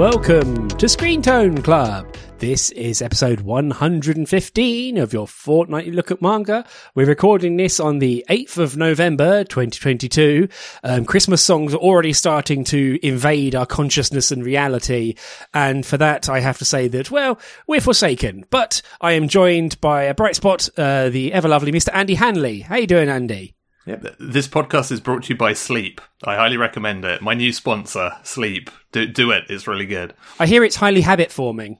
Welcome 0.00 0.68
to 0.68 0.88
Screen 0.88 1.20
Tone 1.20 1.60
Club. 1.60 2.16
This 2.38 2.70
is 2.70 3.02
episode 3.02 3.42
115 3.42 4.96
of 4.96 5.12
your 5.12 5.28
fortnightly 5.28 5.92
look 5.92 6.10
at 6.10 6.22
manga. 6.22 6.64
We're 6.94 7.04
recording 7.04 7.58
this 7.58 7.78
on 7.78 7.98
the 7.98 8.24
8th 8.30 8.56
of 8.56 8.78
November 8.78 9.44
2022. 9.44 10.48
Um, 10.84 11.04
Christmas 11.04 11.44
songs 11.44 11.74
are 11.74 11.76
already 11.76 12.14
starting 12.14 12.64
to 12.64 12.98
invade 13.06 13.54
our 13.54 13.66
consciousness 13.66 14.32
and 14.32 14.42
reality. 14.42 15.16
And 15.52 15.84
for 15.84 15.98
that, 15.98 16.30
I 16.30 16.40
have 16.40 16.56
to 16.60 16.64
say 16.64 16.88
that, 16.88 17.10
well, 17.10 17.38
we're 17.66 17.82
forsaken. 17.82 18.46
But 18.48 18.80
I 19.02 19.12
am 19.12 19.28
joined 19.28 19.78
by 19.82 20.04
a 20.04 20.14
bright 20.14 20.34
spot, 20.34 20.70
uh, 20.78 21.10
the 21.10 21.34
ever 21.34 21.46
lovely 21.46 21.72
Mr. 21.72 21.90
Andy 21.92 22.14
Hanley. 22.14 22.60
How 22.60 22.76
you 22.76 22.86
doing, 22.86 23.10
Andy? 23.10 23.54
Yeah, 23.90 24.10
this 24.20 24.46
podcast 24.46 24.92
is 24.92 25.00
brought 25.00 25.24
to 25.24 25.30
you 25.30 25.36
by 25.36 25.52
Sleep. 25.52 26.00
I 26.22 26.36
highly 26.36 26.56
recommend 26.56 27.04
it. 27.04 27.22
My 27.22 27.34
new 27.34 27.52
sponsor, 27.52 28.12
Sleep. 28.22 28.70
Do, 28.92 29.06
do 29.06 29.30
it. 29.32 29.44
It's 29.48 29.66
really 29.66 29.86
good. 29.86 30.14
I 30.38 30.46
hear 30.46 30.62
it's 30.62 30.76
highly 30.76 31.00
habit 31.00 31.32
forming. 31.32 31.78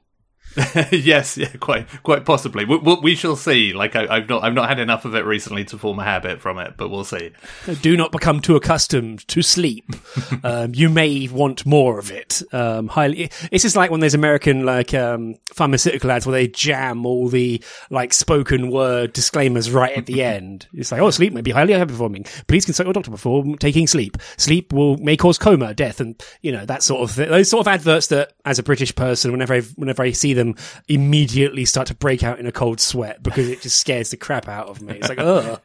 yes, 0.91 1.37
yeah, 1.37 1.51
quite, 1.61 1.87
quite 2.03 2.25
possibly. 2.25 2.65
We, 2.65 2.77
we, 2.77 3.15
shall 3.15 3.37
see. 3.37 3.73
Like 3.73 3.95
I, 3.95 4.21
have 4.21 4.29
not, 4.29 4.43
I've 4.43 4.55
not 4.55 4.69
had 4.69 4.81
enough 4.81 5.05
of 5.05 5.15
it 5.15 5.25
recently 5.25 5.65
to 5.67 5.79
form 5.79 5.99
a 6.01 6.05
habit 6.05 6.41
from 6.41 6.59
it, 6.59 6.75
but 6.77 6.89
we'll 6.89 7.05
see. 7.05 7.31
Do 7.83 7.97
not 7.97 8.11
become 8.11 8.41
too 8.41 8.57
accustomed 8.57 9.27
to 9.29 9.43
sleep. 9.43 9.85
um, 10.45 10.75
you 10.75 10.89
may 10.89 11.29
want 11.29 11.65
more 11.65 11.99
of 11.99 12.11
it. 12.11 12.43
Um, 12.53 12.89
highly, 12.89 13.31
this 13.53 13.65
is 13.65 13.77
like 13.77 13.91
when 13.91 14.01
those 14.01 14.15
American 14.15 14.67
like 14.67 14.93
um, 14.93 15.37
pharmaceutical 15.53 16.11
ads 16.11 16.27
where 16.27 16.33
they 16.33 16.49
jam 16.49 17.07
all 17.07 17.29
the 17.29 17.63
like 17.91 18.13
spoken 18.13 18.71
word 18.71 19.13
disclaimers 19.13 19.71
right 19.71 19.97
at 19.97 20.07
the 20.07 20.23
end. 20.25 20.67
It's 20.73 20.91
like, 20.91 21.01
oh, 21.01 21.11
sleep 21.11 21.33
may 21.33 21.43
be 21.43 21.53
highly 21.53 21.75
habit 21.75 21.95
forming. 21.95 22.25
Please 22.49 22.65
consult 22.65 22.87
your 22.87 22.95
doctor 22.95 23.13
before 23.13 23.45
taking 23.59 23.87
sleep. 23.87 24.17
Sleep 24.37 24.73
will 24.73 24.97
may 24.97 25.17
cause 25.17 25.39
coma, 25.39 25.75
death, 25.75 26.01
and 26.01 26.21
you 26.43 26.51
know 26.51 26.67
that 26.67 26.83
sort 26.83 27.09
of 27.09 27.15
th- 27.15 27.29
those 27.29 27.49
sort 27.49 27.67
of 27.67 27.69
adverts 27.69 28.09
that, 28.09 28.33
as 28.45 28.59
a 28.59 28.65
British 28.65 28.95
person, 28.95 29.31
whenever 29.31 29.55
I, 29.55 29.61
whenever 29.61 30.03
I 30.03 30.11
see 30.11 30.35
them 30.35 30.40
them 30.41 30.57
immediately 30.89 31.65
start 31.65 31.89
to 31.89 31.95
break 31.95 32.23
out 32.23 32.39
in 32.39 32.47
a 32.47 32.53
cold 32.53 32.81
sweat 32.81 33.23
because 33.23 33.49
it 33.49 33.61
just 33.61 33.79
scares 33.79 34.11
the 34.11 34.17
crap 34.17 34.49
out 34.49 34.69
of 34.69 34.83
me. 34.83 34.95
It's 34.95 35.09
like, 35.09 35.19
ugh. 35.19 35.61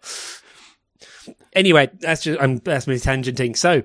Anyway, 1.53 1.89
that's 1.99 2.23
just 2.23 2.41
I'm 2.41 2.57
that's 2.57 2.87
me 2.87 2.95
tangenting. 2.95 3.57
So, 3.57 3.83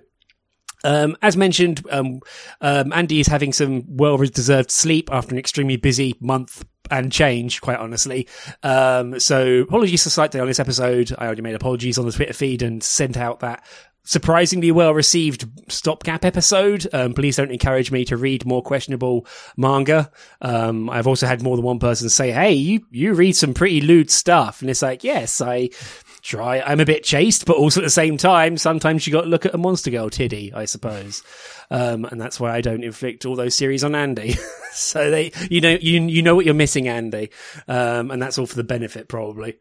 um, 0.85 1.17
as 1.23 1.37
mentioned, 1.37 1.87
um, 1.91 2.21
um, 2.61 2.93
Andy 2.93 3.21
is 3.21 3.29
having 3.29 3.53
some 3.53 3.85
well 3.87 4.17
deserved 4.19 4.71
sleep 4.71 5.09
after 5.13 5.33
an 5.33 5.39
extremely 5.39 5.77
busy 5.77 6.17
month 6.21 6.65
and 6.91 7.13
change, 7.13 7.61
quite 7.61 7.79
honestly. 7.79 8.27
Um, 8.63 9.21
so 9.21 9.61
apologies 9.61 10.03
for 10.03 10.11
slight 10.11 10.33
day 10.33 10.41
on 10.41 10.49
this 10.49 10.61
episode. 10.61 11.15
I 11.17 11.27
already 11.27 11.43
made 11.43 11.55
apologies 11.55 11.99
on 11.99 12.07
the 12.07 12.13
Twitter 12.13 12.33
feed 12.33 12.63
and 12.63 12.83
sent 12.83 13.17
out 13.17 13.41
that 13.41 13.65
surprisingly 14.11 14.73
well 14.73 14.93
received 14.93 15.49
stopgap 15.71 16.25
episode. 16.25 16.85
Um, 16.93 17.15
please 17.15 17.37
don't 17.37 17.53
encourage 17.53 17.93
me 17.93 18.05
to 18.07 18.17
read 18.17 18.45
more 18.45 18.61
questionable 18.61 19.25
manga. 19.57 20.11
Um, 20.41 20.91
I've 20.91 21.07
also 21.07 21.29
had 21.29 21.45
more 21.45 21.57
than 21.57 21.65
one 21.65 21.79
person 21.79 22.09
say, 22.09 22.33
Hey, 22.33 22.55
you, 22.55 22.85
you 22.91 23.15
read 23.15 23.37
some 23.37 23.55
pretty 23.55 23.81
lewd 23.81 24.11
stuff. 24.11 24.63
And 24.63 24.71
it's 24.71 24.83
like, 24.83 25.05
yes, 25.05 25.41
I 25.41 25.69
try. 26.23 26.61
I'm 26.61 26.81
a 26.81 26.85
bit 26.85 27.05
chaste, 27.05 27.47
but 27.47 27.57
also 27.57 27.83
at 27.83 27.85
the 27.85 27.91
same 27.91 28.17
time, 28.17 28.59
sometimes 28.59 29.07
you 29.07 29.13
got 29.13 29.23
to 29.23 29.29
look 29.29 29.47
at 29.47 29.55
a 29.55 29.59
monster 29.59 29.93
girl 29.93 30.11
titty, 30.11 30.53
I 30.53 30.65
suppose. 30.65 31.23
Um, 31.71 32.05
and 32.05 32.21
that's 32.21 32.41
why 32.41 32.53
I 32.53 32.63
don't 32.63 32.83
inflict 32.83 33.27
all 33.27 33.37
those 33.37 33.55
series 33.55 33.85
on 33.85 33.95
Andy. 33.95 34.35
so 34.73 35.09
they, 35.09 35.31
you 35.49 35.61
know, 35.61 35.79
you, 35.81 36.03
you 36.03 36.23
know 36.23 36.35
what 36.35 36.47
you're 36.47 36.55
missing, 36.55 36.89
Andy. 36.89 37.31
Um, 37.69 38.11
and 38.11 38.21
that's 38.21 38.39
all 38.39 38.47
for 38.47 38.57
the 38.57 38.65
benefit, 38.65 39.07
probably. 39.07 39.59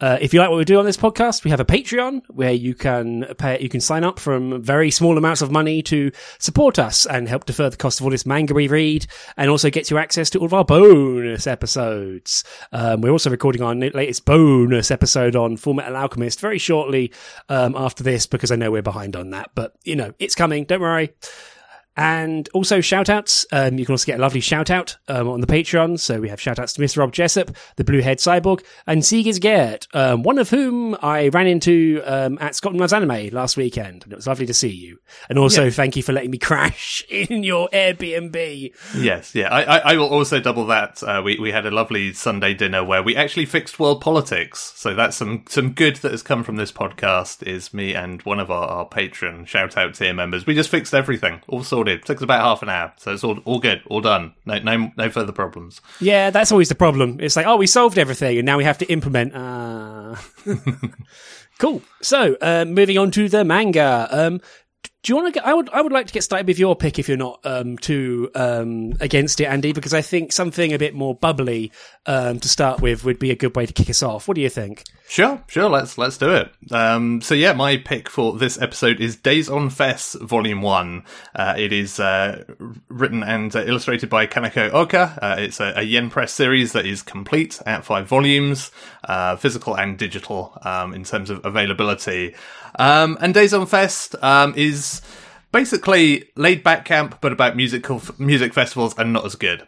Uh, 0.00 0.18
if 0.20 0.34
you 0.34 0.40
like 0.40 0.50
what 0.50 0.58
we 0.58 0.64
do 0.64 0.78
on 0.78 0.84
this 0.84 0.96
podcast, 0.96 1.44
we 1.44 1.50
have 1.50 1.60
a 1.60 1.64
Patreon 1.64 2.22
where 2.28 2.52
you 2.52 2.74
can 2.74 3.24
pay, 3.38 3.60
you 3.60 3.68
can 3.68 3.80
sign 3.80 4.02
up 4.02 4.18
from 4.18 4.60
very 4.60 4.90
small 4.90 5.16
amounts 5.16 5.40
of 5.40 5.52
money 5.52 5.82
to 5.82 6.10
support 6.38 6.80
us 6.80 7.06
and 7.06 7.28
help 7.28 7.44
defer 7.44 7.70
the 7.70 7.76
cost 7.76 8.00
of 8.00 8.04
all 8.04 8.10
this 8.10 8.26
manga 8.26 8.54
we 8.54 8.66
read, 8.66 9.06
and 9.36 9.50
also 9.50 9.70
get 9.70 9.90
you 9.90 9.98
access 9.98 10.30
to 10.30 10.40
all 10.40 10.46
of 10.46 10.54
our 10.54 10.64
bonus 10.64 11.46
episodes. 11.46 12.42
Um, 12.72 13.02
we're 13.02 13.10
also 13.10 13.30
recording 13.30 13.62
our 13.62 13.74
latest 13.74 14.24
bonus 14.24 14.90
episode 14.90 15.36
on 15.36 15.56
Full 15.56 15.80
Alchemist 15.80 16.40
very 16.40 16.58
shortly 16.58 17.12
um, 17.48 17.76
after 17.76 18.02
this 18.02 18.26
because 18.26 18.50
I 18.50 18.56
know 18.56 18.72
we're 18.72 18.82
behind 18.82 19.14
on 19.14 19.30
that, 19.30 19.50
but 19.54 19.74
you 19.84 19.94
know 19.94 20.12
it's 20.18 20.34
coming. 20.34 20.64
Don't 20.64 20.80
worry. 20.80 21.14
And 21.96 22.48
also 22.52 22.80
shout 22.80 23.08
outs. 23.08 23.46
Um, 23.52 23.78
you 23.78 23.86
can 23.86 23.92
also 23.92 24.06
get 24.06 24.18
a 24.18 24.22
lovely 24.22 24.40
shout 24.40 24.70
out 24.70 24.96
um, 25.08 25.28
on 25.28 25.40
the 25.40 25.46
Patreon. 25.46 25.98
So 25.98 26.20
we 26.20 26.28
have 26.28 26.40
shout 26.40 26.58
outs 26.58 26.72
to 26.74 26.82
Mr. 26.82 26.98
Rob 26.98 27.12
Jessup, 27.12 27.50
the 27.76 27.84
Blue 27.84 28.00
Head 28.00 28.18
Cyborg, 28.18 28.64
and 28.86 29.02
Sigis 29.02 29.40
Gert, 29.40 29.86
um, 29.94 30.22
one 30.22 30.38
of 30.38 30.50
whom 30.50 30.96
I 31.02 31.28
ran 31.28 31.46
into 31.46 32.02
um, 32.04 32.38
at 32.40 32.54
Scotland 32.54 32.80
Loves 32.80 32.92
Anime 32.92 33.28
last 33.30 33.56
weekend. 33.56 34.04
And 34.04 34.12
it 34.12 34.16
was 34.16 34.26
lovely 34.26 34.46
to 34.46 34.54
see 34.54 34.70
you. 34.70 34.98
And 35.28 35.38
also 35.38 35.64
yeah. 35.64 35.70
thank 35.70 35.96
you 35.96 36.02
for 36.02 36.12
letting 36.12 36.30
me 36.30 36.38
crash 36.38 37.04
in 37.10 37.44
your 37.44 37.68
Airbnb. 37.68 38.74
Yes, 38.96 39.34
yeah. 39.34 39.48
I, 39.48 39.62
I, 39.62 39.78
I 39.92 39.96
will 39.96 40.08
also 40.08 40.40
double 40.40 40.66
that. 40.66 41.02
Uh, 41.02 41.22
we, 41.24 41.38
we 41.38 41.52
had 41.52 41.66
a 41.66 41.70
lovely 41.70 42.12
Sunday 42.12 42.54
dinner 42.54 42.82
where 42.84 43.02
we 43.02 43.14
actually 43.14 43.46
fixed 43.46 43.78
world 43.78 44.00
politics. 44.00 44.72
So 44.76 44.94
that's 44.94 45.16
some, 45.16 45.44
some 45.48 45.72
good 45.72 45.96
that 45.96 46.10
has 46.10 46.22
come 46.22 46.42
from 46.42 46.56
this 46.56 46.72
podcast 46.72 47.46
is 47.46 47.72
me 47.72 47.94
and 47.94 48.20
one 48.22 48.40
of 48.40 48.50
our, 48.50 48.66
our 48.66 48.86
patron 48.86 49.44
shout 49.44 49.76
out 49.76 49.94
tier 49.94 50.12
members. 50.12 50.46
We 50.46 50.54
just 50.54 50.70
fixed 50.70 50.94
everything. 50.94 51.40
All 51.46 51.62
sorted 51.84 52.00
sorted. 52.00 52.06
Took 52.06 52.18
us 52.18 52.24
about 52.24 52.42
half 52.42 52.62
an 52.62 52.68
hour, 52.68 52.92
so 52.96 53.12
it's 53.12 53.24
all 53.24 53.38
all 53.44 53.58
good, 53.58 53.82
all 53.88 54.00
done. 54.00 54.34
No 54.44 54.58
no 54.58 54.92
no 54.96 55.10
further 55.10 55.32
problems. 55.32 55.80
Yeah, 56.00 56.30
that's 56.30 56.52
always 56.52 56.68
the 56.68 56.74
problem. 56.74 57.18
It's 57.20 57.36
like, 57.36 57.46
oh, 57.46 57.56
we 57.56 57.66
solved 57.66 57.98
everything, 57.98 58.38
and 58.38 58.46
now 58.46 58.58
we 58.58 58.64
have 58.64 58.78
to 58.78 58.86
implement. 58.86 59.34
Uh... 59.34 60.16
cool. 61.58 61.82
So, 62.02 62.36
uh, 62.40 62.64
moving 62.64 62.98
on 62.98 63.10
to 63.12 63.28
the 63.28 63.44
manga. 63.44 64.08
Um, 64.10 64.40
do 65.04 65.12
you 65.12 65.16
want 65.16 65.34
to 65.34 65.38
get? 65.38 65.46
I 65.46 65.52
would. 65.52 65.68
I 65.68 65.82
would 65.82 65.92
like 65.92 66.06
to 66.06 66.14
get 66.14 66.24
started 66.24 66.46
with 66.46 66.58
your 66.58 66.74
pick 66.74 66.98
if 66.98 67.08
you're 67.08 67.18
not 67.18 67.38
um, 67.44 67.76
too 67.76 68.30
um, 68.34 68.94
against 69.00 69.38
it, 69.38 69.44
Andy, 69.44 69.74
because 69.74 69.92
I 69.92 70.00
think 70.00 70.32
something 70.32 70.72
a 70.72 70.78
bit 70.78 70.94
more 70.94 71.14
bubbly 71.14 71.72
um, 72.06 72.40
to 72.40 72.48
start 72.48 72.80
with 72.80 73.04
would 73.04 73.18
be 73.18 73.30
a 73.30 73.36
good 73.36 73.54
way 73.54 73.66
to 73.66 73.72
kick 73.74 73.90
us 73.90 74.02
off. 74.02 74.26
What 74.26 74.34
do 74.34 74.40
you 74.40 74.48
think? 74.48 74.82
Sure, 75.06 75.44
sure. 75.46 75.68
Let's 75.68 75.98
let's 75.98 76.16
do 76.16 76.30
it. 76.30 76.50
Um, 76.72 77.20
so 77.20 77.34
yeah, 77.34 77.52
my 77.52 77.76
pick 77.76 78.08
for 78.08 78.38
this 78.38 78.58
episode 78.58 78.98
is 78.98 79.16
Days 79.16 79.50
on 79.50 79.68
Fest 79.68 80.18
Volume 80.22 80.62
One. 80.62 81.04
Uh, 81.34 81.54
it 81.58 81.74
is 81.74 82.00
uh, 82.00 82.44
written 82.88 83.22
and 83.22 83.54
illustrated 83.54 84.08
by 84.08 84.26
Kaneko 84.26 84.72
Oka. 84.72 85.18
Uh, 85.20 85.36
it's 85.38 85.60
a, 85.60 85.74
a, 85.76 85.82
Yen 85.82 86.08
Press 86.08 86.32
series 86.32 86.72
that 86.72 86.86
is 86.86 87.02
complete 87.02 87.60
at 87.66 87.84
five 87.84 88.08
volumes, 88.08 88.70
uh, 89.06 89.36
physical 89.36 89.76
and 89.76 89.98
digital 89.98 90.56
um, 90.62 90.94
in 90.94 91.04
terms 91.04 91.28
of 91.28 91.44
availability. 91.44 92.34
Um, 92.76 93.18
and 93.20 93.34
Days 93.34 93.54
on 93.54 93.66
Fest 93.66 94.16
um, 94.22 94.54
basically 95.52 96.24
laid 96.36 96.62
back 96.62 96.84
camp, 96.84 97.18
but 97.20 97.32
about 97.32 97.56
musical 97.56 98.02
music 98.18 98.52
festivals 98.52 98.94
and 98.98 99.12
not 99.12 99.24
as 99.24 99.34
good. 99.36 99.66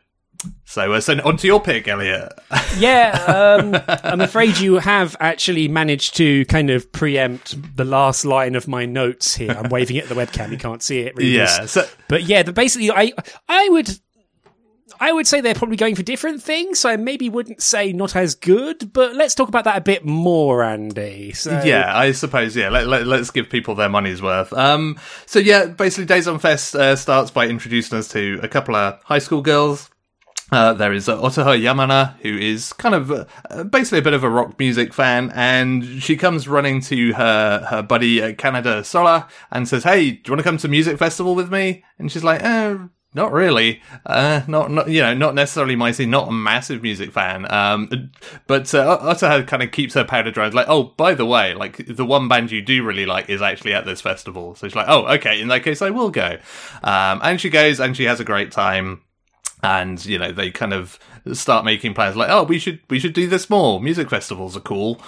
So, 0.64 0.92
uh, 0.92 1.00
so 1.00 1.14
on 1.24 1.38
to 1.38 1.46
your 1.46 1.60
pick, 1.60 1.88
Elliot. 1.88 2.32
yeah, 2.78 3.10
um, 3.26 3.74
I'm 4.04 4.20
afraid 4.20 4.58
you 4.58 4.74
have 4.74 5.16
actually 5.18 5.66
managed 5.66 6.16
to 6.16 6.44
kind 6.46 6.70
of 6.70 6.92
preempt 6.92 7.56
the 7.76 7.84
last 7.84 8.24
line 8.24 8.54
of 8.54 8.68
my 8.68 8.84
notes 8.84 9.34
here. 9.34 9.52
I'm 9.52 9.70
waving 9.70 9.96
it 9.96 10.04
at 10.04 10.08
the 10.08 10.14
webcam; 10.14 10.50
you 10.50 10.58
can't 10.58 10.82
see 10.82 11.00
it. 11.00 11.16
Really 11.16 11.30
yeah, 11.36 11.66
so- 11.66 11.88
but 12.08 12.24
yeah, 12.24 12.42
but 12.42 12.54
basically, 12.54 12.90
I 12.90 13.12
I 13.48 13.68
would 13.70 13.88
I 15.00 15.12
would 15.12 15.26
say 15.26 15.40
they're 15.40 15.54
probably 15.54 15.76
going 15.76 15.94
for 15.94 16.02
different 16.02 16.42
things. 16.42 16.80
So 16.80 16.90
I 16.90 16.96
maybe 16.96 17.28
wouldn't 17.28 17.62
say 17.62 17.92
not 17.92 18.14
as 18.14 18.34
good, 18.34 18.92
but 18.92 19.14
let's 19.14 19.34
talk 19.34 19.48
about 19.48 19.64
that 19.64 19.76
a 19.76 19.80
bit 19.80 20.04
more, 20.04 20.62
Andy. 20.62 21.32
So... 21.32 21.60
Yeah, 21.64 21.96
I 21.96 22.12
suppose. 22.12 22.56
Yeah, 22.56 22.68
let, 22.68 22.86
let, 22.86 23.06
us 23.20 23.30
give 23.30 23.50
people 23.50 23.74
their 23.74 23.88
money's 23.88 24.22
worth. 24.22 24.52
Um, 24.52 24.98
so 25.26 25.38
yeah, 25.38 25.66
basically, 25.66 26.06
Days 26.06 26.28
on 26.28 26.38
Fest 26.38 26.74
uh, 26.74 26.94
starts 26.96 27.30
by 27.30 27.48
introducing 27.48 27.98
us 27.98 28.08
to 28.08 28.38
a 28.42 28.48
couple 28.48 28.76
of 28.76 29.02
high 29.04 29.18
school 29.18 29.42
girls. 29.42 29.90
Uh, 30.52 30.72
there 30.72 30.92
is 30.92 31.08
uh, 31.08 31.16
Otoha 31.16 31.60
Yamana, 31.60 32.16
who 32.20 32.38
is 32.38 32.72
kind 32.72 32.94
of 32.94 33.10
uh, 33.10 33.64
basically 33.64 33.98
a 33.98 34.02
bit 34.02 34.14
of 34.14 34.22
a 34.22 34.30
rock 34.30 34.56
music 34.60 34.94
fan, 34.94 35.32
and 35.34 36.00
she 36.00 36.16
comes 36.16 36.46
running 36.46 36.80
to 36.82 37.12
her 37.14 37.66
her 37.68 37.82
buddy 37.82 38.20
Kanade 38.34 38.84
Sola 38.84 39.26
and 39.50 39.66
says, 39.66 39.82
"Hey, 39.82 40.12
do 40.12 40.20
you 40.24 40.32
want 40.32 40.38
to 40.38 40.44
come 40.44 40.58
to 40.58 40.68
music 40.68 40.98
festival 40.98 41.34
with 41.34 41.50
me?" 41.50 41.82
And 41.98 42.12
she's 42.12 42.22
like, 42.22 42.44
"Oh, 42.44 42.90
not 43.16 43.32
really. 43.32 43.80
Uh, 44.04 44.42
not, 44.46 44.70
not, 44.70 44.88
you 44.88 45.00
know, 45.00 45.14
not 45.14 45.34
necessarily 45.34 45.74
Micey, 45.74 46.06
not 46.06 46.28
a 46.28 46.32
massive 46.32 46.82
music 46.82 47.10
fan. 47.10 47.50
Um, 47.50 48.10
but, 48.46 48.72
uh, 48.74 48.98
Otoha 49.02 49.46
kind 49.46 49.62
of 49.62 49.72
keeps 49.72 49.94
her 49.94 50.04
powder 50.04 50.30
dry. 50.30 50.48
Like, 50.48 50.68
oh, 50.68 50.84
by 50.84 51.14
the 51.14 51.24
way, 51.24 51.54
like, 51.54 51.84
the 51.86 52.04
one 52.04 52.28
band 52.28 52.52
you 52.52 52.60
do 52.60 52.84
really 52.84 53.06
like 53.06 53.30
is 53.30 53.40
actually 53.40 53.72
at 53.72 53.86
this 53.86 54.02
festival. 54.02 54.54
So 54.54 54.68
she's 54.68 54.76
like, 54.76 54.86
oh, 54.88 55.06
okay, 55.14 55.40
in 55.40 55.48
that 55.48 55.64
case, 55.64 55.80
I 55.80 55.90
will 55.90 56.10
go. 56.10 56.38
Um, 56.84 57.20
and 57.22 57.40
she 57.40 57.48
goes 57.48 57.80
and 57.80 57.96
she 57.96 58.04
has 58.04 58.20
a 58.20 58.24
great 58.24 58.52
time. 58.52 59.00
And, 59.62 60.04
you 60.04 60.18
know, 60.18 60.30
they 60.30 60.50
kind 60.50 60.74
of 60.74 60.98
start 61.32 61.64
making 61.64 61.94
plans 61.94 62.14
like, 62.16 62.28
oh, 62.30 62.44
we 62.44 62.58
should, 62.58 62.80
we 62.90 63.00
should 63.00 63.14
do 63.14 63.26
this 63.26 63.48
more. 63.48 63.80
Music 63.80 64.10
festivals 64.10 64.56
are 64.58 64.60
cool. 64.60 65.00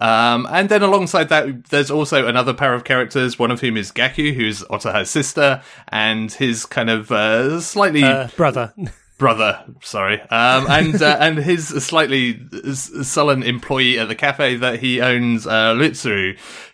Um, 0.00 0.46
and 0.50 0.68
then 0.68 0.82
alongside 0.82 1.28
that, 1.28 1.66
there's 1.66 1.90
also 1.90 2.26
another 2.26 2.54
pair 2.54 2.74
of 2.74 2.84
characters, 2.84 3.38
one 3.38 3.50
of 3.50 3.60
whom 3.60 3.76
is 3.76 3.90
Gaku, 3.90 4.32
who's 4.32 4.62
Otoha's 4.64 5.10
sister, 5.10 5.62
and 5.88 6.32
his 6.32 6.66
kind 6.66 6.90
of 6.90 7.10
uh, 7.10 7.60
slightly 7.60 8.04
uh, 8.04 8.28
brother. 8.36 8.74
brother, 9.22 9.64
sorry, 9.82 10.20
um, 10.22 10.66
and 10.68 11.00
uh, 11.00 11.16
and 11.20 11.38
his 11.38 11.68
slightly 11.68 12.40
sullen 12.74 13.44
employee 13.44 13.96
at 13.96 14.08
the 14.08 14.16
cafe 14.16 14.56
that 14.56 14.80
he 14.80 15.00
owns, 15.00 15.46
uh, 15.46 15.74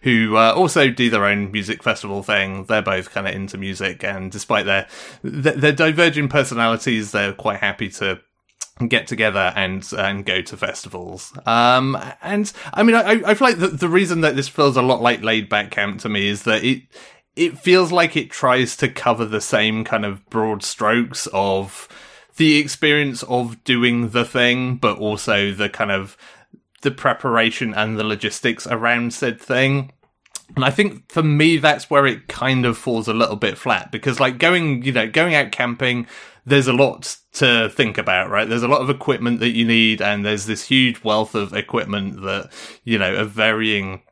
who 0.03 0.37
uh, 0.37 0.53
also 0.57 0.89
do 0.89 1.11
their 1.11 1.27
own 1.27 1.53
music 1.53 1.83
festival 1.83 2.23
thing. 2.23 2.65
They're 2.65 2.81
both 2.81 3.11
kind 3.11 3.29
of 3.29 3.35
into 3.35 3.59
music, 3.59 4.03
and 4.03 4.33
despite 4.33 4.65
their, 4.65 4.87
their 5.23 5.57
their 5.57 5.73
diverging 5.73 6.29
personalities, 6.29 7.13
they're 7.13 7.35
quite 7.35 7.61
happy 7.61 7.91
to 7.91 8.21
get 8.87 9.07
together 9.07 9.53
and 9.57 9.87
and 9.97 10.25
go 10.25 10.41
to 10.43 10.57
festivals. 10.57 11.33
Um, 11.47 11.97
and 12.23 12.53
I 12.73 12.83
mean, 12.83 12.95
I, 12.95 13.23
I 13.27 13.35
feel 13.35 13.49
like 13.49 13.59
the, 13.59 13.69
the 13.69 13.89
reason 13.89 14.21
that 14.21 14.37
this 14.37 14.49
feels 14.49 14.77
a 14.77 14.83
lot 14.83 15.03
like 15.03 15.23
laid 15.23 15.49
back 15.49 15.71
camp 15.71 16.01
to 16.01 16.09
me 16.09 16.29
is 16.29 16.45
that 16.45 16.65
it 16.65 16.83
it 17.35 17.59
feels 17.59 17.93
like 17.93 18.17
it 18.17 18.31
tries 18.31 18.77
to 18.77 18.89
cover 18.89 19.25
the 19.25 19.41
same 19.41 19.85
kind 19.85 20.05
of 20.05 20.29
broad 20.29 20.63
strokes 20.63 21.29
of 21.33 21.89
the 22.37 22.59
experience 22.59 23.23
of 23.25 23.63
doing 23.65 24.11
the 24.11 24.25
thing, 24.25 24.77
but 24.77 24.99
also 24.99 25.53
the 25.53 25.69
kind 25.69 25.91
of 25.91 26.17
the 26.83 26.91
preparation 26.91 27.75
and 27.75 27.99
the 27.99 28.05
logistics 28.05 28.67
around 28.67 29.13
said 29.13 29.41
thing. 29.41 29.93
And 30.57 30.65
I 30.65 30.71
think 30.71 31.11
for 31.11 31.23
me, 31.23 31.59
that's 31.59 31.91
where 31.91 32.07
it 32.07 32.29
kind 32.29 32.65
of 32.65 32.79
falls 32.79 33.07
a 33.07 33.13
little 33.13 33.37
bit 33.37 33.59
flat 33.59 33.93
because 33.93 34.19
like 34.19 34.39
going, 34.39 34.83
you 34.83 34.93
know, 34.93 35.09
going 35.09 35.35
out 35.35 35.53
camping, 35.53 36.07
there's 36.49 36.69
a 36.69 36.73
lot 36.73 37.17
to 37.35 37.69
think 37.71 37.99
about, 37.99 38.31
right? 38.31 38.49
There's 38.49 38.63
a 38.63 38.69
lot 38.69 38.81
of 38.81 38.91
equipment 38.91 39.41
that 39.41 39.51
you 39.51 39.65
need 39.65 40.01
and 40.03 40.25
there's 40.25 40.47
this 40.47 40.67
huge 40.67 41.05
wealth 41.05 41.35
of 41.35 41.53
equipment 41.53 42.23
that, 42.23 42.51
you 42.85 42.99
know, 42.99 43.15
of 43.15 43.31
varying 43.31 44.03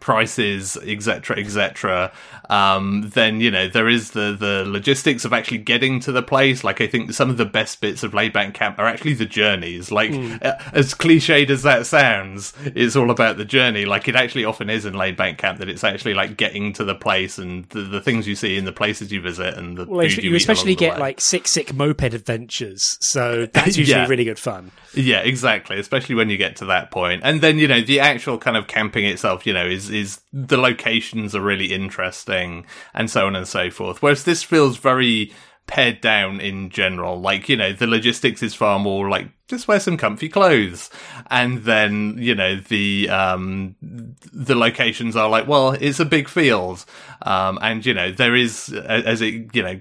prices, 0.00 0.76
etc., 0.76 1.38
etc., 1.38 2.12
um, 2.50 3.08
then 3.14 3.40
you 3.40 3.50
know 3.50 3.68
there 3.68 3.88
is 3.88 4.10
the 4.10 4.36
the 4.38 4.64
logistics 4.66 5.24
of 5.24 5.32
actually 5.32 5.58
getting 5.58 6.00
to 6.00 6.12
the 6.12 6.22
place. 6.22 6.64
Like 6.64 6.80
I 6.80 6.88
think 6.88 7.12
some 7.12 7.30
of 7.30 7.36
the 7.36 7.44
best 7.44 7.80
bits 7.80 8.02
of 8.02 8.10
Laidback 8.10 8.54
Camp 8.54 8.78
are 8.78 8.86
actually 8.86 9.14
the 9.14 9.24
journeys. 9.24 9.92
Like 9.92 10.10
mm. 10.10 10.44
uh, 10.44 10.56
as 10.72 10.92
cliched 10.92 11.48
as 11.48 11.62
that 11.62 11.86
sounds, 11.86 12.52
it's 12.64 12.96
all 12.96 13.10
about 13.10 13.36
the 13.36 13.44
journey. 13.44 13.84
Like 13.84 14.08
it 14.08 14.16
actually 14.16 14.44
often 14.44 14.68
is 14.68 14.84
in 14.84 14.94
Laidback 14.94 15.38
Camp 15.38 15.60
that 15.60 15.68
it's 15.68 15.84
actually 15.84 16.14
like 16.14 16.36
getting 16.36 16.72
to 16.72 16.84
the 16.84 16.94
place 16.94 17.38
and 17.38 17.66
the, 17.66 17.82
the 17.82 18.00
things 18.00 18.26
you 18.26 18.34
see 18.34 18.56
in 18.56 18.64
the 18.64 18.72
places 18.72 19.12
you 19.12 19.20
visit 19.20 19.54
and 19.56 19.78
the 19.78 19.84
well, 19.84 20.04
you, 20.04 20.30
you 20.30 20.34
especially 20.34 20.74
get 20.74 20.98
like 20.98 21.20
sick 21.20 21.46
sick 21.46 21.72
moped 21.72 22.14
adventures. 22.14 22.98
So 23.00 23.46
that's 23.52 23.76
usually 23.76 24.00
yeah. 24.00 24.08
really 24.08 24.24
good 24.24 24.40
fun. 24.40 24.72
Yeah, 24.94 25.20
exactly. 25.20 25.78
Especially 25.78 26.16
when 26.16 26.30
you 26.30 26.36
get 26.36 26.56
to 26.56 26.64
that 26.66 26.90
point, 26.90 27.22
and 27.24 27.40
then 27.40 27.58
you 27.58 27.68
know 27.68 27.80
the 27.80 28.00
actual 28.00 28.38
kind 28.38 28.56
of 28.56 28.66
camping 28.66 29.04
itself. 29.04 29.46
You 29.46 29.52
know 29.52 29.66
is 29.66 29.89
is 29.90 30.20
the 30.32 30.56
locations 30.56 31.34
are 31.34 31.40
really 31.40 31.72
interesting 31.72 32.66
and 32.94 33.10
so 33.10 33.26
on 33.26 33.36
and 33.36 33.48
so 33.48 33.70
forth. 33.70 34.02
Whereas 34.02 34.24
this 34.24 34.42
feels 34.42 34.76
very 34.76 35.32
pared 35.66 36.00
down 36.00 36.40
in 36.40 36.68
general. 36.70 37.20
Like, 37.20 37.48
you 37.48 37.56
know, 37.56 37.72
the 37.72 37.86
logistics 37.86 38.42
is 38.42 38.54
far 38.54 38.78
more 38.78 39.08
like 39.08 39.28
just 39.46 39.68
wear 39.68 39.80
some 39.80 39.96
comfy 39.96 40.28
clothes. 40.28 40.90
And 41.30 41.64
then, 41.64 42.16
you 42.18 42.34
know, 42.34 42.56
the, 42.56 43.08
um, 43.08 43.76
the 43.80 44.54
locations 44.54 45.16
are 45.16 45.28
like, 45.28 45.46
well, 45.46 45.72
it's 45.72 46.00
a 46.00 46.04
big 46.04 46.28
field. 46.28 46.84
Um, 47.22 47.58
and, 47.62 47.84
you 47.84 47.94
know, 47.94 48.10
there 48.10 48.34
is, 48.34 48.72
as 48.72 49.20
it, 49.20 49.54
you 49.54 49.62
know, 49.62 49.80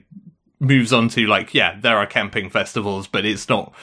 moves 0.60 0.92
on 0.92 1.08
to 1.10 1.26
like, 1.28 1.54
yeah, 1.54 1.80
there 1.80 1.98
are 1.98 2.06
camping 2.06 2.50
festivals, 2.50 3.08
but 3.08 3.26
it's 3.26 3.50
not, 3.50 3.74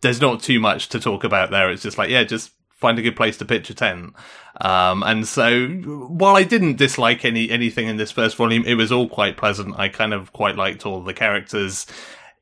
there's 0.00 0.20
not 0.20 0.42
too 0.42 0.60
much 0.60 0.88
to 0.90 1.00
talk 1.00 1.24
about 1.24 1.50
there. 1.50 1.70
It's 1.70 1.82
just 1.82 1.98
like, 1.98 2.10
yeah, 2.10 2.24
just 2.24 2.52
find 2.80 2.98
a 2.98 3.02
good 3.02 3.16
place 3.16 3.36
to 3.36 3.44
pitch 3.44 3.70
a 3.70 3.74
tent. 3.74 4.14
Um, 4.60 5.02
and 5.02 5.26
so 5.28 5.68
while 5.68 6.36
I 6.36 6.42
didn't 6.42 6.76
dislike 6.76 7.24
any 7.24 7.50
anything 7.50 7.86
in 7.86 7.96
this 7.96 8.10
first 8.10 8.36
volume, 8.36 8.64
it 8.66 8.74
was 8.74 8.90
all 8.90 9.08
quite 9.08 9.36
pleasant. 9.36 9.78
I 9.78 9.88
kind 9.88 10.12
of 10.14 10.32
quite 10.32 10.56
liked 10.56 10.86
all 10.86 11.02
the 11.02 11.14
characters. 11.14 11.86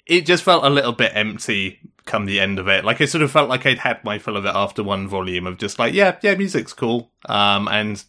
It 0.06 0.24
just 0.24 0.42
felt 0.42 0.64
a 0.64 0.70
little 0.70 0.92
bit 0.92 1.12
empty 1.14 1.80
come 2.06 2.24
the 2.24 2.40
end 2.40 2.58
of 2.58 2.68
it. 2.68 2.84
Like 2.84 3.00
I 3.00 3.04
sort 3.04 3.22
of 3.22 3.30
felt 3.30 3.50
like 3.50 3.66
I'd 3.66 3.78
had 3.78 4.02
my 4.02 4.18
fill 4.18 4.36
of 4.36 4.46
it 4.46 4.54
after 4.54 4.82
one 4.82 5.06
volume 5.06 5.46
of 5.46 5.58
just 5.58 5.78
like, 5.78 5.92
yeah, 5.92 6.16
yeah, 6.22 6.34
music's 6.34 6.72
cool. 6.72 7.10
Um, 7.26 7.68
and 7.68 8.02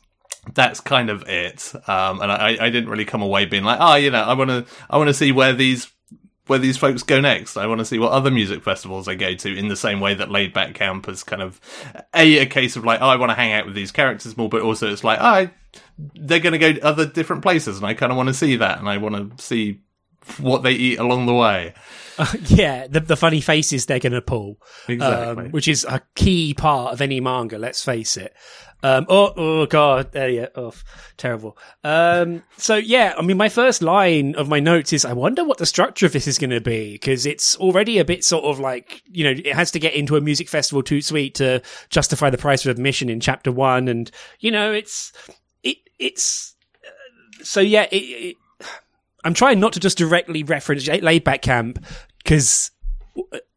that's 0.53 0.79
kind 0.79 1.09
of 1.09 1.23
it. 1.27 1.73
Um, 1.87 2.21
and 2.21 2.31
I, 2.31 2.57
I 2.59 2.69
didn't 2.69 2.89
really 2.89 3.05
come 3.05 3.21
away 3.21 3.45
being 3.45 3.63
like, 3.63 3.79
oh, 3.81 3.95
you 3.95 4.11
know, 4.11 4.23
I 4.23 4.33
want 4.33 4.49
to, 4.49 4.65
I 4.89 4.97
want 4.97 5.09
to 5.09 5.13
see 5.13 5.31
where 5.31 5.53
these 5.53 5.91
where 6.49 6.59
these 6.59 6.77
folks 6.77 7.03
go 7.03 7.21
next. 7.21 7.57
I 7.57 7.67
want 7.67 7.79
to 7.79 7.85
see 7.85 7.99
what 7.99 8.11
other 8.11 8.31
music 8.31 8.63
festivals 8.63 9.05
they 9.05 9.15
go 9.15 9.35
to 9.35 9.55
in 9.55 9.67
the 9.67 9.75
same 9.75 9.99
way 9.99 10.15
that 10.15 10.31
Laid 10.31 10.53
Back 10.53 10.73
Camp 10.73 11.07
is 11.07 11.23
kind 11.23 11.41
of 11.41 11.61
a, 12.15 12.39
a 12.39 12.45
case 12.47 12.75
of 12.75 12.83
like, 12.83 13.01
oh, 13.01 13.07
I 13.07 13.17
want 13.17 13.29
to 13.29 13.35
hang 13.35 13.53
out 13.53 13.65
with 13.65 13.75
these 13.75 13.91
characters 13.91 14.35
more, 14.35 14.49
but 14.49 14.61
also 14.61 14.91
it's 14.91 15.03
like, 15.03 15.19
oh, 15.21 15.49
they're 16.15 16.39
going 16.39 16.53
to 16.53 16.59
go 16.59 16.73
to 16.73 16.81
other 16.81 17.05
different 17.05 17.43
places 17.43 17.77
and 17.77 17.85
I 17.85 17.93
kind 17.93 18.11
of 18.11 18.17
want 18.17 18.27
to 18.27 18.33
see 18.33 18.55
that 18.55 18.79
and 18.79 18.89
I 18.89 18.97
want 18.97 19.37
to 19.37 19.43
see 19.43 19.81
what 20.37 20.63
they 20.63 20.71
eat 20.71 20.99
along 20.99 21.27
the 21.27 21.33
way. 21.33 21.73
Uh, 22.17 22.33
yeah, 22.45 22.87
the, 22.87 22.99
the 22.99 23.15
funny 23.15 23.41
faces 23.41 23.85
they're 23.85 23.99
going 23.99 24.13
to 24.13 24.21
pull, 24.21 24.57
exactly. 24.87 25.45
um, 25.45 25.51
which 25.51 25.67
is 25.67 25.85
a 25.85 26.01
key 26.15 26.53
part 26.53 26.93
of 26.93 27.01
any 27.01 27.19
manga. 27.19 27.57
Let's 27.57 27.83
face 27.83 28.17
it. 28.17 28.33
Um, 28.81 29.05
oh, 29.09 29.33
oh 29.35 29.65
god, 29.65 30.13
there 30.13 30.29
you, 30.29 30.47
oh, 30.55 30.73
terrible. 31.17 31.57
Um, 31.83 32.43
so 32.57 32.75
yeah, 32.75 33.13
I 33.17 33.21
mean, 33.21 33.35
my 33.35 33.49
first 33.49 33.81
line 33.81 34.35
of 34.35 34.47
my 34.47 34.61
notes 34.61 34.93
is, 34.93 35.03
I 35.03 35.13
wonder 35.13 35.43
what 35.43 35.57
the 35.57 35.65
structure 35.65 36.05
of 36.05 36.13
this 36.13 36.27
is 36.27 36.37
going 36.37 36.51
to 36.51 36.61
be 36.61 36.93
because 36.93 37.25
it's 37.25 37.57
already 37.57 37.99
a 37.99 38.05
bit 38.05 38.23
sort 38.23 38.45
of 38.45 38.59
like, 38.59 39.03
you 39.11 39.25
know, 39.25 39.31
it 39.31 39.53
has 39.53 39.71
to 39.71 39.79
get 39.79 39.95
into 39.95 40.15
a 40.15 40.21
music 40.21 40.47
festival 40.47 40.81
too 40.81 41.01
sweet 41.01 41.35
to 41.35 41.61
justify 41.89 42.29
the 42.29 42.37
price 42.37 42.65
of 42.65 42.71
admission 42.71 43.09
in 43.09 43.19
chapter 43.19 43.51
one, 43.51 43.89
and 43.89 44.11
you 44.39 44.51
know, 44.51 44.71
it's 44.71 45.11
it 45.61 45.77
it's 45.97 46.55
uh, 46.85 47.43
so 47.43 47.59
yeah, 47.59 47.87
it, 47.91 47.97
it, 47.97 48.37
I'm 49.25 49.33
trying 49.33 49.59
not 49.59 49.73
to 49.73 49.81
just 49.81 49.97
directly 49.97 50.43
reference 50.43 50.87
laid 50.87 51.25
back 51.25 51.41
camp 51.41 51.83
because 52.23 52.71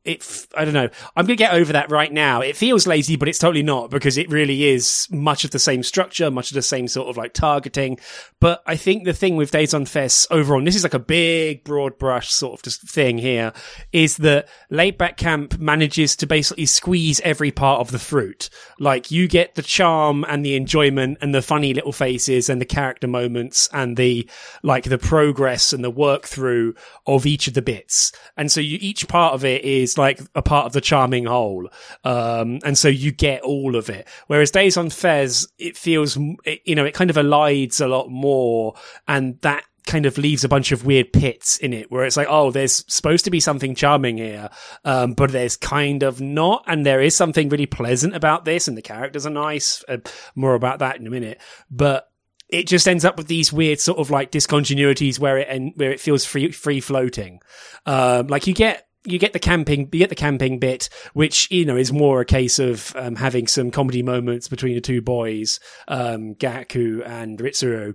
it 0.05 0.47
i 0.57 0.65
don't 0.65 0.75
know. 0.75 0.89
I'm 1.17 1.27
gonna 1.27 1.37
get 1.37 1.55
over 1.55 1.73
that 1.73 1.91
right 1.91 2.13
now. 2.13 2.41
It 2.41 2.57
feels 2.57 2.87
lazy 2.87 3.17
but 3.17 3.29
it's 3.29 3.39
totally 3.39 3.63
not 3.63 3.91
because 3.91 4.19
it 4.19 4.31
really 4.31 4.65
is 4.65 5.09
much 5.11 5.45
of 5.45 5.51
the 5.51 5.59
same 5.59 5.83
structure 5.83 6.31
much 6.31 6.51
of 6.51 6.55
the 6.55 6.63
same 6.63 6.89
sort 6.89 7.09
of 7.09 7.17
like 7.17 7.33
targeting. 7.33 7.99
But 8.41 8.63
i 8.67 8.77
think 8.77 9.05
the 9.05 9.13
thing 9.13 9.37
with 9.37 9.51
days 9.51 9.75
on 9.75 9.87
fest 9.87 10.27
overall 10.31 10.59
and 10.59 10.67
this 10.67 10.77
is 10.77 10.83
like 10.83 10.95
a 10.95 10.99
big 10.99 11.65
broad 11.65 11.99
brush 11.99 12.33
sort 12.33 12.55
of 12.55 12.63
just 12.63 12.83
thing 12.83 13.19
here 13.19 13.53
is 13.93 14.17
that 14.19 14.49
laid 14.71 14.99
back 14.99 15.17
camp 15.17 15.59
manages 15.59 16.17
to 16.17 16.27
basically 16.27 16.67
squeeze 16.67 17.21
every 17.21 17.51
part 17.51 17.81
of 17.81 17.91
the 17.91 17.99
fruit. 17.99 18.51
Like 18.79 19.11
you 19.11 19.29
get 19.29 19.55
the 19.55 19.63
charm 19.63 20.25
and 20.29 20.45
the 20.45 20.57
enjoyment 20.57 21.19
and 21.21 21.35
the 21.35 21.43
funny 21.43 21.75
little 21.75 21.93
faces 21.93 22.49
and 22.49 22.61
the 22.61 22.67
character 22.67 23.07
moments 23.07 23.69
and 23.73 23.97
the 23.97 24.29
like 24.63 24.85
the 24.85 24.99
progress 24.99 25.73
and 25.73 25.85
the 25.85 25.91
work 25.91 26.27
through 26.27 26.75
of 27.07 27.27
each 27.27 27.49
of 27.49 27.55
the 27.55 27.63
bits. 27.63 28.13
And 28.37 28.51
so 28.51 28.61
you 28.61 28.79
each 28.81 29.09
part 29.09 29.35
of 29.35 29.45
it 29.45 29.65
is 29.65 29.92
like 29.99 30.21
a 30.35 30.43
part 30.43 30.67
of 30.67 30.73
the 30.73 30.81
charming 30.81 31.27
whole. 31.27 31.69
Um, 32.05 32.61
and 32.65 32.77
so 32.77 32.89
you 32.89 33.13
get 33.13 33.43
all 33.43 33.77
of 33.77 33.91
it. 33.91 34.09
Whereas 34.27 34.51
Days 34.51 34.77
on 34.77 34.91
Fes, 34.91 35.49
it 35.59 35.77
feels, 35.77 36.17
you 36.17 36.75
know, 36.75 36.85
it 36.85 36.95
kind 36.95 37.11
of 37.11 37.17
elides 37.17 37.81
a 37.81 37.87
lot 37.87 38.09
more 38.09 38.75
and 39.07 39.41
that 39.41 39.65
kind 39.87 40.07
of 40.07 40.19
leaves 40.19 40.45
a 40.45 40.49
bunch 40.49 40.73
of 40.73 40.85
weird 40.85 41.13
pits 41.13 41.57
in 41.57 41.73
it 41.73 41.91
where 41.91 42.05
it's 42.05 42.17
like, 42.17 42.29
oh, 42.31 42.51
there's 42.51 42.85
supposed 42.93 43.25
to 43.25 43.31
be 43.31 43.41
something 43.41 43.75
charming 43.75 44.17
here, 44.17 44.49
um, 44.85 45.13
but 45.13 45.33
there's 45.33 45.57
kind 45.57 46.03
of 46.03 46.21
not. 46.21 46.65
And 46.67 46.87
there 46.87 47.01
is 47.01 47.17
something 47.17 47.49
really 47.49 47.67
pleasant 47.67 48.15
about 48.15 48.45
this, 48.45 48.69
and 48.69 48.77
the 48.77 48.83
characters 48.83 49.27
are 49.27 49.31
nice. 49.31 49.85
Uh, 49.89 49.99
more 50.35 50.55
about 50.55 50.79
that 50.81 50.99
in 50.99 51.07
a 51.07 51.11
minute. 51.11 51.41
But 51.71 52.09
it 52.49 52.67
just 52.67 52.87
ends 52.87 53.05
up 53.05 53.17
with 53.17 53.29
these 53.29 53.53
weird 53.53 53.81
sort 53.81 53.99
of 53.99 54.11
like 54.11 54.31
discontinuities 54.31 55.19
where 55.19 55.39
it 55.39 55.49
and 55.49 55.73
where 55.77 55.91
it 55.91 56.01
feels 56.01 56.25
free 56.25 56.53
free 56.53 56.81
floating. 56.81 57.41
Um, 57.87 58.29
like 58.29 58.47
you 58.47 58.55
get 58.55 58.87
you 59.05 59.19
get 59.19 59.33
the 59.33 59.39
camping, 59.39 59.89
you 59.93 59.99
get 59.99 60.09
the 60.09 60.15
camping 60.15 60.59
bit, 60.59 60.89
which 61.13 61.51
you 61.51 61.65
know 61.65 61.77
is 61.77 61.93
more 61.93 62.21
a 62.21 62.25
case 62.25 62.59
of 62.59 62.95
um, 62.97 63.17
having 63.17 63.47
some 63.47 63.71
comedy 63.71 64.03
moments 64.03 64.49
between 64.49 64.75
the 64.75 64.81
two 64.81 65.03
boys, 65.03 65.61
um, 65.89 66.35
Gaku 66.35 67.03
and 67.05 67.39
Ritsuru. 67.39 67.95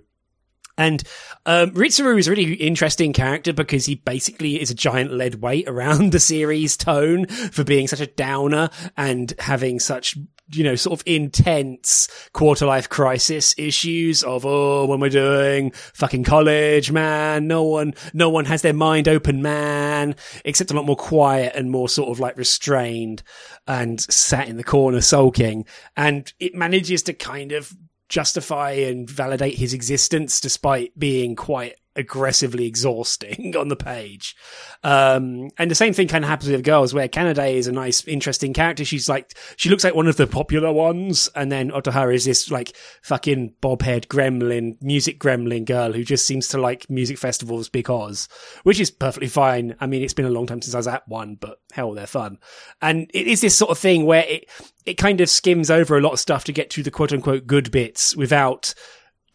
And 0.76 1.02
um, 1.44 1.70
Ritsuru 1.72 2.18
is 2.18 2.28
a 2.28 2.30
really 2.30 2.54
interesting 2.54 3.12
character 3.12 3.52
because 3.52 3.84
he 3.84 3.96
basically 3.96 4.60
is 4.60 4.70
a 4.70 4.76
giant 4.76 5.12
lead 5.12 5.36
weight 5.36 5.68
around 5.68 6.12
the 6.12 6.20
series 6.20 6.76
tone 6.76 7.26
for 7.26 7.64
being 7.64 7.88
such 7.88 8.00
a 8.00 8.06
downer 8.06 8.70
and 8.96 9.34
having 9.40 9.80
such 9.80 10.16
you 10.50 10.64
know, 10.64 10.74
sort 10.74 10.98
of 10.98 11.06
intense 11.06 12.08
quarter 12.32 12.66
life 12.66 12.88
crisis 12.88 13.54
issues 13.58 14.22
of, 14.22 14.46
oh, 14.46 14.92
am 14.92 15.02
I 15.02 15.08
doing? 15.08 15.72
Fucking 15.72 16.24
college, 16.24 16.90
man. 16.90 17.46
No 17.46 17.64
one, 17.64 17.94
no 18.14 18.30
one 18.30 18.46
has 18.46 18.62
their 18.62 18.72
mind 18.72 19.08
open, 19.08 19.42
man, 19.42 20.14
except 20.44 20.70
a 20.70 20.74
lot 20.74 20.86
more 20.86 20.96
quiet 20.96 21.54
and 21.54 21.70
more 21.70 21.88
sort 21.88 22.10
of 22.10 22.20
like 22.20 22.36
restrained 22.36 23.22
and 23.66 24.00
sat 24.00 24.48
in 24.48 24.56
the 24.56 24.64
corner 24.64 25.00
sulking. 25.00 25.66
And 25.96 26.32
it 26.40 26.54
manages 26.54 27.02
to 27.04 27.12
kind 27.12 27.52
of 27.52 27.72
justify 28.08 28.70
and 28.70 29.08
validate 29.08 29.58
his 29.58 29.74
existence 29.74 30.40
despite 30.40 30.98
being 30.98 31.36
quite 31.36 31.74
aggressively 31.98 32.66
exhausting 32.66 33.54
on 33.58 33.68
the 33.68 33.76
page. 33.76 34.36
Um, 34.84 35.50
and 35.58 35.70
the 35.70 35.74
same 35.74 35.92
thing 35.92 36.08
kind 36.08 36.24
of 36.24 36.30
happens 36.30 36.50
with 36.50 36.64
girls 36.64 36.94
where 36.94 37.08
Kanade 37.08 37.54
is 37.54 37.66
a 37.66 37.72
nice, 37.72 38.06
interesting 38.06 38.54
character. 38.54 38.84
She's 38.84 39.08
like, 39.08 39.36
she 39.56 39.68
looks 39.68 39.84
like 39.84 39.94
one 39.94 40.06
of 40.06 40.16
the 40.16 40.26
popular 40.26 40.72
ones. 40.72 41.28
And 41.34 41.50
then 41.50 41.70
Otoha 41.70 42.14
is 42.14 42.24
this 42.24 42.50
like 42.50 42.76
fucking 43.02 43.54
bob-head 43.60 44.08
gremlin, 44.08 44.80
music 44.80 45.18
gremlin 45.18 45.64
girl 45.64 45.92
who 45.92 46.04
just 46.04 46.26
seems 46.26 46.48
to 46.48 46.58
like 46.58 46.88
music 46.88 47.18
festivals 47.18 47.68
because, 47.68 48.28
which 48.62 48.80
is 48.80 48.90
perfectly 48.90 49.28
fine. 49.28 49.74
I 49.80 49.86
mean, 49.86 50.02
it's 50.02 50.14
been 50.14 50.24
a 50.24 50.30
long 50.30 50.46
time 50.46 50.62
since 50.62 50.74
I 50.74 50.78
was 50.78 50.86
at 50.86 51.06
one, 51.08 51.34
but 51.34 51.60
hell, 51.72 51.92
they're 51.92 52.06
fun. 52.06 52.38
And 52.80 53.10
it 53.12 53.26
is 53.26 53.40
this 53.40 53.58
sort 53.58 53.72
of 53.72 53.78
thing 53.78 54.06
where 54.06 54.24
it, 54.26 54.48
it 54.86 54.94
kind 54.94 55.20
of 55.20 55.28
skims 55.28 55.70
over 55.70 55.98
a 55.98 56.00
lot 56.00 56.12
of 56.12 56.20
stuff 56.20 56.44
to 56.44 56.52
get 56.52 56.70
to 56.70 56.82
the 56.82 56.90
quote 56.90 57.12
unquote 57.12 57.46
good 57.46 57.70
bits 57.70 58.16
without 58.16 58.74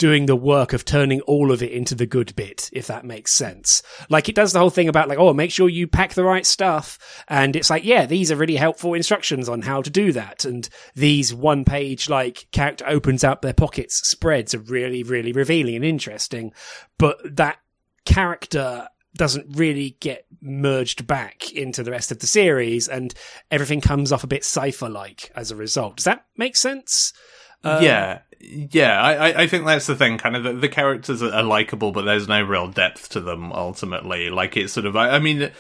doing 0.04 0.26
the 0.26 0.36
work 0.36 0.74
of 0.74 0.84
turning 0.84 1.22
all 1.22 1.50
of 1.50 1.64
it 1.64 1.72
into 1.72 1.96
the 1.96 2.06
good 2.06 2.36
bit, 2.36 2.70
if 2.74 2.88
that 2.88 3.06
makes 3.06 3.32
sense. 3.32 3.82
Like 4.10 4.28
it 4.28 4.36
does 4.36 4.52
the 4.52 4.60
whole 4.60 4.70
thing 4.70 4.90
about 4.90 5.08
like, 5.08 5.18
oh, 5.18 5.34
make 5.34 5.50
sure 5.50 5.70
you 5.70 5.88
pack 5.88 6.14
the 6.14 6.26
right 6.26 6.46
stuff. 6.46 7.24
And 7.30 7.56
it's 7.56 7.70
like, 7.70 7.86
yeah, 7.86 8.06
these 8.06 8.30
are 8.30 8.36
really 8.36 8.58
helpful 8.58 8.96
instructions 8.96 9.48
on 9.48 9.62
how 9.62 9.82
to 9.82 9.90
do 9.90 10.12
that. 10.12 10.44
And 10.44 10.68
these 10.94 11.34
one 11.34 11.64
page, 11.64 12.10
like 12.10 12.48
character 12.52 12.84
opens 12.86 13.24
up 13.24 13.42
their 13.42 13.54
pockets 13.54 14.06
spreads 14.06 14.54
are 14.54 14.60
really, 14.60 15.04
really 15.04 15.32
revealing 15.32 15.78
and 15.78 15.86
interesting. 15.86 16.52
But 16.98 17.20
that 17.38 17.60
character 18.04 18.90
doesn't 19.16 19.56
really 19.56 19.96
get 20.02 20.26
merged 20.42 21.08
back 21.08 21.50
into 21.54 21.82
the 21.82 21.92
rest 21.92 22.12
of 22.12 22.20
the 22.20 22.28
series 22.28 22.90
and 22.90 23.14
everything 23.50 23.80
comes 23.80 24.12
off 24.12 24.26
a 24.26 24.28
bit 24.28 24.44
cipher 24.44 24.90
like 24.90 25.32
as 25.34 25.50
a 25.50 25.56
result. 25.56 25.96
Does 25.96 26.04
that 26.06 26.26
make 26.36 26.58
sense? 26.58 27.14
Um, 27.64 27.82
yeah, 27.82 28.20
yeah, 28.46 29.02
I, 29.02 29.44
I 29.44 29.48
think 29.48 29.66
that's 29.66 29.88
the 29.88 29.96
thing. 29.96 30.18
Kind 30.18 30.36
of 30.36 30.44
the, 30.44 30.54
the 30.54 30.68
characters 30.68 31.24
are, 31.24 31.44
likable, 31.44 31.92
but 31.92 32.04
there's 32.04 32.28
no 32.28 32.42
real 32.42 32.68
depth 32.68 33.10
to 33.10 33.22
them. 33.22 33.54
Ultimately, 33.54 34.30
like 34.30 34.58
it's 34.58 34.74
sort 34.74 34.86
of. 34.86 34.96
I, 34.96 35.12
I 35.12 35.20
mean, 35.20 35.52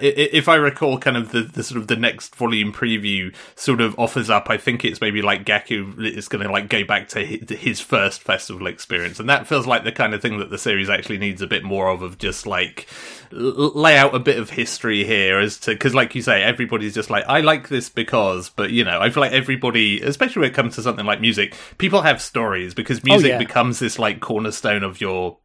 if 0.00 0.48
I 0.48 0.56
recall, 0.56 0.98
kind 0.98 1.16
of 1.16 1.32
the, 1.32 1.42
the 1.42 1.62
sort 1.62 1.80
of 1.80 1.88
the 1.88 1.96
next 1.96 2.34
volume 2.36 2.72
preview 2.72 3.34
sort 3.54 3.80
of 3.80 3.98
offers 3.98 4.28
up. 4.28 4.50
I 4.50 4.58
think 4.58 4.84
it's 4.84 5.00
maybe 5.00 5.22
like 5.22 5.46
Gaku 5.46 5.94
is 5.98 6.28
going 6.28 6.44
to 6.44 6.52
like 6.52 6.68
go 6.68 6.84
back 6.84 7.08
to 7.10 7.24
his 7.24 7.80
first 7.80 8.22
festival 8.22 8.66
experience, 8.66 9.18
and 9.18 9.28
that 9.30 9.46
feels 9.46 9.66
like 9.66 9.84
the 9.84 9.92
kind 9.92 10.12
of 10.12 10.20
thing 10.20 10.38
that 10.38 10.50
the 10.50 10.58
series 10.58 10.90
actually 10.90 11.18
needs 11.18 11.40
a 11.40 11.46
bit 11.46 11.64
more 11.64 11.88
of. 11.88 12.02
Of 12.02 12.18
just 12.18 12.46
like 12.46 12.86
lay 13.30 13.96
out 13.96 14.14
a 14.14 14.18
bit 14.18 14.38
of 14.38 14.50
history 14.50 15.04
here 15.04 15.38
as 15.38 15.58
to 15.60 15.72
because, 15.72 15.94
like 15.94 16.14
you 16.14 16.22
say, 16.22 16.42
everybody's 16.42 16.94
just 16.94 17.10
like 17.10 17.24
I 17.26 17.40
like 17.40 17.68
this 17.68 17.88
because, 17.88 18.50
but 18.50 18.70
you 18.70 18.84
know, 18.84 19.00
I 19.00 19.10
feel 19.10 19.20
like 19.20 19.32
everybody, 19.32 20.00
especially 20.00 20.40
when 20.40 20.50
it 20.50 20.54
comes 20.54 20.74
to 20.76 20.82
something 20.82 21.06
like 21.06 21.20
music, 21.20 21.54
people 21.78 22.02
have 22.02 22.20
stories 22.20 22.74
because 22.74 22.98
oh, 22.98 23.02
music 23.04 23.30
oh, 23.30 23.32
yeah. 23.34 23.38
becomes 23.38 23.78
this 23.78 23.98
like 23.98 24.20
cornerstone 24.20 24.82
of 24.82 25.00
your 25.00 25.38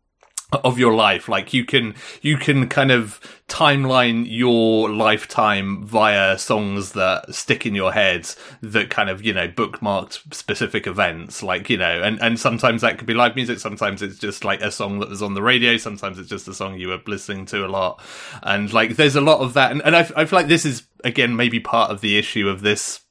of 0.52 0.78
your 0.78 0.94
life 0.94 1.30
like 1.30 1.54
you 1.54 1.64
can 1.64 1.96
you 2.22 2.36
can 2.36 2.68
kind 2.68 2.92
of 2.92 3.20
timeline 3.48 4.26
your 4.28 4.90
lifetime 4.90 5.84
via 5.84 6.38
songs 6.38 6.92
that 6.92 7.34
stick 7.34 7.66
in 7.66 7.74
your 7.74 7.94
head 7.94 8.30
that 8.62 8.90
kind 8.90 9.10
of 9.10 9.24
you 9.24 9.34
know 9.34 9.48
bookmarked 9.48 10.34
specific 10.34 10.88
events 10.88 11.42
like 11.42 11.70
you 11.70 11.78
know 11.78 12.02
and 12.02 12.22
and 12.22 12.40
sometimes 12.40 12.82
that 12.82 12.98
could 12.98 13.08
be 13.08 13.14
live 13.14 13.36
music 13.36 13.60
sometimes 13.60 14.02
it's 14.02 14.20
just 14.20 14.44
like 14.44 14.62
a 14.62 14.72
song 14.72 15.00
that 15.00 15.10
was 15.10 15.22
on 15.22 15.34
the 15.34 15.42
radio 15.42 15.78
sometimes 15.78 16.20
it's 16.20 16.30
just 16.30 16.48
a 16.48 16.54
song 16.54 16.78
you 16.78 16.90
were 16.90 17.02
listening 17.08 17.46
to 17.46 17.66
a 17.66 17.70
lot 17.70 18.02
and 18.44 18.74
like 18.74 18.96
there's 18.98 19.16
a 19.16 19.22
lot 19.22 19.40
of 19.40 19.54
that 19.54 19.72
and, 19.72 19.82
and 19.84 19.96
I, 19.96 20.02
I 20.16 20.26
feel 20.26 20.40
like 20.40 20.48
this 20.48 20.66
is 20.66 20.84
again 21.04 21.36
maybe 21.36 21.60
part 21.60 21.92
of 21.92 22.02
the 22.02 22.18
issue 22.18 22.50
of 22.50 22.62
this 22.62 23.02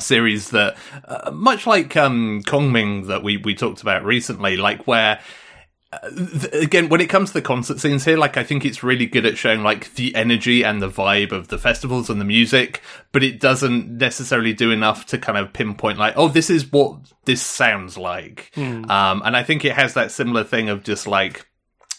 series 0.00 0.50
that, 0.50 0.76
uh, 1.04 1.30
much 1.32 1.66
like 1.66 1.96
um, 1.96 2.42
Kongming 2.44 3.06
that 3.08 3.22
we 3.22 3.36
we 3.36 3.54
talked 3.54 3.82
about 3.82 4.04
recently, 4.04 4.56
like 4.56 4.86
where. 4.86 5.20
Th- 5.90 6.52
again, 6.52 6.90
when 6.90 7.00
it 7.00 7.08
comes 7.08 7.30
to 7.30 7.34
the 7.34 7.42
concert 7.42 7.80
scenes 7.80 8.04
here, 8.04 8.18
like 8.18 8.36
I 8.36 8.44
think 8.44 8.64
it's 8.66 8.82
really 8.82 9.06
good 9.06 9.24
at 9.24 9.38
showing 9.38 9.62
like 9.62 9.94
the 9.94 10.14
energy 10.14 10.62
and 10.62 10.82
the 10.82 10.90
vibe 10.90 11.32
of 11.32 11.48
the 11.48 11.56
festivals 11.56 12.10
and 12.10 12.20
the 12.20 12.26
music, 12.26 12.82
but 13.10 13.22
it 13.22 13.40
doesn't 13.40 13.96
necessarily 13.96 14.52
do 14.52 14.70
enough 14.70 15.06
to 15.06 15.18
kind 15.18 15.38
of 15.38 15.52
pinpoint 15.54 15.98
like, 15.98 16.12
oh, 16.16 16.28
this 16.28 16.50
is 16.50 16.70
what 16.70 16.98
this 17.24 17.40
sounds 17.40 17.96
like. 17.96 18.50
Mm. 18.54 18.88
Um, 18.90 19.22
and 19.24 19.34
I 19.34 19.42
think 19.42 19.64
it 19.64 19.72
has 19.72 19.94
that 19.94 20.12
similar 20.12 20.44
thing 20.44 20.68
of 20.68 20.84
just 20.84 21.06
like 21.06 21.47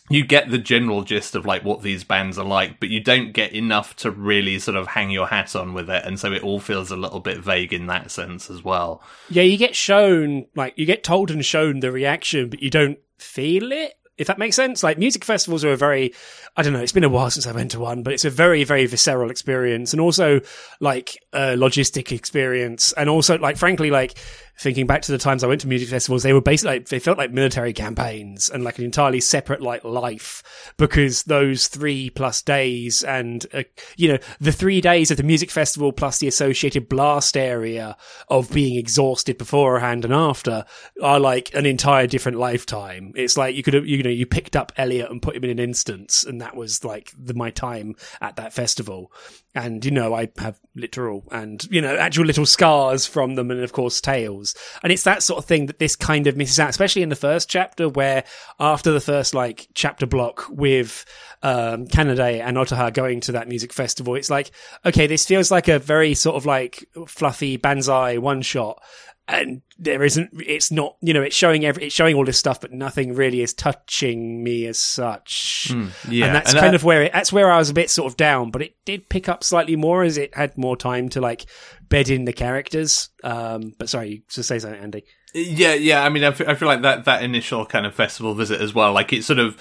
you 0.09 0.25
get 0.25 0.49
the 0.49 0.57
general 0.57 1.03
gist 1.03 1.35
of 1.35 1.45
like 1.45 1.63
what 1.63 1.83
these 1.83 2.03
bands 2.03 2.37
are 2.37 2.45
like, 2.45 2.79
but 2.79 2.89
you 2.89 2.99
don't 2.99 3.31
get 3.31 3.53
enough 3.53 3.95
to 3.97 4.11
really 4.11 4.57
sort 4.59 4.75
of 4.75 4.87
hang 4.87 5.11
your 5.11 5.27
hat 5.27 5.55
on 5.55 5.73
with 5.73 5.89
it, 5.89 6.03
and 6.05 6.19
so 6.19 6.33
it 6.33 6.43
all 6.43 6.59
feels 6.59 6.91
a 6.91 6.95
little 6.95 7.19
bit 7.19 7.37
vague 7.37 7.71
in 7.71 7.87
that 7.87 8.11
sense 8.11 8.49
as 8.49 8.63
well. 8.63 9.03
Yeah, 9.29 9.43
you 9.43 9.57
get 9.57 9.75
shown 9.75 10.47
like 10.55 10.73
you 10.77 10.85
get 10.85 11.03
told 11.03 11.31
and 11.31 11.45
shown 11.45 11.79
the 11.79 11.91
reaction, 11.91 12.49
but 12.49 12.61
you 12.61 12.69
don't 12.69 12.97
feel 13.17 13.71
it. 13.71 13.93
If 14.17 14.27
that 14.27 14.37
makes 14.37 14.57
sense, 14.57 14.83
like 14.83 14.97
music 14.97 15.23
festivals 15.23 15.63
are 15.63 15.71
a 15.71 15.77
very, 15.77 16.13
I 16.57 16.61
don't 16.61 16.73
know, 16.73 16.81
it's 16.81 16.91
been 16.91 17.05
a 17.05 17.09
while 17.09 17.29
since 17.29 17.47
I 17.47 17.53
went 17.53 17.71
to 17.71 17.79
one, 17.79 18.03
but 18.03 18.11
it's 18.11 18.25
a 18.25 18.29
very, 18.29 18.65
very 18.65 18.85
visceral 18.85 19.31
experience 19.31 19.93
and 19.93 20.01
also 20.01 20.41
like 20.81 21.17
a 21.33 21.55
logistic 21.55 22.11
experience. 22.11 22.91
And 22.93 23.09
also 23.09 23.37
like, 23.37 23.57
frankly, 23.57 23.91
like 23.91 24.17
thinking 24.59 24.87
back 24.87 25.01
to 25.03 25.11
the 25.11 25.17
times 25.17 25.43
I 25.43 25.47
went 25.47 25.61
to 25.61 25.67
music 25.67 25.89
festivals, 25.89 26.23
they 26.23 26.33
were 26.33 26.41
basically 26.41 26.79
like, 26.79 26.89
they 26.89 26.99
felt 26.99 27.17
like 27.17 27.31
military 27.31 27.71
campaigns 27.71 28.49
and 28.49 28.63
like 28.63 28.77
an 28.77 28.83
entirely 28.83 29.21
separate 29.21 29.61
like 29.61 29.83
life 29.83 30.43
because 30.77 31.23
those 31.23 31.67
three 31.67 32.09
plus 32.09 32.41
days 32.41 33.03
and 33.03 33.45
uh, 33.53 33.63
you 33.95 34.09
know 34.09 34.17
the 34.39 34.51
three 34.51 34.81
days 34.81 35.11
of 35.11 35.17
the 35.17 35.23
music 35.23 35.49
festival 35.49 35.91
plus 35.91 36.19
the 36.19 36.27
associated 36.27 36.89
blast 36.89 37.37
area 37.37 37.95
of 38.27 38.51
being 38.51 38.77
exhausted 38.77 39.37
beforehand 39.37 40.03
and 40.03 40.13
after 40.13 40.65
are 41.01 41.19
like 41.19 41.53
an 41.53 41.65
entire 41.65 42.07
different 42.07 42.37
lifetime. 42.37 43.13
It's 43.15 43.37
like 43.37 43.55
you 43.55 43.63
could 43.63 43.75
have 43.75 43.85
you 43.85 44.03
know 44.03 44.09
you 44.09 44.25
picked 44.25 44.55
up 44.55 44.71
Elliot 44.77 45.09
and 45.09 45.21
put 45.21 45.35
him 45.35 45.43
in 45.45 45.51
an 45.51 45.59
instance, 45.59 46.23
and 46.23 46.41
that 46.41 46.55
was 46.55 46.83
like 46.83 47.13
the, 47.17 47.33
my 47.33 47.51
time 47.51 47.95
at 48.19 48.35
that 48.35 48.53
festival 48.53 49.11
and 49.55 49.83
you 49.83 49.91
know 49.91 50.13
I 50.13 50.29
have 50.37 50.59
literal 50.75 51.23
and 51.31 51.65
you 51.71 51.81
know 51.81 51.95
actual 51.95 52.25
little 52.25 52.45
scars 52.45 53.05
from 53.05 53.35
them, 53.35 53.51
and 53.51 53.61
of 53.61 53.73
course 53.73 53.99
tales. 53.99 54.55
And 54.83 54.91
it's 54.91 55.03
that 55.03 55.23
sort 55.23 55.39
of 55.39 55.45
thing 55.45 55.65
that 55.67 55.79
this 55.79 55.95
kind 55.95 56.27
of 56.27 56.37
misses 56.37 56.59
out, 56.59 56.69
especially 56.69 57.01
in 57.01 57.09
the 57.09 57.15
first 57.15 57.49
chapter, 57.49 57.89
where 57.89 58.23
after 58.59 58.91
the 58.91 59.01
first 59.01 59.33
like 59.33 59.67
chapter 59.73 60.05
block 60.05 60.45
with 60.49 61.05
um, 61.41 61.87
and 61.93 62.57
Otoha 62.57 62.93
going 62.93 63.21
to 63.21 63.31
that 63.33 63.47
music 63.47 63.73
festival, 63.73 64.15
it's 64.15 64.29
like 64.29 64.51
okay, 64.85 65.07
this 65.07 65.25
feels 65.25 65.51
like 65.51 65.67
a 65.67 65.79
very 65.79 66.13
sort 66.13 66.35
of 66.35 66.45
like 66.45 66.85
fluffy 67.07 67.57
banzai 67.57 68.17
one 68.17 68.41
shot 68.41 68.81
and 69.29 69.61
there 69.77 70.03
isn't 70.03 70.29
it's 70.45 70.71
not 70.71 70.97
you 71.01 71.13
know 71.13 71.21
it's 71.21 71.35
showing 71.35 71.63
every 71.63 71.85
it's 71.85 71.95
showing 71.95 72.15
all 72.15 72.25
this 72.25 72.37
stuff 72.37 72.59
but 72.59 72.71
nothing 72.73 73.13
really 73.13 73.41
is 73.41 73.53
touching 73.53 74.43
me 74.43 74.65
as 74.65 74.77
such. 74.79 75.67
Mm, 75.69 75.91
yeah 76.09 76.25
and 76.25 76.35
that's 76.35 76.51
and 76.51 76.59
kind 76.59 76.71
I, 76.71 76.75
of 76.75 76.83
where 76.83 77.03
it, 77.03 77.13
that's 77.13 77.31
where 77.31 77.51
i 77.51 77.57
was 77.57 77.69
a 77.69 77.73
bit 77.73 77.89
sort 77.89 78.11
of 78.11 78.17
down 78.17 78.49
but 78.49 78.61
it 78.61 78.75
did 78.85 79.07
pick 79.07 79.29
up 79.29 79.43
slightly 79.43 79.75
more 79.75 80.03
as 80.03 80.17
it 80.17 80.35
had 80.35 80.57
more 80.57 80.75
time 80.75 81.09
to 81.09 81.21
like 81.21 81.45
bed 81.87 82.09
in 82.09 82.25
the 82.25 82.33
characters. 82.33 83.09
Um 83.23 83.73
but 83.77 83.89
sorry 83.89 84.23
to 84.29 84.43
say 84.43 84.59
something 84.59 84.81
andy. 84.81 85.03
Yeah 85.33 85.75
yeah 85.75 86.03
i 86.03 86.09
mean 86.09 86.23
I 86.23 86.31
feel, 86.31 86.49
I 86.49 86.55
feel 86.55 86.67
like 86.67 86.81
that 86.81 87.05
that 87.05 87.23
initial 87.23 87.65
kind 87.65 87.85
of 87.85 87.93
festival 87.93 88.33
visit 88.33 88.59
as 88.59 88.73
well 88.73 88.93
like 88.93 89.13
it 89.13 89.23
sort 89.23 89.39
of 89.39 89.57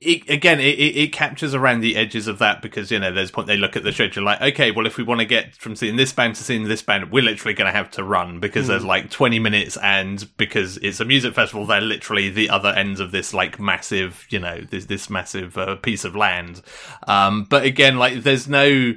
it, 0.00 0.30
again, 0.30 0.60
it, 0.60 0.78
it, 0.78 1.12
captures 1.12 1.54
around 1.54 1.80
the 1.80 1.94
edges 1.94 2.26
of 2.26 2.38
that 2.38 2.62
because 2.62 2.90
you 2.90 2.98
know 2.98 3.12
there's 3.12 3.28
a 3.28 3.32
point 3.34 3.46
they 3.46 3.58
look 3.58 3.76
at 3.76 3.82
the 3.82 3.92
schedule 3.92 4.24
like, 4.24 4.40
okay, 4.40 4.70
well 4.70 4.86
if 4.86 4.96
we 4.96 5.04
want 5.04 5.20
to 5.20 5.26
get 5.26 5.54
from 5.54 5.76
seeing 5.76 5.96
this 5.96 6.10
band 6.10 6.36
to 6.36 6.42
seeing 6.42 6.64
this 6.64 6.80
band, 6.80 7.12
we're 7.12 7.22
literally 7.22 7.52
going 7.52 7.70
to 7.70 7.76
have 7.76 7.90
to 7.90 8.02
run 8.02 8.40
because 8.40 8.64
mm. 8.64 8.68
there's 8.68 8.84
like 8.84 9.10
20 9.10 9.38
minutes, 9.38 9.76
and 9.76 10.26
because 10.38 10.78
it's 10.78 11.00
a 11.00 11.04
music 11.04 11.34
festival, 11.34 11.66
they're 11.66 11.82
literally 11.82 12.30
the 12.30 12.48
other 12.48 12.70
ends 12.70 12.98
of 12.98 13.10
this 13.10 13.34
like 13.34 13.60
massive, 13.60 14.26
you 14.30 14.38
know, 14.38 14.62
this 14.62 14.86
this 14.86 15.10
massive 15.10 15.58
uh, 15.58 15.76
piece 15.76 16.06
of 16.06 16.16
land. 16.16 16.62
Um, 17.06 17.44
but 17.44 17.64
again, 17.64 17.98
like 17.98 18.22
there's 18.22 18.48
no 18.48 18.94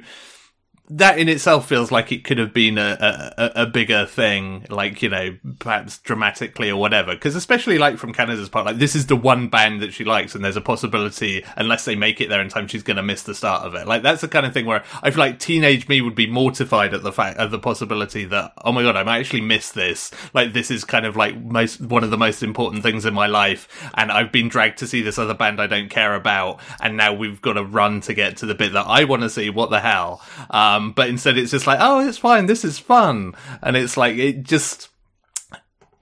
that 0.90 1.18
in 1.18 1.30
itself 1.30 1.66
feels 1.66 1.90
like 1.90 2.12
it 2.12 2.24
could 2.24 2.36
have 2.36 2.52
been 2.52 2.76
a, 2.76 3.32
a, 3.38 3.62
a 3.62 3.66
bigger 3.66 4.04
thing, 4.04 4.66
like, 4.68 5.00
you 5.00 5.08
know, 5.08 5.34
perhaps 5.58 5.98
dramatically 5.98 6.70
or 6.70 6.78
whatever. 6.78 7.14
Because 7.14 7.34
especially 7.34 7.78
like 7.78 7.96
from 7.96 8.12
Kanade's 8.12 8.50
part, 8.50 8.66
like 8.66 8.76
this 8.76 8.94
is 8.94 9.06
the 9.06 9.16
one 9.16 9.48
band 9.48 9.80
that 9.80 9.94
she 9.94 10.04
likes 10.04 10.34
and 10.34 10.44
there's 10.44 10.58
a 10.58 10.60
possibility, 10.60 11.42
unless 11.56 11.86
they 11.86 11.94
make 11.94 12.20
it 12.20 12.28
there 12.28 12.42
in 12.42 12.50
time, 12.50 12.68
she's 12.68 12.82
going 12.82 12.98
to 12.98 13.02
miss 13.02 13.22
the 13.22 13.34
start 13.34 13.64
of 13.64 13.74
it. 13.74 13.86
Like 13.86 14.02
that's 14.02 14.20
the 14.20 14.28
kind 14.28 14.44
of 14.44 14.52
thing 14.52 14.66
where 14.66 14.84
I 15.02 15.10
feel 15.10 15.20
like 15.20 15.38
teenage 15.38 15.88
me 15.88 16.02
would 16.02 16.14
be 16.14 16.26
mortified 16.26 16.92
at 16.92 17.02
the 17.02 17.12
fact, 17.12 17.38
of 17.38 17.50
the 17.50 17.58
possibility 17.58 18.26
that, 18.26 18.52
oh 18.62 18.72
my 18.72 18.82
God, 18.82 18.96
I 18.96 19.04
might 19.04 19.20
actually 19.20 19.40
miss 19.40 19.72
this. 19.72 20.10
Like 20.34 20.52
this 20.52 20.70
is 20.70 20.84
kind 20.84 21.06
of 21.06 21.16
like 21.16 21.40
most, 21.40 21.80
one 21.80 22.04
of 22.04 22.10
the 22.10 22.18
most 22.18 22.42
important 22.42 22.82
things 22.82 23.06
in 23.06 23.14
my 23.14 23.26
life. 23.26 23.90
And 23.94 24.12
I've 24.12 24.32
been 24.32 24.50
dragged 24.50 24.80
to 24.80 24.86
see 24.86 25.00
this 25.00 25.18
other 25.18 25.34
band 25.34 25.62
I 25.62 25.66
don't 25.66 25.88
care 25.88 26.14
about. 26.14 26.60
And 26.82 26.98
now 26.98 27.14
we've 27.14 27.40
got 27.40 27.54
to 27.54 27.64
run 27.64 28.02
to 28.02 28.12
get 28.12 28.36
to 28.38 28.46
the 28.46 28.54
bit 28.54 28.74
that 28.74 28.86
I 28.86 29.04
want 29.04 29.22
to 29.22 29.30
see. 29.30 29.48
What 29.48 29.70
the 29.70 29.80
hell? 29.80 30.20
Um, 30.50 30.73
um, 30.74 30.92
but 30.92 31.08
instead 31.08 31.38
it's 31.38 31.50
just 31.50 31.66
like, 31.66 31.78
oh, 31.80 32.06
it's 32.06 32.18
fine. 32.18 32.46
This 32.46 32.64
is 32.64 32.78
fun. 32.78 33.34
And 33.62 33.76
it's 33.76 33.96
like, 33.96 34.16
it 34.16 34.42
just, 34.42 34.88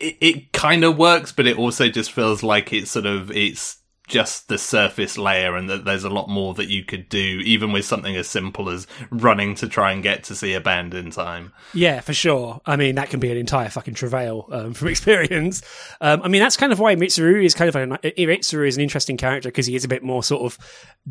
it, 0.01 0.17
it 0.21 0.53
kind 0.53 0.85
of 0.85 0.97
works, 0.97 1.33
but 1.33 1.47
it 1.47 1.59
also 1.59 1.89
just 1.89 2.13
feels 2.13 2.43
like 2.43 2.73
it's 2.73 2.91
sort 2.91 3.07
of, 3.07 3.31
it's 3.31 3.79
just 4.13 4.49
the 4.49 4.59
surface 4.59 5.17
layer 5.17 5.57
and 5.57 5.71
that 5.71 5.87
there's 5.87 6.05
a 6.05 6.11
lot 6.11 6.29
more 6.29 6.53
that 6.53 6.69
you 6.69 6.85
could 6.85 7.09
do, 7.09 7.41
even 7.47 7.73
with 7.73 7.87
something 7.87 8.15
as 8.15 8.29
simple 8.29 8.69
as 8.69 8.87
running 9.11 9.55
to 9.55 9.67
try 9.67 9.91
and 9.91 10.03
get 10.03 10.23
to 10.25 10.35
see 10.35 10.53
a 10.53 10.61
band 10.61 10.93
in 10.93 11.11
time. 11.11 11.51
Yeah, 11.73 12.01
for 12.01 12.13
sure. 12.13 12.61
I 12.67 12.77
mean, 12.77 12.97
that 12.97 13.09
can 13.09 13.21
be 13.21 13.31
an 13.31 13.39
entire 13.39 13.71
fucking 13.71 13.95
travail 13.95 14.49
um, 14.53 14.75
from 14.75 14.89
experience. 14.89 15.63
Um, 16.03 16.21
I 16.23 16.29
mean, 16.29 16.43
that's 16.43 16.59
kind 16.59 16.73
of 16.73 16.79
why 16.79 16.95
Mitsuru 16.95 17.43
is 17.43 17.55
kind 17.55 17.71
of 17.71 17.75
a 17.75 17.87
Mitsuru 17.87 18.69
is 18.69 18.77
an 18.77 18.83
interesting 18.83 19.17
character 19.17 19.49
because 19.49 19.65
he 19.65 19.75
is 19.75 19.85
a 19.85 19.89
bit 19.89 20.03
more 20.03 20.23
sort 20.23 20.43
of 20.43 20.59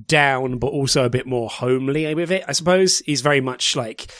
down, 0.06 0.60
but 0.60 0.68
also 0.68 1.04
a 1.04 1.10
bit 1.10 1.26
more 1.26 1.50
homely 1.50 2.14
with 2.14 2.30
it. 2.30 2.44
I 2.48 2.52
suppose 2.52 3.00
he's 3.00 3.22
very 3.22 3.42
much 3.42 3.76
like 3.76 4.12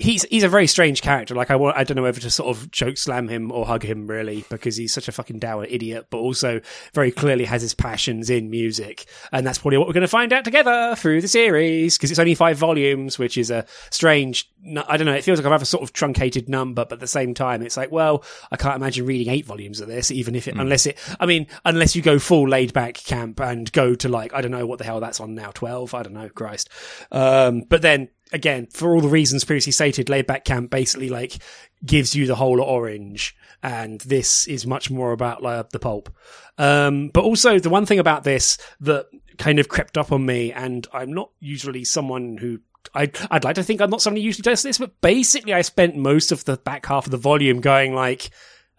he's 0.00 0.24
he's 0.24 0.42
a 0.42 0.48
very 0.48 0.66
strange 0.66 1.02
character. 1.02 1.34
Like 1.34 1.50
I 1.50 1.56
want, 1.56 1.76
I 1.76 1.84
don't 1.84 1.96
know 1.96 2.02
whether 2.02 2.20
to 2.20 2.30
sort 2.30 2.56
of 2.56 2.70
joke 2.70 2.96
slam 2.96 3.28
him 3.28 3.52
or 3.52 3.66
hug 3.66 3.84
him 3.84 4.06
really 4.06 4.44
because 4.48 4.76
he's 4.76 4.92
such 4.92 5.08
a 5.08 5.12
fucking 5.12 5.38
dour 5.38 5.64
idiot, 5.66 6.06
but 6.10 6.18
also 6.18 6.60
very 6.94 7.12
clearly 7.12 7.44
has 7.44 7.62
his 7.62 7.74
passions 7.74 8.30
in 8.30 8.50
music, 8.50 9.06
and 9.30 9.46
that's 9.46 9.58
probably 9.58 9.78
what 9.78 9.86
we're 9.86 9.92
going 9.92 10.00
to 10.02 10.08
find 10.08 10.32
out 10.32 10.44
together 10.44 10.94
through 10.96 11.20
the 11.20 11.28
series 11.28 11.96
because 11.96 12.10
it's 12.10 12.18
only 12.18 12.34
five 12.34 12.56
volumes, 12.56 13.18
which 13.18 13.36
is 13.36 13.50
a 13.50 13.66
strange. 13.90 14.50
I 14.88 14.96
don't 14.96 15.06
know. 15.06 15.14
It 15.14 15.24
feels 15.24 15.38
like 15.38 15.46
I 15.46 15.50
have 15.50 15.62
a 15.62 15.66
sort 15.66 15.82
of 15.82 15.92
truncated 15.92 16.48
number, 16.48 16.84
but 16.84 16.94
at 16.94 17.00
the 17.00 17.06
same 17.06 17.32
time, 17.34 17.62
it's 17.62 17.76
like, 17.76 17.90
well, 17.90 18.24
I 18.50 18.56
can't 18.56 18.76
imagine 18.76 19.06
reading 19.06 19.32
eight 19.32 19.46
volumes 19.46 19.80
of 19.80 19.88
this, 19.88 20.10
even 20.10 20.34
if 20.34 20.48
it, 20.48 20.54
mm. 20.54 20.60
unless 20.60 20.86
it, 20.86 20.98
I 21.18 21.26
mean, 21.26 21.46
unless 21.64 21.96
you 21.96 22.02
go 22.02 22.18
full 22.18 22.48
laid 22.48 22.72
back 22.72 22.94
camp 22.94 23.40
and 23.40 23.70
go 23.72 23.94
to 23.94 24.08
like, 24.08 24.34
I 24.34 24.40
don't 24.40 24.50
know 24.50 24.66
what 24.66 24.78
the 24.78 24.84
hell 24.84 25.00
that's 25.00 25.20
on 25.20 25.34
now, 25.34 25.50
twelve. 25.52 25.94
I 25.94 26.02
don't 26.02 26.14
know, 26.14 26.28
Christ. 26.28 26.68
Um, 27.10 27.62
but 27.68 27.82
then 27.82 28.08
again, 28.32 28.68
for 28.72 28.94
all 28.94 29.00
the 29.00 29.08
reasons 29.08 29.44
previously 29.44 29.72
stated, 29.72 30.08
laid 30.08 30.26
back 30.26 30.44
camp 30.44 30.70
basically 30.70 31.08
like 31.08 31.38
gives 31.84 32.14
you 32.14 32.26
the 32.26 32.34
whole 32.34 32.60
orange, 32.60 33.36
and 33.62 34.00
this 34.02 34.46
is 34.46 34.66
much 34.66 34.90
more 34.90 35.12
about 35.12 35.42
the 35.70 35.78
pulp. 35.78 36.14
Um, 36.58 37.08
but 37.08 37.24
also 37.24 37.58
the 37.58 37.70
one 37.70 37.86
thing 37.86 37.98
about 37.98 38.24
this 38.24 38.58
that 38.80 39.06
kind 39.38 39.58
of 39.58 39.68
crept 39.68 39.96
up 39.96 40.12
on 40.12 40.24
me, 40.24 40.52
and 40.52 40.86
I'm 40.92 41.12
not 41.12 41.30
usually 41.40 41.84
someone 41.84 42.36
who 42.36 42.60
I, 42.94 43.10
I'd 43.30 43.44
like 43.44 43.56
to 43.56 43.62
think 43.62 43.80
I'm 43.80 43.90
not 43.90 44.02
someone 44.02 44.20
who 44.20 44.26
usually 44.26 44.42
does 44.42 44.62
this, 44.62 44.78
but 44.78 45.00
basically 45.00 45.52
I 45.52 45.62
spent 45.62 45.96
most 45.96 46.32
of 46.32 46.44
the 46.44 46.56
back 46.56 46.86
half 46.86 47.06
of 47.06 47.10
the 47.10 47.16
volume 47.16 47.60
going 47.60 47.94
like, 47.94 48.30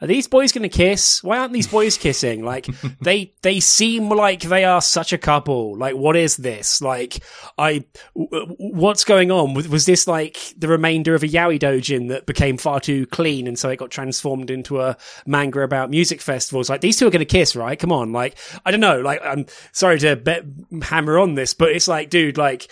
are 0.02 0.08
these 0.08 0.28
boys 0.28 0.52
going 0.52 0.64
to 0.64 0.70
kiss? 0.70 1.24
Why 1.24 1.38
aren't 1.38 1.54
these 1.54 1.68
boys 1.68 1.98
kissing? 1.98 2.44
Like 2.44 2.66
they 3.02 3.34
they 3.44 3.60
seem 3.60 4.10
like 4.10 4.42
they 4.42 4.66
are 4.66 4.82
such 4.82 5.14
a 5.14 5.18
couple. 5.18 5.78
Like 5.78 5.96
what 5.96 6.16
is 6.16 6.38
this? 6.38 6.82
Like 6.82 7.24
I 7.58 7.86
what's 8.14 9.04
going 9.04 9.32
on? 9.32 9.54
Was 9.54 9.86
this 9.86 10.08
like 10.08 10.38
the 10.58 10.68
remainder 10.68 11.14
of 11.14 11.24
a 11.24 11.28
yaoi 11.28 11.60
dojin 11.60 12.10
that 12.10 12.26
became 12.26 12.58
far 12.58 12.80
too 12.80 13.06
clean 13.08 13.48
and 13.48 13.60
so 13.60 13.70
it 13.70 13.78
got 13.78 13.92
transformed 13.92 14.50
into 14.50 14.82
a 14.82 14.98
manga 15.28 15.62
about 15.62 15.92
music 15.92 16.22
festivals? 16.22 16.70
Like 16.70 16.82
these 16.82 16.98
two 16.98 17.08
are 17.08 17.12
going 17.12 17.20
to 17.20 17.26
kiss, 17.26 17.56
right? 17.56 17.78
Come 17.78 17.92
on. 17.92 18.12
Like 18.12 18.38
I 18.66 18.72
don't 18.72 18.80
know. 18.80 19.02
Like 19.02 19.22
I'm 19.24 19.46
sorry 19.72 20.00
to 20.00 20.16
bet, 20.16 20.46
hammer 20.82 21.20
on 21.20 21.36
this, 21.36 21.54
but 21.54 21.70
it's 21.70 21.88
like 21.88 22.10
dude, 22.10 22.38
like 22.38 22.68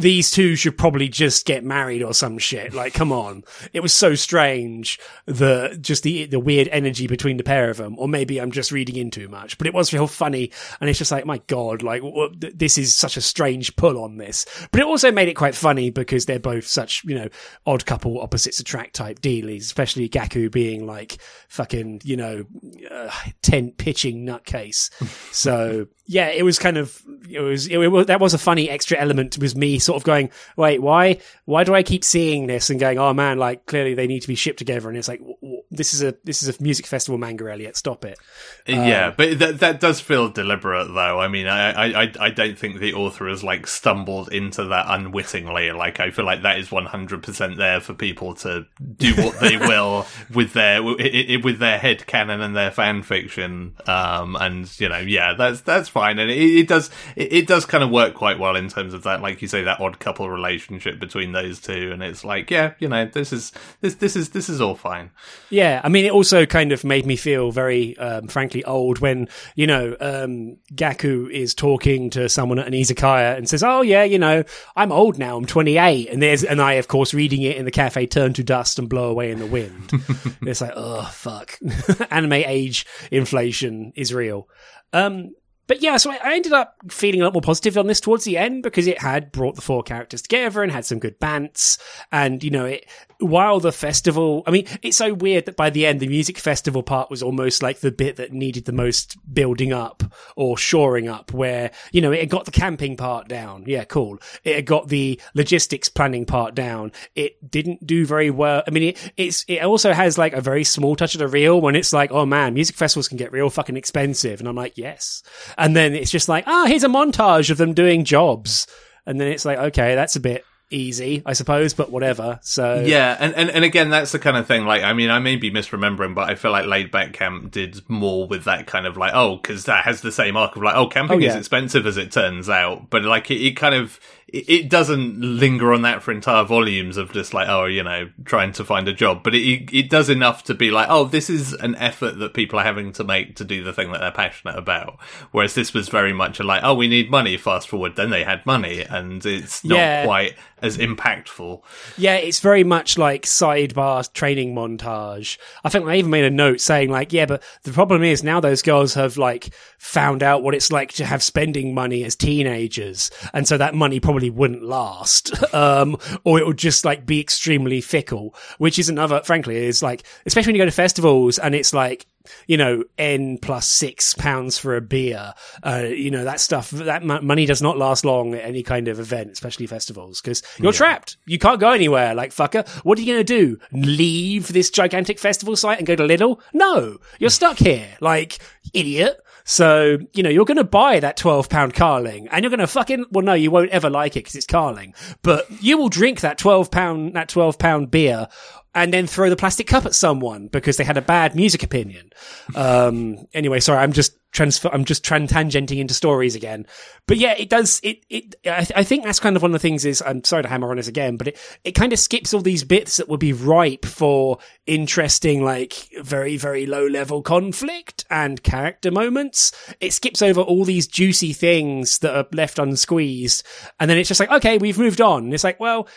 these 0.00 0.30
two 0.30 0.56
should 0.56 0.76
probably 0.78 1.08
just 1.08 1.46
get 1.46 1.64
married 1.64 2.02
or 2.02 2.14
some 2.14 2.38
shit. 2.38 2.72
Like, 2.74 2.94
come 2.94 3.12
on. 3.12 3.44
It 3.72 3.80
was 3.80 3.92
so 3.92 4.14
strange, 4.14 4.98
the, 5.26 5.78
just 5.80 6.02
the, 6.02 6.26
the 6.26 6.40
weird 6.40 6.68
energy 6.68 7.06
between 7.06 7.36
the 7.36 7.44
pair 7.44 7.70
of 7.70 7.76
them. 7.76 7.98
Or 7.98 8.08
maybe 8.08 8.40
I'm 8.40 8.50
just 8.50 8.72
reading 8.72 8.96
in 8.96 9.10
too 9.10 9.28
much, 9.28 9.58
but 9.58 9.66
it 9.66 9.74
was 9.74 9.92
real 9.92 10.06
funny. 10.06 10.50
And 10.80 10.88
it's 10.88 10.98
just 10.98 11.12
like, 11.12 11.26
my 11.26 11.38
God, 11.46 11.82
like, 11.82 12.02
this 12.38 12.78
is 12.78 12.94
such 12.94 13.16
a 13.16 13.20
strange 13.20 13.76
pull 13.76 14.02
on 14.02 14.16
this. 14.16 14.46
But 14.70 14.80
it 14.80 14.86
also 14.86 15.12
made 15.12 15.28
it 15.28 15.34
quite 15.34 15.54
funny 15.54 15.90
because 15.90 16.26
they're 16.26 16.38
both 16.38 16.66
such, 16.66 17.04
you 17.04 17.14
know, 17.14 17.28
odd 17.66 17.86
couple 17.86 18.20
opposites 18.20 18.60
attract 18.60 18.94
type 18.94 19.20
dealies, 19.20 19.62
especially 19.62 20.08
Gaku 20.08 20.50
being 20.50 20.86
like 20.86 21.18
fucking, 21.48 22.02
you 22.04 22.16
know, 22.16 22.44
uh, 22.90 23.10
tent 23.42 23.76
pitching 23.78 24.26
nutcase. 24.26 24.90
so, 25.32 25.86
yeah, 26.06 26.28
it 26.28 26.42
was 26.42 26.58
kind 26.58 26.76
of 26.76 27.00
it 27.28 27.40
was, 27.40 27.66
it 27.68 27.76
was 27.76 28.06
that 28.06 28.20
was 28.20 28.34
a 28.34 28.38
funny 28.38 28.68
extra 28.68 28.98
element 28.98 29.38
was 29.38 29.54
me 29.54 29.78
sort 29.78 29.89
of 29.96 30.04
going, 30.04 30.30
wait, 30.56 30.82
why 30.82 31.18
why 31.44 31.64
do 31.64 31.74
I 31.74 31.82
keep 31.82 32.04
seeing 32.04 32.46
this 32.46 32.70
and 32.70 32.78
going, 32.78 32.98
oh 32.98 33.14
man, 33.14 33.38
like 33.38 33.66
clearly 33.66 33.94
they 33.94 34.06
need 34.06 34.20
to 34.20 34.28
be 34.28 34.34
shipped 34.34 34.58
together, 34.58 34.88
and 34.88 34.98
it's 34.98 35.08
like 35.08 35.20
w- 35.20 35.36
w- 35.40 35.62
this 35.70 35.94
is 35.94 36.02
a 36.02 36.14
this 36.24 36.42
is 36.42 36.56
a 36.58 36.62
music 36.62 36.86
festival 36.86 37.18
manga, 37.18 37.50
Elliot, 37.50 37.76
stop 37.76 38.04
it. 38.04 38.18
Yeah, 38.66 39.08
um, 39.08 39.14
but 39.16 39.38
that 39.38 39.60
that 39.60 39.80
does 39.80 40.00
feel 40.00 40.28
deliberate 40.28 40.88
though. 40.88 41.20
I 41.20 41.28
mean, 41.28 41.46
I, 41.46 42.02
I 42.04 42.12
I 42.20 42.30
don't 42.30 42.58
think 42.58 42.80
the 42.80 42.94
author 42.94 43.28
has 43.28 43.44
like 43.44 43.66
stumbled 43.66 44.32
into 44.32 44.64
that 44.64 44.86
unwittingly. 44.88 45.72
Like 45.72 46.00
I 46.00 46.10
feel 46.10 46.24
like 46.24 46.42
that 46.42 46.58
is 46.58 46.70
one 46.70 46.86
hundred 46.86 47.22
percent 47.22 47.56
there 47.56 47.80
for 47.80 47.94
people 47.94 48.34
to 48.36 48.66
do 48.96 49.14
what 49.14 49.40
they 49.40 49.56
will 49.58 50.06
with 50.34 50.52
their 50.52 50.82
with 50.82 51.58
their 51.58 51.78
head 51.78 52.06
canon 52.06 52.40
and 52.40 52.56
their 52.56 52.70
fan 52.70 53.02
fiction. 53.02 53.76
Um, 53.86 54.36
and 54.36 54.70
you 54.80 54.88
know, 54.88 54.98
yeah, 54.98 55.34
that's 55.34 55.60
that's 55.62 55.88
fine 55.88 56.00
fine, 56.00 56.18
and 56.18 56.30
it, 56.30 56.38
it 56.38 56.68
does 56.68 56.90
it, 57.16 57.32
it, 57.32 57.46
does 57.46 57.64
kind 57.64 57.84
of 57.84 57.90
work 57.90 58.14
quite 58.14 58.38
well 58.38 58.56
in 58.56 58.68
terms 58.68 58.94
of 58.94 59.02
that, 59.02 59.20
like 59.20 59.42
you 59.42 59.48
say, 59.48 59.62
that 59.70 59.80
odd 59.80 60.00
couple 60.00 60.28
relationship 60.28 60.98
between 60.98 61.32
those 61.32 61.60
two, 61.60 61.90
and 61.92 62.02
it's 62.02 62.24
like, 62.24 62.50
yeah, 62.50 62.74
you 62.80 62.88
know, 62.88 63.06
this 63.06 63.32
is 63.32 63.52
this 63.80 63.94
this 63.96 64.16
is 64.16 64.30
this 64.30 64.48
is 64.48 64.60
all 64.60 64.74
fine. 64.74 65.10
Yeah, 65.48 65.80
I 65.84 65.88
mean, 65.88 66.04
it 66.04 66.12
also 66.12 66.44
kind 66.44 66.72
of 66.72 66.82
made 66.82 67.06
me 67.06 67.14
feel 67.14 67.52
very, 67.52 67.96
um, 67.98 68.26
frankly, 68.26 68.64
old 68.64 68.98
when 68.98 69.28
you 69.54 69.66
know 69.66 69.96
um, 70.00 70.56
Gaku 70.74 71.28
is 71.28 71.54
talking 71.54 72.10
to 72.10 72.28
someone 72.28 72.58
at 72.58 72.66
an 72.66 72.72
izakaya 72.72 73.36
and 73.36 73.48
says, 73.48 73.62
"Oh 73.62 73.82
yeah, 73.82 74.02
you 74.02 74.18
know, 74.18 74.42
I'm 74.74 74.90
old 74.90 75.18
now, 75.18 75.36
I'm 75.36 75.46
28," 75.46 76.10
and 76.10 76.20
there's 76.20 76.42
and 76.42 76.60
I, 76.60 76.74
of 76.74 76.88
course, 76.88 77.14
reading 77.14 77.42
it 77.42 77.56
in 77.56 77.64
the 77.64 77.70
cafe, 77.70 78.06
turn 78.06 78.32
to 78.34 78.42
dust 78.42 78.78
and 78.78 78.88
blow 78.88 79.08
away 79.10 79.30
in 79.30 79.38
the 79.38 79.46
wind. 79.46 79.92
it's 80.42 80.60
like, 80.60 80.72
oh 80.74 81.08
fuck, 81.12 81.58
anime 82.10 82.32
age 82.32 82.86
inflation 83.12 83.92
is 83.94 84.12
real. 84.12 84.48
Um, 84.92 85.30
but 85.70 85.80
yeah, 85.80 85.98
so 85.98 86.10
I, 86.10 86.34
ended 86.34 86.52
up 86.52 86.74
feeling 86.88 87.20
a 87.20 87.24
lot 87.24 87.32
more 87.32 87.40
positive 87.40 87.78
on 87.78 87.86
this 87.86 88.00
towards 88.00 88.24
the 88.24 88.36
end 88.36 88.64
because 88.64 88.88
it 88.88 89.00
had 89.00 89.30
brought 89.30 89.54
the 89.54 89.62
four 89.62 89.84
characters 89.84 90.20
together 90.20 90.64
and 90.64 90.72
had 90.72 90.84
some 90.84 90.98
good 90.98 91.20
bants. 91.20 91.78
And, 92.10 92.42
you 92.42 92.50
know, 92.50 92.64
it, 92.64 92.86
while 93.20 93.60
the 93.60 93.72
festival, 93.72 94.42
I 94.46 94.50
mean, 94.50 94.66
it's 94.82 94.96
so 94.96 95.14
weird 95.14 95.46
that 95.46 95.56
by 95.56 95.70
the 95.70 95.86
end, 95.86 96.00
the 96.00 96.08
music 96.08 96.38
festival 96.38 96.82
part 96.82 97.10
was 97.10 97.22
almost 97.22 97.62
like 97.62 97.80
the 97.80 97.92
bit 97.92 98.16
that 98.16 98.32
needed 98.32 98.64
the 98.64 98.72
most 98.72 99.16
building 99.32 99.72
up 99.72 100.02
or 100.36 100.56
shoring 100.56 101.08
up 101.08 101.32
where, 101.32 101.70
you 101.92 102.00
know, 102.00 102.12
it 102.12 102.26
got 102.26 102.44
the 102.44 102.50
camping 102.50 102.96
part 102.96 103.28
down. 103.28 103.64
Yeah, 103.66 103.84
cool. 103.84 104.18
It 104.44 104.62
got 104.62 104.88
the 104.88 105.20
logistics 105.34 105.88
planning 105.88 106.24
part 106.24 106.54
down. 106.54 106.92
It 107.14 107.50
didn't 107.50 107.86
do 107.86 108.06
very 108.06 108.30
well. 108.30 108.62
I 108.66 108.70
mean, 108.70 108.82
it, 108.84 109.12
it's, 109.16 109.44
it 109.48 109.62
also 109.62 109.92
has 109.92 110.18
like 110.18 110.32
a 110.32 110.40
very 110.40 110.64
small 110.64 110.96
touch 110.96 111.14
of 111.14 111.18
the 111.18 111.28
real 111.28 111.60
when 111.60 111.76
it's 111.76 111.92
like, 111.92 112.10
oh 112.12 112.26
man, 112.26 112.54
music 112.54 112.76
festivals 112.76 113.08
can 113.08 113.18
get 113.18 113.32
real 113.32 113.50
fucking 113.50 113.76
expensive. 113.76 114.40
And 114.40 114.48
I'm 114.48 114.56
like, 114.56 114.76
yes. 114.78 115.22
And 115.58 115.76
then 115.76 115.94
it's 115.94 116.10
just 116.10 116.28
like, 116.28 116.44
ah, 116.46 116.64
oh, 116.64 116.66
here's 116.66 116.84
a 116.84 116.88
montage 116.88 117.50
of 117.50 117.58
them 117.58 117.74
doing 117.74 118.04
jobs. 118.04 118.66
And 119.06 119.20
then 119.20 119.28
it's 119.28 119.44
like, 119.44 119.58
okay, 119.58 119.94
that's 119.94 120.16
a 120.16 120.20
bit 120.20 120.44
easy, 120.70 121.22
I 121.26 121.32
suppose, 121.34 121.74
but 121.74 121.90
whatever. 121.90 122.38
So 122.42 122.82
yeah, 122.86 123.16
and, 123.18 123.34
and 123.34 123.50
and 123.50 123.64
again, 123.64 123.90
that's 123.90 124.12
the 124.12 124.18
kind 124.18 124.36
of 124.36 124.46
thing. 124.46 124.64
Like, 124.64 124.82
I 124.82 124.92
mean, 124.92 125.10
I 125.10 125.18
may 125.18 125.36
be 125.36 125.50
misremembering, 125.50 126.14
but 126.14 126.30
I 126.30 126.34
feel 126.34 126.52
like 126.52 126.66
Laid 126.66 126.90
Back 126.90 127.12
Camp 127.12 127.50
did 127.50 127.88
more 127.88 128.26
with 128.26 128.44
that 128.44 128.66
kind 128.66 128.86
of 128.86 128.96
like, 128.96 129.12
oh, 129.14 129.36
because 129.36 129.64
that 129.64 129.84
has 129.84 130.00
the 130.00 130.12
same 130.12 130.36
arc 130.36 130.56
of 130.56 130.62
like, 130.62 130.76
oh, 130.76 130.86
camping 130.86 131.18
oh, 131.18 131.20
yeah. 131.20 131.30
is 131.30 131.36
expensive 131.36 131.86
as 131.86 131.96
it 131.96 132.12
turns 132.12 132.48
out, 132.48 132.88
but 132.90 133.02
like 133.02 133.30
it, 133.30 133.40
it 133.40 133.56
kind 133.56 133.74
of 133.74 134.00
it 134.32 134.70
doesn't 134.70 135.20
linger 135.20 135.72
on 135.72 135.82
that 135.82 136.02
for 136.02 136.12
entire 136.12 136.44
volumes 136.44 136.96
of 136.96 137.12
just 137.12 137.34
like 137.34 137.48
oh 137.48 137.64
you 137.64 137.82
know 137.82 138.08
trying 138.24 138.52
to 138.52 138.64
find 138.64 138.86
a 138.86 138.92
job 138.92 139.22
but 139.24 139.34
it 139.34 139.68
it 139.72 139.90
does 139.90 140.08
enough 140.08 140.44
to 140.44 140.54
be 140.54 140.70
like 140.70 140.86
oh 140.88 141.04
this 141.04 141.28
is 141.28 141.52
an 141.54 141.74
effort 141.76 142.18
that 142.18 142.32
people 142.32 142.58
are 142.58 142.64
having 142.64 142.92
to 142.92 143.02
make 143.02 143.34
to 143.36 143.44
do 143.44 143.64
the 143.64 143.72
thing 143.72 143.90
that 143.90 144.00
they're 144.00 144.10
passionate 144.10 144.56
about. 144.56 144.98
Whereas 145.32 145.54
this 145.54 145.74
was 145.74 145.88
very 145.88 146.12
much 146.12 146.38
a 146.38 146.44
like 146.44 146.62
oh 146.62 146.74
we 146.74 146.86
need 146.86 147.10
money 147.10 147.36
fast 147.36 147.68
forward 147.68 147.96
then 147.96 148.10
they 148.10 148.22
had 148.22 148.44
money 148.46 148.82
and 148.82 149.24
it's 149.26 149.64
not 149.64 149.76
yeah. 149.76 150.04
quite 150.04 150.36
as 150.62 150.78
impactful. 150.78 151.62
Yeah 151.96 152.16
it's 152.16 152.40
very 152.40 152.64
much 152.64 152.98
like 152.98 153.22
sidebar 153.22 154.10
training 154.12 154.54
montage. 154.54 155.38
I 155.64 155.70
think 155.70 155.86
i 155.86 155.96
even 155.96 156.10
made 156.10 156.24
a 156.24 156.30
note 156.30 156.60
saying 156.60 156.90
like 156.90 157.12
yeah 157.12 157.26
but 157.26 157.42
the 157.62 157.72
problem 157.72 158.02
is 158.02 158.22
now 158.22 158.38
those 158.40 158.62
girls 158.62 158.94
have 158.94 159.16
like 159.16 159.52
found 159.78 160.22
out 160.22 160.42
what 160.42 160.54
it's 160.54 160.70
like 160.70 160.92
to 160.92 161.04
have 161.04 161.22
spending 161.22 161.74
money 161.74 162.04
as 162.04 162.14
teenagers 162.14 163.10
and 163.32 163.48
so 163.48 163.56
that 163.58 163.74
money 163.74 163.98
probably 163.98 164.19
probably 164.20 164.30
wouldn't 164.30 164.62
last, 164.62 165.32
um, 165.54 165.96
or 166.24 166.38
it 166.38 166.46
would 166.46 166.58
just 166.58 166.84
like 166.84 167.06
be 167.06 167.20
extremely 167.20 167.80
fickle, 167.80 168.34
which 168.58 168.78
is 168.78 168.88
another, 168.88 169.22
frankly, 169.24 169.56
is 169.56 169.82
like, 169.82 170.02
especially 170.26 170.50
when 170.50 170.56
you 170.56 170.62
go 170.62 170.66
to 170.66 170.70
festivals 170.70 171.38
and 171.38 171.54
it's 171.54 171.72
like, 171.72 172.06
you 172.46 172.58
know, 172.58 172.84
N 172.98 173.38
plus 173.38 173.66
six 173.66 174.12
pounds 174.12 174.58
for 174.58 174.76
a 174.76 174.80
beer. 174.82 175.32
Uh, 175.62 175.86
you 175.88 176.10
know, 176.10 176.24
that 176.24 176.38
stuff, 176.38 176.70
that 176.70 177.02
money 177.02 177.46
does 177.46 177.62
not 177.62 177.78
last 177.78 178.04
long 178.04 178.34
at 178.34 178.44
any 178.44 178.62
kind 178.62 178.88
of 178.88 179.00
event, 179.00 179.30
especially 179.30 179.66
festivals, 179.66 180.20
because 180.20 180.42
you're 180.58 180.72
yeah. 180.72 180.76
trapped. 180.76 181.16
You 181.24 181.38
can't 181.38 181.58
go 181.58 181.70
anywhere. 181.70 182.14
Like, 182.14 182.30
fucker, 182.30 182.68
what 182.84 182.98
are 182.98 183.00
you 183.00 183.14
going 183.14 183.24
to 183.24 183.24
do? 183.24 183.58
Leave 183.72 184.48
this 184.48 184.68
gigantic 184.68 185.18
festival 185.18 185.56
site 185.56 185.78
and 185.78 185.86
go 185.86 185.96
to 185.96 186.02
Lidl? 186.02 186.40
No, 186.52 186.98
you're 187.18 187.30
stuck 187.30 187.56
here. 187.56 187.88
Like, 188.00 188.38
idiot. 188.74 189.18
So, 189.50 189.98
you 190.12 190.22
know, 190.22 190.30
you're 190.30 190.44
going 190.44 190.58
to 190.58 190.64
buy 190.64 191.00
that 191.00 191.16
12 191.16 191.48
pound 191.48 191.74
Carling 191.74 192.28
and 192.28 192.44
you're 192.44 192.50
going 192.50 192.60
to 192.60 192.68
fucking, 192.68 193.06
well, 193.10 193.24
no, 193.24 193.34
you 193.34 193.50
won't 193.50 193.70
ever 193.70 193.90
like 193.90 194.14
it 194.14 194.20
because 194.20 194.36
it's 194.36 194.46
Carling, 194.46 194.94
but 195.22 195.50
you 195.60 195.76
will 195.76 195.88
drink 195.88 196.20
that 196.20 196.38
12 196.38 196.70
pound, 196.70 197.14
that 197.14 197.28
12 197.28 197.58
pound 197.58 197.90
beer 197.90 198.28
and 198.74 198.92
then 198.92 199.06
throw 199.06 199.28
the 199.28 199.36
plastic 199.36 199.66
cup 199.66 199.84
at 199.84 199.94
someone 199.94 200.46
because 200.46 200.76
they 200.76 200.84
had 200.84 200.96
a 200.96 201.02
bad 201.02 201.34
music 201.34 201.62
opinion. 201.62 202.10
Um, 202.54 203.26
anyway, 203.34 203.60
sorry, 203.60 203.80
I'm 203.80 203.92
just 203.92 204.16
transfer, 204.30 204.70
I'm 204.72 204.84
just 204.84 205.04
tran- 205.04 205.28
tangenting 205.28 205.78
into 205.78 205.92
stories 205.92 206.36
again. 206.36 206.66
But 207.06 207.16
yeah, 207.16 207.34
it 207.36 207.48
does, 207.48 207.80
it, 207.82 208.04
it, 208.08 208.36
I, 208.46 208.66
I 208.76 208.84
think 208.84 209.04
that's 209.04 209.18
kind 209.18 209.34
of 209.34 209.42
one 209.42 209.50
of 209.50 209.60
the 209.60 209.68
things 209.68 209.84
is, 209.84 210.02
I'm 210.06 210.22
sorry 210.22 210.44
to 210.44 210.48
hammer 210.48 210.70
on 210.70 210.76
this 210.76 210.86
again, 210.86 211.16
but 211.16 211.28
it, 211.28 211.38
it 211.64 211.72
kind 211.72 211.92
of 211.92 211.98
skips 211.98 212.32
all 212.32 212.42
these 212.42 212.62
bits 212.62 212.98
that 212.98 213.08
would 213.08 213.18
be 213.18 213.32
ripe 213.32 213.84
for 213.84 214.38
interesting, 214.66 215.44
like 215.44 215.88
very, 216.00 216.36
very 216.36 216.64
low 216.66 216.86
level 216.86 217.22
conflict 217.22 218.04
and 218.08 218.42
character 218.42 218.92
moments. 218.92 219.52
It 219.80 219.92
skips 219.92 220.22
over 220.22 220.40
all 220.40 220.64
these 220.64 220.86
juicy 220.86 221.32
things 221.32 221.98
that 221.98 222.16
are 222.16 222.26
left 222.32 222.58
unsqueezed. 222.58 223.42
And 223.80 223.90
then 223.90 223.98
it's 223.98 224.08
just 224.08 224.20
like, 224.20 224.30
okay, 224.30 224.58
we've 224.58 224.78
moved 224.78 225.00
on. 225.00 225.24
And 225.24 225.34
it's 225.34 225.44
like, 225.44 225.58
well, 225.58 225.88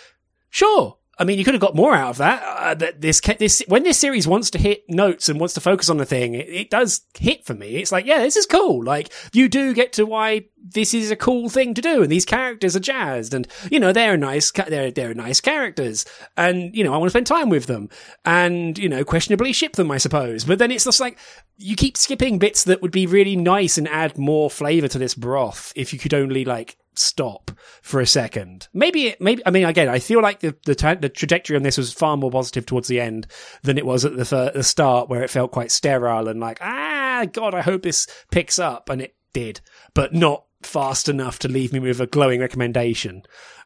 sure. 0.49 0.97
I 1.17 1.25
mean, 1.25 1.37
you 1.37 1.45
could 1.45 1.53
have 1.53 1.61
got 1.61 1.75
more 1.75 1.93
out 1.93 2.09
of 2.09 2.17
that. 2.17 2.43
Uh, 2.43 2.73
that 2.73 3.01
this, 3.01 3.21
this, 3.21 3.63
when 3.67 3.83
this 3.83 3.99
series 3.99 4.27
wants 4.27 4.49
to 4.51 4.57
hit 4.57 4.83
notes 4.89 5.29
and 5.29 5.39
wants 5.39 5.53
to 5.53 5.61
focus 5.61 5.89
on 5.89 5.97
the 5.97 6.05
thing, 6.05 6.33
it, 6.33 6.49
it, 6.49 6.69
does 6.71 7.01
hit 7.17 7.45
for 7.45 7.53
me. 7.53 7.75
It's 7.75 7.91
like, 7.91 8.05
yeah, 8.05 8.19
this 8.19 8.35
is 8.35 8.47
cool. 8.47 8.83
Like, 8.83 9.11
you 9.31 9.47
do 9.47 9.75
get 9.75 9.93
to 9.93 10.05
why 10.05 10.45
this 10.63 10.93
is 10.93 11.11
a 11.11 11.15
cool 11.15 11.49
thing 11.49 11.73
to 11.73 11.81
do, 11.81 12.01
and 12.01 12.11
these 12.11 12.25
characters 12.25 12.75
are 12.75 12.79
jazzed, 12.79 13.33
and 13.33 13.47
you 13.69 13.79
know 13.79 13.91
they're 13.91 14.17
nice, 14.17 14.51
they're 14.51 14.91
they're 14.91 15.13
nice 15.13 15.41
characters, 15.41 16.05
and 16.37 16.75
you 16.75 16.83
know 16.83 16.93
I 16.93 16.97
want 16.97 17.07
to 17.07 17.11
spend 17.11 17.27
time 17.27 17.49
with 17.49 17.65
them, 17.65 17.89
and 18.23 18.77
you 18.77 18.87
know 18.87 19.03
questionably 19.03 19.53
ship 19.53 19.73
them, 19.73 19.91
I 19.91 19.97
suppose. 19.97 20.45
But 20.45 20.59
then 20.59 20.71
it's 20.71 20.85
just 20.85 20.99
like 20.99 21.17
you 21.57 21.75
keep 21.75 21.97
skipping 21.97 22.39
bits 22.39 22.63
that 22.63 22.81
would 22.81 22.91
be 22.91 23.05
really 23.05 23.35
nice 23.35 23.77
and 23.77 23.87
add 23.87 24.17
more 24.17 24.49
flavor 24.49 24.87
to 24.87 24.97
this 24.97 25.13
broth 25.13 25.73
if 25.75 25.93
you 25.93 25.99
could 25.99 26.13
only 26.13 26.45
like 26.45 26.77
stop 26.95 27.51
for 27.81 27.99
a 27.99 28.07
second. 28.07 28.67
Maybe, 28.73 29.15
maybe, 29.19 29.43
I 29.45 29.51
mean, 29.51 29.65
again, 29.65 29.89
I 29.89 29.99
feel 29.99 30.21
like 30.21 30.39
the, 30.39 30.55
the, 30.65 30.97
the, 30.99 31.09
trajectory 31.09 31.55
on 31.55 31.63
this 31.63 31.77
was 31.77 31.93
far 31.93 32.17
more 32.17 32.31
positive 32.31 32.65
towards 32.65 32.87
the 32.87 32.99
end 32.99 33.27
than 33.63 33.77
it 33.77 33.85
was 33.85 34.05
at 34.05 34.15
the, 34.15 34.51
the 34.53 34.63
start 34.63 35.09
where 35.09 35.23
it 35.23 35.29
felt 35.29 35.51
quite 35.51 35.71
sterile 35.71 36.27
and 36.27 36.39
like, 36.39 36.59
ah, 36.61 37.25
God, 37.31 37.53
I 37.53 37.61
hope 37.61 37.81
this 37.81 38.07
picks 38.31 38.59
up. 38.59 38.89
And 38.89 39.01
it 39.01 39.15
did, 39.33 39.61
but 39.93 40.13
not 40.13 40.45
fast 40.65 41.09
enough 41.09 41.39
to 41.39 41.47
leave 41.47 41.73
me 41.73 41.79
with 41.79 41.99
a 41.99 42.07
glowing 42.07 42.39
recommendation. 42.39 43.23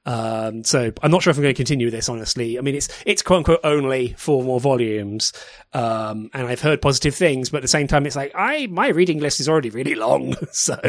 Um, 0.08 0.64
so 0.64 0.94
I'm 1.04 1.12
not 1.12 1.22
sure 1.22 1.32
if 1.32 1.38
I'm 1.38 1.44
going 1.44 1.54
to 1.54 1.58
continue 1.58 1.88
with 1.88 1.94
this, 1.94 2.08
honestly. 2.08 2.58
I 2.58 2.62
mean, 2.62 2.76
it's, 2.76 2.88
it's 3.06 3.22
quote 3.22 3.40
unquote 3.40 3.60
only 3.66 4.16
four 4.18 4.42
more 4.42 4.60
volumes. 4.60 5.34
Um, 5.74 6.30
and 6.34 6.48
I've 6.48 6.62
heard 6.62 6.82
positive 6.82 7.14
things, 7.14 7.50
but 7.50 7.58
at 7.58 7.64
the 7.64 7.68
same 7.68 7.88
time, 7.88 8.06
it's 8.06 8.16
like, 8.16 8.32
I, 8.34 8.68
my 8.68 8.88
reading 8.88 9.20
list 9.20 9.42
is 9.42 9.50
already 9.50 9.70
really 9.70 9.96
long. 9.96 10.36
so, 10.52 10.80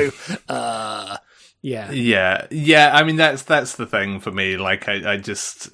uh, 0.49 1.17
yeah. 1.63 1.91
Yeah. 1.91 2.47
Yeah. 2.53 2.93
I 2.95 3.03
mean, 3.03 3.17
that's, 3.17 3.43
that's 3.43 3.75
the 3.75 3.87
thing 3.87 4.21
for 4.21 4.31
me. 4.31 4.57
Like, 4.57 4.89
I, 4.89 5.15
I 5.15 5.17
just, 5.17 5.71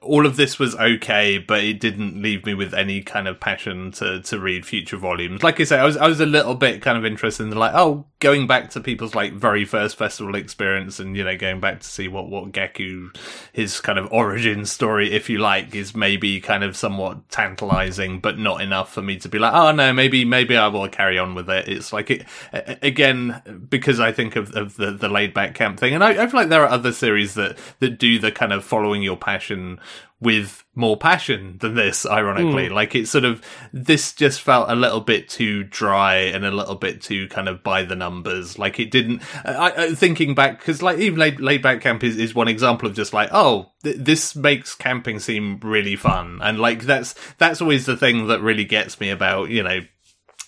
all 0.00 0.24
of 0.24 0.36
this 0.36 0.60
was 0.60 0.76
okay, 0.76 1.38
but 1.38 1.64
it 1.64 1.80
didn't 1.80 2.22
leave 2.22 2.46
me 2.46 2.54
with 2.54 2.72
any 2.72 3.02
kind 3.02 3.26
of 3.26 3.40
passion 3.40 3.90
to, 3.92 4.22
to 4.22 4.38
read 4.38 4.64
future 4.64 4.98
volumes. 4.98 5.42
Like 5.42 5.60
I 5.60 5.64
say, 5.64 5.80
I 5.80 5.84
was, 5.84 5.96
I 5.96 6.06
was 6.06 6.20
a 6.20 6.26
little 6.26 6.54
bit 6.54 6.80
kind 6.80 6.96
of 6.96 7.04
interested 7.04 7.42
in 7.42 7.50
the, 7.50 7.58
like, 7.58 7.74
oh, 7.74 8.06
going 8.24 8.46
back 8.46 8.70
to 8.70 8.80
people's 8.80 9.14
like 9.14 9.34
very 9.34 9.66
first 9.66 9.96
festival 9.96 10.34
experience 10.34 10.98
and, 10.98 11.14
you 11.14 11.22
know, 11.22 11.36
going 11.36 11.60
back 11.60 11.80
to 11.80 11.86
see 11.86 12.08
what, 12.08 12.30
what 12.30 12.52
Gaku, 12.52 13.10
his 13.52 13.82
kind 13.82 13.98
of 13.98 14.10
origin 14.10 14.64
story, 14.64 15.12
if 15.12 15.28
you 15.28 15.36
like, 15.38 15.74
is 15.74 15.94
maybe 15.94 16.40
kind 16.40 16.64
of 16.64 16.74
somewhat 16.74 17.28
tantalizing, 17.28 18.20
but 18.20 18.38
not 18.38 18.62
enough 18.62 18.90
for 18.90 19.02
me 19.02 19.18
to 19.18 19.28
be 19.28 19.38
like, 19.38 19.52
oh 19.52 19.72
no, 19.72 19.92
maybe, 19.92 20.24
maybe 20.24 20.56
I 20.56 20.68
will 20.68 20.88
carry 20.88 21.18
on 21.18 21.34
with 21.34 21.50
it. 21.50 21.68
It's 21.68 21.92
like 21.92 22.10
it, 22.10 22.24
again, 22.80 23.42
because 23.68 24.00
I 24.00 24.10
think 24.10 24.36
of, 24.36 24.56
of 24.56 24.76
the, 24.76 24.92
the 24.92 25.10
laid 25.10 25.34
back 25.34 25.54
camp 25.54 25.78
thing. 25.78 25.92
And 25.92 26.02
I, 26.02 26.22
I 26.22 26.26
feel 26.26 26.40
like 26.40 26.48
there 26.48 26.62
are 26.62 26.70
other 26.70 26.92
series 26.92 27.34
that 27.34 27.58
that 27.80 27.98
do 27.98 28.18
the 28.18 28.32
kind 28.32 28.54
of 28.54 28.64
following 28.64 29.02
your 29.02 29.18
passion 29.18 29.78
with 30.20 30.64
more 30.74 30.96
passion 30.96 31.58
than 31.60 31.74
this, 31.74 32.06
ironically. 32.06 32.68
Mm. 32.68 32.72
Like 32.72 32.94
it's 32.94 33.10
sort 33.10 33.24
of, 33.24 33.44
this 33.72 34.12
just 34.12 34.40
felt 34.40 34.70
a 34.70 34.74
little 34.74 35.00
bit 35.00 35.28
too 35.28 35.64
dry 35.64 36.16
and 36.16 36.44
a 36.44 36.50
little 36.50 36.76
bit 36.76 37.02
too 37.02 37.28
kind 37.28 37.48
of 37.48 37.62
by 37.62 37.82
the 37.82 37.96
numbers. 37.96 38.58
Like 38.58 38.80
it 38.80 38.90
didn't, 38.90 39.22
I, 39.44 39.72
I 39.76 39.94
thinking 39.94 40.34
back, 40.34 40.62
cause 40.64 40.80
like 40.80 40.98
even 40.98 41.18
laid, 41.18 41.40
laid 41.40 41.62
back 41.62 41.82
camp 41.82 42.02
is, 42.02 42.16
is 42.16 42.34
one 42.34 42.48
example 42.48 42.88
of 42.88 42.94
just 42.94 43.12
like, 43.12 43.28
oh, 43.32 43.72
th- 43.82 43.96
this 43.98 44.34
makes 44.34 44.74
camping 44.74 45.18
seem 45.18 45.60
really 45.60 45.96
fun. 45.96 46.40
And 46.42 46.58
like 46.58 46.82
that's, 46.82 47.14
that's 47.36 47.60
always 47.60 47.84
the 47.84 47.96
thing 47.96 48.28
that 48.28 48.40
really 48.40 48.64
gets 48.64 48.98
me 49.00 49.10
about, 49.10 49.50
you 49.50 49.62
know, 49.62 49.80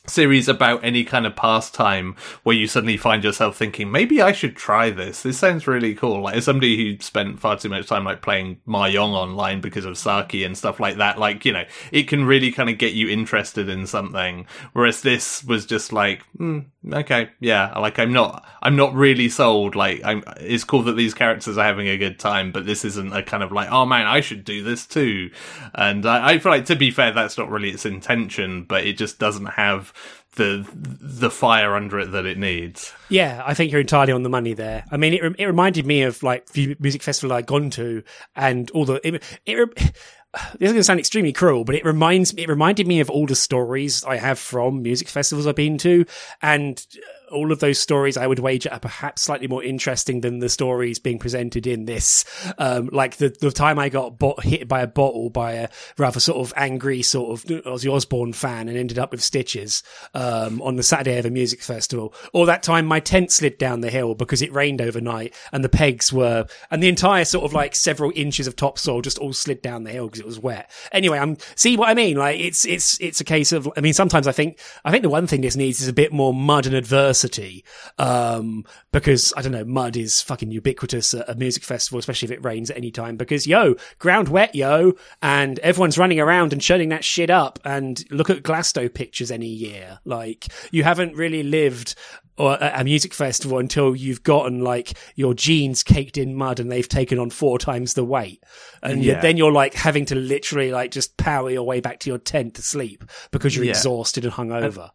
series 0.08 0.48
about 0.48 0.84
any 0.84 1.04
kind 1.04 1.26
of 1.26 1.36
pastime 1.36 2.16
where 2.42 2.56
you 2.56 2.66
suddenly 2.66 2.96
find 2.96 3.24
yourself 3.24 3.56
thinking 3.56 3.90
maybe 3.90 4.22
I 4.22 4.32
should 4.32 4.56
try 4.56 4.90
this. 4.90 5.22
This 5.22 5.38
sounds 5.38 5.66
really 5.66 5.94
cool. 5.94 6.22
Like 6.22 6.36
as 6.36 6.44
somebody 6.44 6.76
who 6.76 7.02
spent 7.02 7.40
far 7.40 7.56
too 7.56 7.68
much 7.68 7.86
time 7.86 8.04
like 8.04 8.22
playing 8.22 8.60
Mahjong 8.66 9.12
online 9.12 9.60
because 9.60 9.84
of 9.84 9.98
Saki 9.98 10.44
and 10.44 10.56
stuff 10.56 10.80
like 10.80 10.96
that, 10.96 11.18
like 11.18 11.44
you 11.44 11.52
know, 11.52 11.64
it 11.92 12.04
can 12.04 12.24
really 12.24 12.52
kind 12.52 12.70
of 12.70 12.78
get 12.78 12.94
you 12.94 13.08
interested 13.08 13.68
in 13.68 13.86
something. 13.86 14.46
Whereas 14.72 15.02
this 15.02 15.44
was 15.44 15.66
just 15.66 15.92
like, 15.92 16.22
mm, 16.38 16.66
okay, 16.92 17.30
yeah, 17.40 17.78
like 17.78 17.98
I'm 17.98 18.12
not, 18.12 18.46
I'm 18.62 18.76
not 18.76 18.94
really 18.94 19.28
sold. 19.28 19.74
Like 19.74 20.02
I'm, 20.04 20.22
it's 20.40 20.64
cool 20.64 20.82
that 20.84 20.96
these 20.96 21.14
characters 21.14 21.58
are 21.58 21.64
having 21.64 21.88
a 21.88 21.96
good 21.96 22.18
time, 22.18 22.52
but 22.52 22.66
this 22.66 22.84
isn't 22.84 23.12
a 23.12 23.22
kind 23.22 23.42
of 23.42 23.52
like, 23.52 23.70
oh 23.70 23.86
man, 23.86 24.06
I 24.06 24.20
should 24.20 24.44
do 24.44 24.62
this 24.62 24.86
too. 24.86 25.30
And 25.74 26.06
I, 26.06 26.30
I 26.30 26.38
feel 26.38 26.52
like 26.52 26.66
to 26.66 26.76
be 26.76 26.90
fair, 26.90 27.12
that's 27.12 27.38
not 27.38 27.50
really 27.50 27.70
its 27.70 27.86
intention, 27.86 28.64
but 28.64 28.84
it 28.84 28.96
just 28.96 29.18
doesn't 29.18 29.46
have 29.46 29.92
the 30.36 30.66
the 30.74 31.30
fire 31.30 31.74
under 31.74 31.98
it 31.98 32.12
that 32.12 32.26
it 32.26 32.38
needs. 32.38 32.92
Yeah, 33.08 33.42
I 33.44 33.54
think 33.54 33.72
you're 33.72 33.80
entirely 33.80 34.12
on 34.12 34.22
the 34.22 34.28
money 34.28 34.54
there. 34.54 34.84
I 34.90 34.96
mean, 34.96 35.14
it 35.14 35.22
it 35.38 35.46
reminded 35.46 35.86
me 35.86 36.02
of 36.02 36.22
like 36.22 36.46
the 36.48 36.76
music 36.78 37.02
festival 37.02 37.36
I'd 37.36 37.46
gone 37.46 37.70
to, 37.70 38.02
and 38.36 38.70
all 38.70 38.84
the 38.84 39.06
it, 39.06 39.22
it 39.46 39.96
this 40.58 40.68
is 40.68 40.72
going 40.72 40.76
to 40.76 40.84
sound 40.84 41.00
extremely 41.00 41.32
cruel, 41.32 41.64
but 41.64 41.74
it 41.74 41.84
reminds 41.84 42.34
me 42.34 42.42
it 42.44 42.48
reminded 42.48 42.86
me 42.86 43.00
of 43.00 43.10
all 43.10 43.26
the 43.26 43.34
stories 43.34 44.04
I 44.04 44.16
have 44.16 44.38
from 44.38 44.82
music 44.82 45.08
festivals 45.08 45.46
I've 45.46 45.56
been 45.56 45.78
to, 45.78 46.04
and 46.42 46.84
all 47.30 47.50
of 47.50 47.58
those 47.60 47.78
stories 47.78 48.16
I 48.16 48.26
would 48.26 48.38
wager 48.38 48.70
are 48.70 48.78
perhaps 48.78 49.22
slightly 49.22 49.48
more 49.48 49.62
interesting 49.62 50.20
than 50.20 50.38
the 50.38 50.48
stories 50.48 50.98
being 50.98 51.18
presented 51.18 51.66
in 51.66 51.84
this. 51.84 52.24
Um, 52.58 52.88
like 52.92 53.16
the, 53.16 53.28
the 53.40 53.50
time 53.50 53.78
I 53.78 53.88
got 53.88 54.20
hit 54.44 54.68
by 54.68 54.82
a 54.82 54.86
bottle 54.86 55.30
by 55.30 55.52
a 55.52 55.68
rather 55.98 56.20
sort 56.20 56.38
of 56.38 56.52
angry 56.56 57.02
sort 57.02 57.38
of 57.38 57.44
Ozzy 57.64 57.92
Osbourne 57.92 58.32
fan 58.32 58.68
and 58.68 58.78
ended 58.78 58.98
up 58.98 59.10
with 59.10 59.22
stitches, 59.22 59.82
um, 60.14 60.62
on 60.62 60.76
the 60.76 60.82
Saturday 60.82 61.18
of 61.18 61.26
a 61.26 61.30
music 61.30 61.62
festival. 61.62 62.14
Or 62.32 62.46
that 62.46 62.62
time 62.62 62.86
my 62.86 63.00
tent 63.00 63.32
slid 63.32 63.58
down 63.58 63.80
the 63.80 63.90
hill 63.90 64.14
because 64.14 64.42
it 64.42 64.52
rained 64.52 64.80
overnight 64.80 65.34
and 65.52 65.64
the 65.64 65.68
pegs 65.68 66.12
were, 66.12 66.46
and 66.70 66.82
the 66.82 66.88
entire 66.88 67.24
sort 67.24 67.44
of 67.44 67.52
like 67.52 67.74
several 67.74 68.12
inches 68.14 68.46
of 68.46 68.54
topsoil 68.54 69.02
just 69.02 69.18
all 69.18 69.32
slid 69.32 69.62
down 69.62 69.84
the 69.84 69.90
hill 69.90 70.06
because 70.06 70.20
it 70.20 70.26
was 70.26 70.38
wet. 70.38 70.70
Anyway, 70.92 71.18
I'm, 71.18 71.36
see 71.56 71.76
what 71.76 71.88
I 71.88 71.94
mean? 71.94 72.16
Like 72.16 72.38
it's, 72.38 72.64
it's, 72.64 73.00
it's 73.00 73.20
a 73.20 73.24
case 73.24 73.52
of, 73.52 73.68
I 73.76 73.80
mean, 73.80 73.94
sometimes 73.94 74.28
I 74.28 74.32
think, 74.32 74.60
I 74.84 74.90
think 74.90 75.02
the 75.02 75.08
one 75.08 75.26
thing 75.26 75.40
this 75.40 75.56
needs 75.56 75.80
is 75.80 75.88
a 75.88 75.92
bit 75.92 76.12
more 76.12 76.32
mud 76.32 76.66
and 76.66 76.74
adversity 76.74 77.15
adversity. 77.16 77.64
Um, 77.98 78.64
because 78.92 79.32
I 79.36 79.42
don't 79.42 79.52
know, 79.52 79.64
mud 79.64 79.96
is 79.96 80.20
fucking 80.22 80.50
ubiquitous 80.50 81.14
at 81.14 81.28
a 81.28 81.34
music 81.34 81.64
festival, 81.64 81.98
especially 81.98 82.26
if 82.26 82.32
it 82.32 82.44
rains 82.44 82.70
at 82.70 82.76
any 82.76 82.90
time. 82.90 83.16
Because 83.16 83.46
yo, 83.46 83.76
ground 83.98 84.28
wet, 84.28 84.54
yo, 84.54 84.94
and 85.22 85.58
everyone's 85.60 85.98
running 85.98 86.20
around 86.20 86.52
and 86.52 86.62
churning 86.62 86.90
that 86.90 87.04
shit 87.04 87.30
up. 87.30 87.58
And 87.64 88.04
look 88.10 88.30
at 88.30 88.42
Glasto 88.42 88.92
pictures 88.92 89.30
any 89.30 89.48
year. 89.48 89.98
Like 90.04 90.46
you 90.70 90.84
haven't 90.84 91.16
really 91.16 91.42
lived 91.42 91.94
or 92.38 92.58
a 92.60 92.84
music 92.84 93.14
festival 93.14 93.56
until 93.56 93.96
you've 93.96 94.22
gotten 94.22 94.60
like 94.60 94.92
your 95.14 95.32
jeans 95.32 95.82
caked 95.82 96.18
in 96.18 96.34
mud 96.34 96.60
and 96.60 96.70
they've 96.70 96.86
taken 96.86 97.18
on 97.18 97.30
four 97.30 97.58
times 97.58 97.94
the 97.94 98.04
weight. 98.04 98.44
And 98.82 99.02
yeah. 99.02 99.20
then 99.20 99.38
you're 99.38 99.52
like 99.52 99.72
having 99.72 100.04
to 100.06 100.14
literally 100.14 100.70
like 100.70 100.90
just 100.90 101.16
power 101.16 101.48
your 101.48 101.62
way 101.62 101.80
back 101.80 102.00
to 102.00 102.10
your 102.10 102.18
tent 102.18 102.56
to 102.56 102.62
sleep 102.62 103.04
because 103.30 103.56
you're 103.56 103.64
yeah. 103.64 103.70
exhausted 103.70 104.26
and 104.26 104.34
hungover. 104.34 104.82
And, 104.82 104.90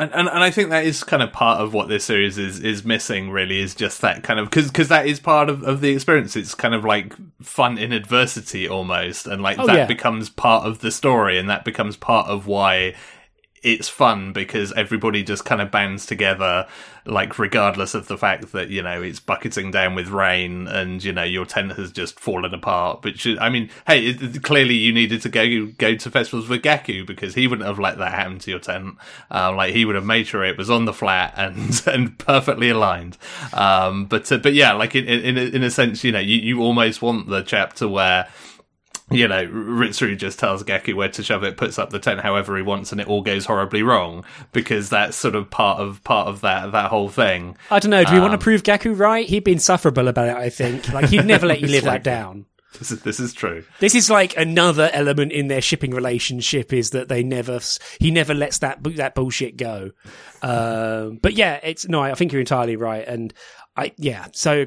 and 0.00 0.12
and 0.14 0.28
I 0.28 0.50
think 0.50 0.70
that 0.70 0.84
is 0.84 1.02
kind 1.02 1.22
of 1.22 1.32
part 1.32 1.60
of 1.60 1.74
what 1.74 1.88
this 1.88 2.04
series 2.04 2.38
is 2.38 2.60
is 2.60 2.84
missing. 2.84 3.30
Really, 3.30 3.60
is 3.60 3.74
just 3.74 4.00
that 4.02 4.22
kind 4.22 4.38
of 4.38 4.48
because 4.48 4.68
because 4.68 4.88
that 4.88 5.06
is 5.06 5.18
part 5.18 5.48
of, 5.48 5.62
of 5.64 5.80
the 5.80 5.90
experience. 5.90 6.36
It's 6.36 6.54
kind 6.54 6.74
of 6.74 6.84
like 6.84 7.14
fun 7.42 7.78
in 7.78 7.92
adversity 7.92 8.68
almost, 8.68 9.26
and 9.26 9.42
like 9.42 9.58
oh, 9.58 9.66
that 9.66 9.76
yeah. 9.76 9.86
becomes 9.86 10.30
part 10.30 10.66
of 10.66 10.80
the 10.80 10.90
story, 10.90 11.38
and 11.38 11.50
that 11.50 11.64
becomes 11.64 11.96
part 11.96 12.28
of 12.28 12.46
why 12.46 12.94
it's 13.62 13.88
fun 13.88 14.32
because 14.32 14.72
everybody 14.72 15.22
just 15.22 15.44
kind 15.44 15.60
of 15.60 15.70
bands 15.70 16.06
together, 16.06 16.66
like 17.04 17.38
regardless 17.38 17.94
of 17.94 18.08
the 18.08 18.18
fact 18.18 18.52
that 18.52 18.68
you 18.68 18.82
know 18.82 19.02
it's 19.02 19.20
bucketing 19.20 19.70
down 19.70 19.94
with 19.94 20.08
rain 20.08 20.68
and 20.68 21.02
you 21.02 21.12
know 21.12 21.22
your 21.22 21.46
tent 21.46 21.72
has 21.72 21.92
just 21.92 22.20
fallen 22.20 22.54
apart. 22.54 23.02
But 23.02 23.14
I 23.40 23.48
mean, 23.48 23.70
hey, 23.86 24.06
it, 24.06 24.42
clearly 24.42 24.74
you 24.74 24.92
needed 24.92 25.22
to 25.22 25.28
go 25.28 25.66
go 25.78 25.94
to 25.94 26.10
festivals 26.10 26.48
with 26.48 26.62
Gaku 26.62 27.04
because 27.04 27.34
he 27.34 27.46
wouldn't 27.46 27.66
have 27.66 27.78
let 27.78 27.98
that 27.98 28.12
happen 28.12 28.38
to 28.40 28.50
your 28.50 28.60
tent. 28.60 28.96
Um, 29.30 29.56
like 29.56 29.74
he 29.74 29.84
would 29.84 29.94
have 29.94 30.06
made 30.06 30.26
sure 30.26 30.44
it 30.44 30.58
was 30.58 30.70
on 30.70 30.84
the 30.84 30.92
flat 30.92 31.34
and 31.36 31.82
and 31.86 32.18
perfectly 32.18 32.70
aligned. 32.70 33.16
Um, 33.52 34.06
but 34.06 34.30
uh, 34.30 34.38
but 34.38 34.54
yeah, 34.54 34.72
like 34.72 34.94
in 34.94 35.06
in 35.06 35.36
in 35.36 35.62
a 35.62 35.70
sense, 35.70 36.04
you 36.04 36.12
know, 36.12 36.20
you 36.20 36.36
you 36.36 36.62
almost 36.62 37.02
want 37.02 37.28
the 37.28 37.42
chapter 37.42 37.88
where 37.88 38.28
you 39.10 39.26
know, 39.26 39.46
Ritsuru 39.46 40.16
just 40.16 40.38
tells 40.38 40.62
Gaku 40.62 40.94
where 40.94 41.08
to 41.08 41.22
shove 41.22 41.42
it, 41.42 41.56
puts 41.56 41.78
up 41.78 41.90
the 41.90 41.98
tent 41.98 42.20
however 42.20 42.56
he 42.56 42.62
wants, 42.62 42.92
and 42.92 43.00
it 43.00 43.08
all 43.08 43.22
goes 43.22 43.46
horribly 43.46 43.82
wrong 43.82 44.24
because 44.52 44.90
that's 44.90 45.16
sort 45.16 45.34
of 45.34 45.50
part 45.50 45.80
of 45.80 46.02
part 46.04 46.28
of 46.28 46.42
that 46.42 46.72
that 46.72 46.90
whole 46.90 47.08
thing. 47.08 47.56
I 47.70 47.78
don't 47.78 47.90
know. 47.90 48.04
Do 48.04 48.12
we 48.12 48.18
um, 48.18 48.28
want 48.28 48.40
to 48.40 48.44
prove 48.44 48.64
Gaku 48.64 48.92
right? 48.92 49.26
He'd 49.26 49.44
be 49.44 49.56
sufferable 49.58 50.08
about 50.08 50.28
it. 50.28 50.36
I 50.36 50.50
think 50.50 50.92
like 50.92 51.08
he'd 51.08 51.24
never 51.24 51.46
let 51.46 51.60
you 51.60 51.68
live 51.68 51.84
like, 51.84 52.04
that 52.04 52.10
down. 52.10 52.46
This 52.78 52.90
is 52.90 53.00
this 53.00 53.18
is 53.18 53.32
true. 53.32 53.64
This 53.80 53.94
is 53.94 54.10
like 54.10 54.36
another 54.36 54.90
element 54.92 55.32
in 55.32 55.48
their 55.48 55.62
shipping 55.62 55.92
relationship 55.92 56.72
is 56.72 56.90
that 56.90 57.08
they 57.08 57.22
never 57.22 57.60
he 57.98 58.10
never 58.10 58.34
lets 58.34 58.58
that 58.58 58.82
that 58.96 59.14
bullshit 59.14 59.56
go. 59.56 59.92
Um, 60.42 61.18
but 61.22 61.32
yeah, 61.32 61.60
it's 61.62 61.88
no, 61.88 62.02
I 62.02 62.14
think 62.14 62.32
you're 62.32 62.40
entirely 62.40 62.76
right, 62.76 63.06
and 63.08 63.32
I 63.74 63.92
yeah. 63.96 64.26
So 64.32 64.66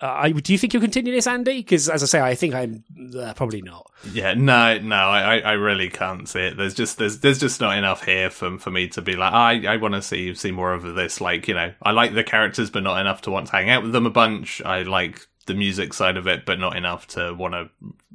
I, 0.00 0.30
do 0.30 0.52
you 0.52 0.58
think 0.58 0.72
you'll 0.72 0.82
continue 0.82 1.12
this, 1.12 1.26
Andy? 1.26 1.56
Because 1.56 1.88
as 1.88 2.02
I 2.02 2.06
say, 2.06 2.20
I 2.20 2.34
think 2.34 2.54
I'm 2.54 2.84
uh, 3.18 3.34
probably 3.34 3.62
not. 3.62 3.90
Yeah, 4.12 4.34
no, 4.34 4.78
no, 4.78 4.96
I, 4.96 5.38
I 5.38 5.52
really 5.52 5.90
can't 5.90 6.28
see 6.28 6.40
it. 6.40 6.56
There's 6.56 6.74
just 6.74 6.98
there's 6.98 7.18
there's 7.18 7.38
just 7.38 7.60
not 7.60 7.76
enough 7.76 8.04
here 8.04 8.30
for 8.30 8.58
for 8.58 8.70
me 8.70 8.86
to 8.88 9.02
be 9.02 9.16
like 9.16 9.32
I 9.32 9.66
I 9.66 9.76
want 9.76 9.94
to 9.94 10.02
see 10.02 10.34
see 10.34 10.52
more 10.52 10.72
of 10.72 10.82
this. 10.94 11.20
Like 11.20 11.48
you 11.48 11.54
know, 11.54 11.72
I 11.82 11.90
like 11.90 12.14
the 12.14 12.22
characters, 12.22 12.70
but 12.70 12.84
not 12.84 13.00
enough 13.00 13.22
to 13.22 13.30
want 13.30 13.46
to 13.46 13.52
hang 13.52 13.70
out 13.70 13.82
with 13.82 13.92
them 13.92 14.06
a 14.06 14.10
bunch. 14.10 14.62
I 14.64 14.82
like 14.82 15.26
the 15.46 15.54
music 15.54 15.92
side 15.92 16.16
of 16.16 16.28
it, 16.28 16.46
but 16.46 16.60
not 16.60 16.76
enough 16.76 17.08
to 17.08 17.34
want 17.34 17.54
to 17.54 17.68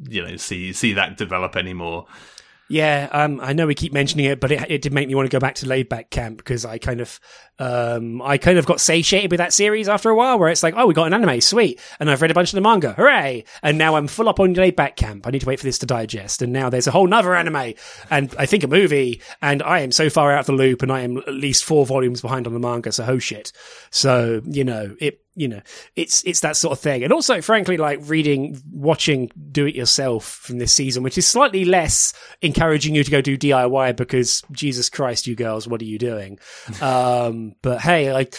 you 0.10 0.26
know 0.26 0.38
see 0.38 0.72
see 0.72 0.93
that 0.93 1.17
develop 1.17 1.58
anymore. 1.58 2.08
Yeah, 2.69 3.10
um, 3.12 3.39
I 3.41 3.54
know 3.54 3.67
we 3.67 3.76
keep 3.76 3.93
mentioning 3.93 4.26
it, 4.26 4.39
but 4.39 4.52
it, 4.52 4.72
it 4.72 4.82
did 4.82 4.93
make 4.93 5.08
me 5.08 5.15
want 5.15 5.30
to 5.30 5.36
go 5.36 5.39
back 5.39 5.56
to 5.56 5.67
Laid 5.67 5.89
Back 5.89 6.10
Camp 6.10 6.38
because 6.38 6.65
I 6.65 6.78
kind 6.78 7.02
of, 7.02 7.19
um, 7.60 8.22
I 8.22 8.38
kind 8.38 8.58
of 8.58 8.66
got 8.66 8.82
satiated 8.82 9.32
with 9.32 9.38
that 9.38 9.54
series 9.54 9.88
after 9.88 10.10
a 10.10 10.16
while, 10.16 10.39
where 10.39 10.50
it's 10.50 10.63
like, 10.63 10.74
oh, 10.76 10.88
we 10.88 10.94
got 10.94 11.08
an 11.08 11.13
anime, 11.13 11.39
sweet, 11.42 11.80
and 12.00 12.10
I've 12.10 12.22
read 12.22 12.32
a 12.32 12.34
bunch 12.34 12.52
of 12.52 12.56
the 12.56 12.62
manga, 12.62 12.94
hooray! 12.94 13.46
And 13.62 13.78
now 13.78 13.96
I'm 13.96 14.08
full 14.08 14.30
up 14.30 14.39
on 14.39 14.54
Laid 14.54 14.76
Back 14.76 14.96
Camp. 14.96 15.28
I 15.28 15.32
need 15.32 15.42
to 15.42 15.48
wait 15.48 15.60
for 15.60 15.66
this 15.66 15.78
to 15.80 15.86
digest, 15.86 16.42
and 16.42 16.52
now 16.52 16.70
there's 16.70 16.88
a 16.88 16.92
whole 16.92 17.08
nother 17.08 17.36
anime, 17.36 17.74
and 18.10 18.34
I 18.38 18.46
think 18.46 18.63
a 18.63 18.68
movie, 18.68 19.22
and 19.42 19.62
I 19.62 19.80
am 19.80 19.92
so 19.92 20.10
far 20.10 20.32
out 20.32 20.42
of 20.42 20.46
the 20.48 20.54
loop, 20.54 20.82
and 20.82 20.92
I 20.92 21.02
am 21.02 21.18
at 21.18 21.34
least 21.34 21.63
four 21.63 21.86
volumes 21.86 22.22
behind 22.22 22.48
on 22.48 22.54
the 22.54 22.60
manga, 22.60 22.92
so 22.92 23.06
oh 23.06 23.20
shit. 23.20 23.52
So 23.92 24.42
you 24.46 24.63
know, 24.63 24.96
it 25.00 25.24
you 25.36 25.48
know, 25.48 25.62
it's 25.96 26.24
it's 26.26 26.42
that 26.42 26.56
sort 26.56 26.74
of 26.74 26.80
thing. 26.80 27.04
And 27.04 27.12
also, 27.12 27.42
frankly, 27.42 27.78
like 27.78 28.00
reading, 28.04 28.62
watching 28.72 29.32
Do 29.52 29.66
It 29.66 29.76
Yourself 29.76 30.26
from 30.26 30.60
this 30.60 30.74
season, 30.74 31.02
which 31.02 31.18
is 31.18 31.26
slightly 31.26 31.66
less 31.66 32.13
encouraging 32.42 32.94
you 32.94 33.04
to 33.04 33.12
go 33.12 33.22
do 33.22 33.38
DIY 33.38 33.96
because 33.96 34.44
Jesus 34.52 34.89
Christ, 34.89 35.26
you 35.26 35.36
girls, 35.36 35.68
what 35.68 35.82
are 35.82 35.86
you 35.86 35.98
doing? 35.98 36.38
Um, 37.54 37.56
but 37.62 37.82
hey, 37.82 38.12
like. 38.13 38.36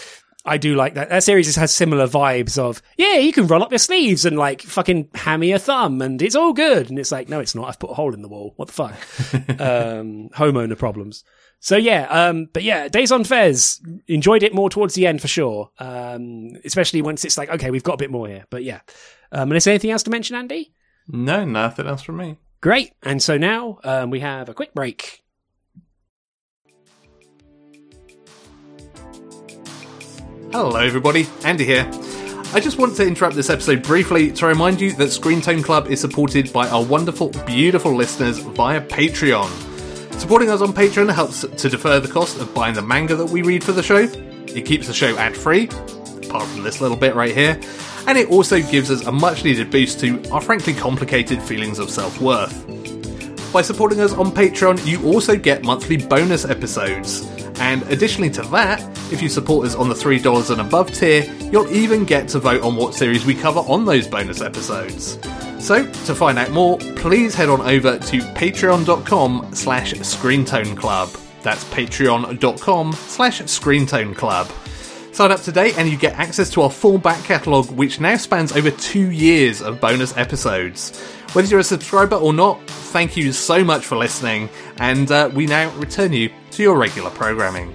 I 0.47 0.59
do 0.59 0.75
like 0.75 0.93
that. 0.93 1.09
That 1.09 1.25
series 1.25 1.57
has 1.57 1.75
similar 1.75 2.07
vibes 2.07 2.59
of, 2.59 2.83
yeah, 2.99 3.17
you 3.17 3.33
can 3.33 3.47
roll 3.47 3.63
up 3.63 3.73
your 3.73 3.79
sleeves 3.79 4.27
and 4.27 4.37
like 4.37 4.61
fucking 4.61 5.09
hammer 5.15 5.45
your 5.45 5.57
thumb 5.57 6.03
and 6.03 6.21
it's 6.21 6.35
all 6.35 6.53
good. 6.53 6.91
And 6.91 6.99
it's 6.99 7.11
like, 7.11 7.31
no, 7.31 7.41
it's 7.41 7.55
not. 7.55 7.67
I've 7.67 7.79
put 7.79 7.93
a 7.93 7.95
hole 7.95 8.13
in 8.13 8.21
the 8.21 8.29
wall. 8.29 8.53
What 8.57 8.69
the 8.69 8.75
fuck? 8.75 8.93
um, 9.59 10.29
homeowner 10.35 10.77
problems. 10.77 11.25
So 11.61 11.79
yeah, 11.79 12.07
um, 12.11 12.49
but 12.53 12.63
yeah, 12.63 12.89
Days 12.89 13.11
on 13.11 13.25
Fes 13.25 13.81
enjoyed 14.07 14.43
it 14.43 14.53
more 14.53 14.69
towards 14.69 14.93
the 14.93 15.07
end 15.07 15.23
for 15.23 15.29
sure. 15.29 15.71
Um, 15.79 16.51
especially 16.63 17.01
once 17.01 17.25
it's 17.25 17.39
like, 17.39 17.49
okay, 17.49 17.71
we've 17.71 17.83
got 17.83 17.95
a 17.95 17.97
bit 17.97 18.11
more 18.11 18.29
here. 18.29 18.45
But 18.51 18.65
yeah, 18.65 18.81
um, 19.33 19.51
and 19.51 19.57
is 19.57 19.65
there 19.65 19.73
anything 19.73 19.93
else 19.93 20.03
to 20.03 20.11
mention, 20.11 20.37
Andy? 20.37 20.75
No, 21.09 21.47
nothing 21.47 21.87
else 21.87 22.03
from 22.03 22.19
me. 22.19 22.37
Great. 22.61 22.93
And 23.03 23.23
so 23.23 23.39
now 23.39 23.79
um, 23.83 24.11
we 24.11 24.21
have 24.21 24.51
a 24.51 24.55
quick 24.55 24.75
break. 24.75 25.24
Hello, 30.55 30.79
everybody. 30.79 31.27
Andy 31.43 31.65
here. 31.65 31.85
I 32.53 32.61
just 32.61 32.79
want 32.79 32.95
to 32.95 33.05
interrupt 33.05 33.35
this 33.35 33.51
episode 33.51 33.83
briefly 33.83 34.31
to 34.31 34.47
remind 34.47 34.81
you 34.81 34.93
that 34.93 35.11
Screen 35.11 35.41
Tone 35.41 35.65
Club 35.65 35.89
is 35.89 36.01
supported 36.01 36.53
by 36.53 36.69
our 36.69 36.85
wonderful, 36.85 37.31
beautiful 37.45 37.93
listeners 37.93 38.39
via 38.39 38.81
Patreon. 38.81 39.51
Supporting 40.21 40.51
us 40.51 40.61
on 40.61 40.73
Patreon 40.73 41.13
helps 41.13 41.41
to 41.41 41.69
defer 41.69 41.99
the 41.99 42.07
cost 42.07 42.41
of 42.41 42.55
buying 42.55 42.77
the 42.77 42.83
manga 42.83 43.17
that 43.17 43.27
we 43.27 43.43
read 43.43 43.65
for 43.65 43.73
the 43.73 43.83
show. 43.83 44.07
It 44.47 44.65
keeps 44.65 44.87
the 44.87 44.95
show 44.95 45.19
ad 45.19 45.37
free, 45.37 45.65
apart 45.65 46.47
from 46.47 46.63
this 46.63 46.81
little 46.81 46.97
bit 46.97 47.17
right 47.17 47.35
here, 47.35 47.61
and 48.07 48.17
it 48.17 48.31
also 48.31 48.63
gives 48.63 48.93
us 48.93 49.05
a 49.07 49.11
much 49.11 49.43
needed 49.43 49.73
boost 49.73 49.99
to 50.01 50.23
our 50.31 50.41
frankly 50.41 50.75
complicated 50.75 51.43
feelings 51.43 51.81
of 51.81 51.91
self 51.91 52.21
worth. 52.21 52.55
By 53.53 53.63
supporting 53.63 53.99
us 53.99 54.13
on 54.13 54.31
Patreon, 54.31 54.87
you 54.87 55.05
also 55.05 55.37
get 55.37 55.65
monthly 55.65 55.97
bonus 55.97 56.45
episodes. 56.45 57.34
And 57.57 57.83
additionally 57.85 58.31
to 58.31 58.43
that, 58.43 58.81
if 59.13 59.23
you 59.23 59.29
support 59.29 59.67
us 59.67 59.75
on 59.75 59.89
the 59.89 59.95
$3 59.95 60.51
and 60.51 60.61
above 60.61 60.93
tier, 60.93 61.23
you'll 61.53 61.71
even 61.71 62.05
get 62.05 62.29
to 62.29 62.41
vote 62.41 62.63
on 62.63 62.77
what 62.77 62.95
series 62.95 63.25
we 63.25 63.35
cover 63.35 63.61
on 63.61 63.85
those 63.85 64.09
bonus 64.09 64.41
episodes. 64.41 65.19
So, 65.65 65.85
to 65.91 66.15
find 66.15 66.39
out 66.39 66.51
more, 66.51 66.79
please 66.97 67.35
head 67.35 67.49
on 67.49 67.61
over 67.63 67.99
to 67.99 68.19
patreon.com 68.19 69.51
slash 69.55 69.95
screentoneclub. 69.95 71.43
That's 71.43 71.65
patreon.com 71.65 72.93
slash 72.93 73.41
screentoneclub. 73.43 75.15
Sign 75.15 75.31
up 75.31 75.43
today 75.43 75.73
and 75.79 75.89
you 75.89 75.97
get 75.97 76.19
access 76.19 76.51
to 76.51 76.63
our 76.63 76.71
full 76.71 76.99
back 76.99 77.23
catalogue, 77.25 77.71
which 77.71 78.01
now 78.01 78.17
spans 78.17 78.51
over 78.53 78.71
two 78.73 79.13
years 79.13 79.63
of 79.63 79.81
bonus 79.81 80.17
episodes. 80.17 80.93
Whether 81.35 81.49
you're 81.49 81.59
a 81.59 81.65
subscriber 81.65 82.15
or 82.15 82.33
not, 82.33 82.65
thank 82.69 83.17
you 83.17 83.33
so 83.33 83.65
much 83.65 83.85
for 83.85 83.97
listening, 83.97 84.49
and 84.79 85.11
uh, 85.11 85.29
we 85.35 85.47
now 85.47 85.69
return 85.79 86.13
you 86.13 86.31
to 86.53 86.63
your 86.63 86.79
regular 86.79 87.11
programming. 87.11 87.75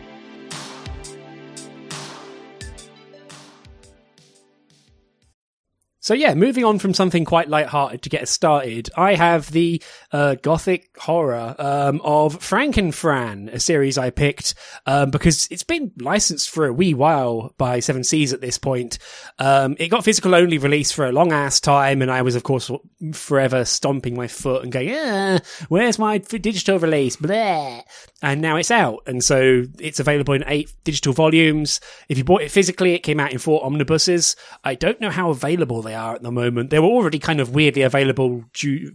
So 6.09 6.15
yeah, 6.15 6.33
moving 6.33 6.65
on 6.65 6.79
from 6.79 6.95
something 6.95 7.23
quite 7.23 7.49
light-hearted 7.49 8.01
to 8.01 8.09
get 8.09 8.23
us 8.23 8.31
started, 8.31 8.89
I 8.97 9.13
have 9.13 9.51
the 9.51 9.79
uh, 10.11 10.37
gothic 10.41 10.97
horror 10.97 11.53
um, 11.59 12.01
of 12.03 12.39
Frankenfran, 12.39 13.53
a 13.53 13.59
series 13.59 13.95
I 13.95 14.09
picked 14.09 14.55
um, 14.87 15.11
because 15.11 15.47
it's 15.51 15.61
been 15.61 15.91
licensed 15.99 16.49
for 16.49 16.65
a 16.65 16.73
wee 16.73 16.95
while 16.95 17.53
by 17.59 17.79
Seven 17.79 18.03
Seas 18.03 18.33
at 18.33 18.41
this 18.41 18.57
point. 18.57 18.97
Um, 19.37 19.75
it 19.77 19.89
got 19.89 20.03
physical 20.03 20.33
only 20.33 20.57
release 20.57 20.91
for 20.91 21.05
a 21.05 21.11
long 21.11 21.31
ass 21.31 21.59
time, 21.59 22.01
and 22.01 22.09
I 22.09 22.23
was 22.23 22.33
of 22.33 22.41
course 22.41 22.71
forever 23.13 23.63
stomping 23.63 24.15
my 24.15 24.27
foot 24.27 24.63
and 24.63 24.71
going, 24.71 24.89
"Yeah, 24.89 25.37
where's 25.67 25.99
my 25.99 26.17
digital 26.17 26.79
release?" 26.79 27.17
Blah. 27.17 27.81
And 28.23 28.41
now 28.41 28.55
it's 28.55 28.71
out, 28.71 29.03
and 29.05 29.23
so 29.23 29.65
it's 29.77 29.99
available 29.99 30.33
in 30.33 30.43
eight 30.47 30.73
digital 30.83 31.13
volumes. 31.13 31.79
If 32.09 32.17
you 32.17 32.23
bought 32.23 32.41
it 32.41 32.49
physically, 32.49 32.95
it 32.95 33.03
came 33.03 33.19
out 33.19 33.31
in 33.31 33.37
four 33.37 33.63
omnibuses. 33.63 34.35
I 34.63 34.73
don't 34.73 34.99
know 34.99 35.11
how 35.11 35.29
available 35.29 35.83
they 35.83 35.93
are 35.93 35.98
at 35.99 36.23
the 36.23 36.31
moment. 36.31 36.69
They 36.69 36.79
were 36.79 36.87
already 36.87 37.19
kind 37.19 37.39
of 37.39 37.53
weirdly 37.53 37.81
available, 37.81 38.43
due, 38.53 38.91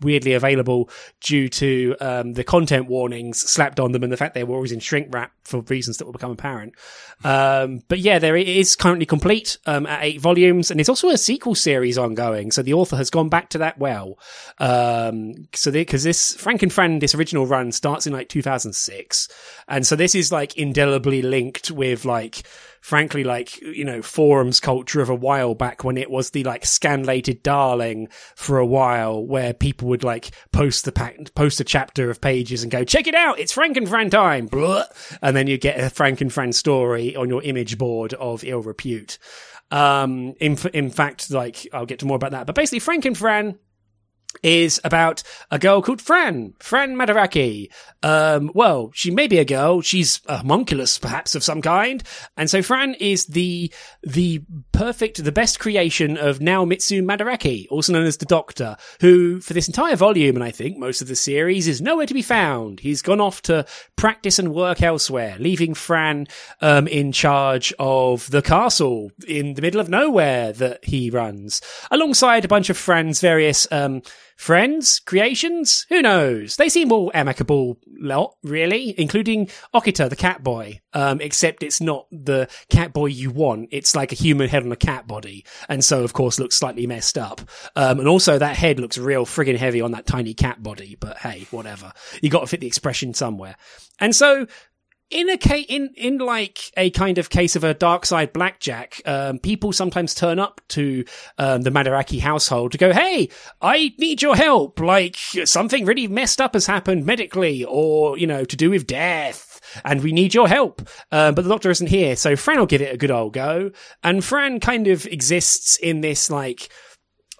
weirdly 0.00 0.34
available 0.34 0.90
due 1.20 1.48
to 1.48 1.96
um, 2.00 2.34
the 2.34 2.44
content 2.44 2.86
warnings 2.88 3.40
slapped 3.40 3.80
on 3.80 3.92
them 3.92 4.02
and 4.02 4.12
the 4.12 4.16
fact 4.16 4.34
they 4.34 4.44
were 4.44 4.54
always 4.54 4.72
in 4.72 4.80
shrink 4.80 5.08
wrap 5.10 5.32
for 5.44 5.60
reasons 5.62 5.98
that 5.98 6.04
will 6.04 6.12
become 6.12 6.30
apparent. 6.30 6.74
Um, 7.24 7.82
but 7.88 7.98
yeah, 7.98 8.18
there 8.18 8.36
it 8.36 8.48
is 8.48 8.76
currently 8.76 9.06
complete 9.06 9.58
um, 9.66 9.86
at 9.86 10.02
eight 10.02 10.20
volumes, 10.20 10.70
and 10.70 10.78
there's 10.78 10.88
also 10.88 11.08
a 11.08 11.18
sequel 11.18 11.54
series 11.54 11.98
ongoing. 11.98 12.50
So 12.50 12.62
the 12.62 12.74
author 12.74 12.96
has 12.96 13.10
gone 13.10 13.28
back 13.28 13.50
to 13.50 13.58
that 13.58 13.78
well. 13.78 14.18
Um, 14.58 15.48
so 15.54 15.70
because 15.70 16.02
this 16.02 16.36
Frankenfran, 16.36 17.00
this 17.00 17.14
original 17.14 17.46
run 17.46 17.72
starts 17.72 18.06
in 18.06 18.12
like 18.12 18.28
2006, 18.28 19.28
and 19.68 19.86
so 19.86 19.96
this 19.96 20.14
is 20.14 20.32
like 20.32 20.56
indelibly 20.56 21.22
linked 21.22 21.70
with 21.70 22.04
like 22.04 22.42
frankly, 22.82 23.22
like, 23.22 23.58
you 23.62 23.84
know, 23.84 24.02
forums 24.02 24.60
culture 24.60 25.00
of 25.00 25.08
a 25.08 25.14
while 25.14 25.54
back 25.54 25.84
when 25.84 25.96
it 25.96 26.10
was 26.10 26.30
the 26.30 26.42
like 26.42 26.64
scanlated 26.64 27.42
darling 27.42 28.08
for 28.34 28.58
a 28.58 28.66
while 28.66 29.24
where 29.24 29.54
people 29.54 29.88
would 29.88 30.02
like 30.02 30.32
post 30.50 30.84
the 30.84 30.92
pack, 30.92 31.32
post 31.34 31.60
a 31.60 31.64
chapter 31.64 32.10
of 32.10 32.20
pages 32.20 32.62
and 32.62 32.72
go, 32.72 32.84
check 32.84 33.06
it 33.06 33.14
out. 33.14 33.38
It's 33.38 33.54
Frankenfran 33.54 34.10
time. 34.10 34.46
Blah. 34.46 34.84
And 35.22 35.36
then 35.36 35.46
you 35.46 35.56
get 35.56 35.78
a 35.78 35.94
Frankenfran 35.94 36.52
story 36.52 37.14
on 37.14 37.28
your 37.28 37.42
image 37.44 37.78
board 37.78 38.14
of 38.14 38.42
ill 38.42 38.62
repute. 38.62 39.16
Um, 39.70 40.34
in, 40.40 40.58
in 40.74 40.90
fact, 40.90 41.30
like, 41.30 41.66
I'll 41.72 41.86
get 41.86 42.00
to 42.00 42.06
more 42.06 42.16
about 42.16 42.32
that, 42.32 42.46
but 42.46 42.56
basically 42.56 42.80
Frankenfran 42.80 43.58
is 44.42 44.80
about 44.84 45.22
a 45.50 45.58
girl 45.58 45.82
called 45.82 46.00
Fran, 46.00 46.54
Fran 46.58 46.96
Madaraki. 46.96 47.70
Um, 48.02 48.50
well, 48.54 48.90
she 48.94 49.10
may 49.10 49.28
be 49.28 49.38
a 49.38 49.44
girl. 49.44 49.80
She's 49.80 50.20
a 50.26 50.38
homunculus, 50.38 50.98
perhaps 50.98 51.34
of 51.34 51.44
some 51.44 51.62
kind. 51.62 52.02
And 52.36 52.50
so 52.50 52.62
Fran 52.62 52.94
is 52.94 53.26
the, 53.26 53.72
the 54.02 54.42
perfect, 54.72 55.22
the 55.22 55.32
best 55.32 55.60
creation 55.60 56.16
of 56.16 56.40
Naomitsu 56.40 57.02
Madaraki, 57.02 57.66
also 57.70 57.92
known 57.92 58.06
as 58.06 58.16
the 58.16 58.26
Doctor, 58.26 58.76
who 59.00 59.40
for 59.40 59.52
this 59.52 59.68
entire 59.68 59.96
volume, 59.96 60.36
and 60.36 60.44
I 60.44 60.50
think 60.50 60.78
most 60.78 61.02
of 61.02 61.08
the 61.08 61.16
series, 61.16 61.68
is 61.68 61.80
nowhere 61.80 62.06
to 62.06 62.14
be 62.14 62.22
found. 62.22 62.80
He's 62.80 63.02
gone 63.02 63.20
off 63.20 63.42
to 63.42 63.66
practice 63.96 64.38
and 64.38 64.54
work 64.54 64.82
elsewhere, 64.82 65.36
leaving 65.38 65.74
Fran, 65.74 66.26
um, 66.60 66.88
in 66.88 67.12
charge 67.12 67.72
of 67.78 68.30
the 68.30 68.42
castle 68.42 69.12
in 69.26 69.54
the 69.54 69.62
middle 69.62 69.80
of 69.80 69.88
nowhere 69.88 70.52
that 70.54 70.84
he 70.84 71.10
runs, 71.10 71.60
alongside 71.90 72.44
a 72.44 72.48
bunch 72.48 72.70
of 72.70 72.76
Fran's 72.76 73.20
various, 73.20 73.70
um, 73.70 74.02
friends, 74.42 74.98
creations, 74.98 75.86
who 75.88 76.02
knows? 76.02 76.56
They 76.56 76.68
seem 76.68 76.90
all 76.90 77.12
amicable 77.14 77.78
lot, 78.00 78.34
really, 78.42 78.92
including 78.98 79.46
Okita, 79.72 80.10
the 80.10 80.16
cat 80.16 80.42
boy. 80.42 80.80
Um, 80.92 81.20
except 81.20 81.62
it's 81.62 81.80
not 81.80 82.08
the 82.10 82.48
cat 82.68 82.92
boy 82.92 83.06
you 83.06 83.30
want. 83.30 83.68
It's 83.70 83.94
like 83.94 84.10
a 84.10 84.16
human 84.16 84.48
head 84.48 84.64
on 84.64 84.72
a 84.72 84.76
cat 84.76 85.06
body. 85.06 85.46
And 85.68 85.84
so, 85.84 86.02
of 86.02 86.12
course, 86.12 86.40
looks 86.40 86.56
slightly 86.56 86.88
messed 86.88 87.16
up. 87.16 87.40
Um, 87.76 88.00
and 88.00 88.08
also 88.08 88.36
that 88.36 88.56
head 88.56 88.80
looks 88.80 88.98
real 88.98 89.24
friggin' 89.24 89.56
heavy 89.56 89.80
on 89.80 89.92
that 89.92 90.06
tiny 90.06 90.34
cat 90.34 90.60
body. 90.60 90.96
But 90.98 91.18
hey, 91.18 91.46
whatever. 91.52 91.92
You 92.20 92.28
gotta 92.28 92.48
fit 92.48 92.60
the 92.60 92.66
expression 92.66 93.14
somewhere. 93.14 93.54
And 94.00 94.14
so, 94.14 94.48
in 95.12 95.28
a 95.28 95.36
ca- 95.36 95.66
in 95.68 95.90
in 95.96 96.18
like 96.18 96.58
a 96.76 96.90
kind 96.90 97.18
of 97.18 97.30
case 97.30 97.54
of 97.54 97.64
a 97.64 97.74
dark 97.74 98.06
side 98.06 98.32
Black 98.32 98.60
Jack, 98.60 99.00
um, 99.04 99.38
people 99.38 99.72
sometimes 99.72 100.14
turn 100.14 100.38
up 100.38 100.60
to 100.68 101.04
um, 101.38 101.62
the 101.62 101.70
Madaraki 101.70 102.20
household 102.20 102.72
to 102.72 102.78
go, 102.78 102.92
"Hey, 102.92 103.28
I 103.60 103.94
need 103.98 104.22
your 104.22 104.36
help. 104.36 104.80
Like 104.80 105.16
something 105.44 105.84
really 105.84 106.08
messed 106.08 106.40
up 106.40 106.54
has 106.54 106.66
happened 106.66 107.06
medically, 107.06 107.64
or 107.64 108.18
you 108.18 108.26
know, 108.26 108.44
to 108.44 108.56
do 108.56 108.70
with 108.70 108.86
death." 108.86 109.60
And 109.84 110.02
we 110.02 110.12
need 110.12 110.34
your 110.34 110.48
help. 110.48 110.82
Um, 111.12 111.34
but 111.34 111.42
the 111.42 111.48
doctor 111.48 111.70
isn't 111.70 111.86
here. 111.86 112.16
So 112.16 112.36
Fran 112.36 112.58
will 112.58 112.66
give 112.66 112.82
it 112.82 112.92
a 112.92 112.98
good 112.98 113.10
old 113.10 113.32
go. 113.32 113.70
And 114.02 114.24
Fran 114.24 114.60
kind 114.60 114.86
of 114.88 115.06
exists 115.06 115.76
in 115.76 116.00
this 116.00 116.30
like, 116.30 116.68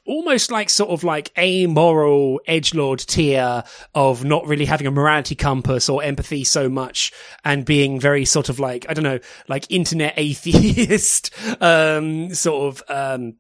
almost 0.05 0.51
like 0.51 0.69
sort 0.69 0.91
of 0.91 1.05
like 1.05 1.31
amoral 1.39 2.41
edge 2.47 2.75
lord 2.75 2.99
tier 2.99 3.63
of 3.95 4.25
not 4.25 4.45
really 4.47 4.65
having 4.65 4.87
a 4.87 4.91
morality 4.91 5.35
compass 5.35 5.89
or 5.89 6.03
empathy 6.03 6.43
so 6.43 6.69
much 6.69 7.13
and 7.45 7.65
being 7.65 8.01
very 8.01 8.25
sort 8.25 8.49
of 8.49 8.59
like 8.59 8.85
I 8.89 8.95
don't 8.95 9.05
know 9.05 9.21
like 9.49 9.71
internet 9.71 10.15
atheist 10.19 11.31
um 11.63 12.35
sort 12.35 12.75
of 12.75 12.83
um 12.89 13.35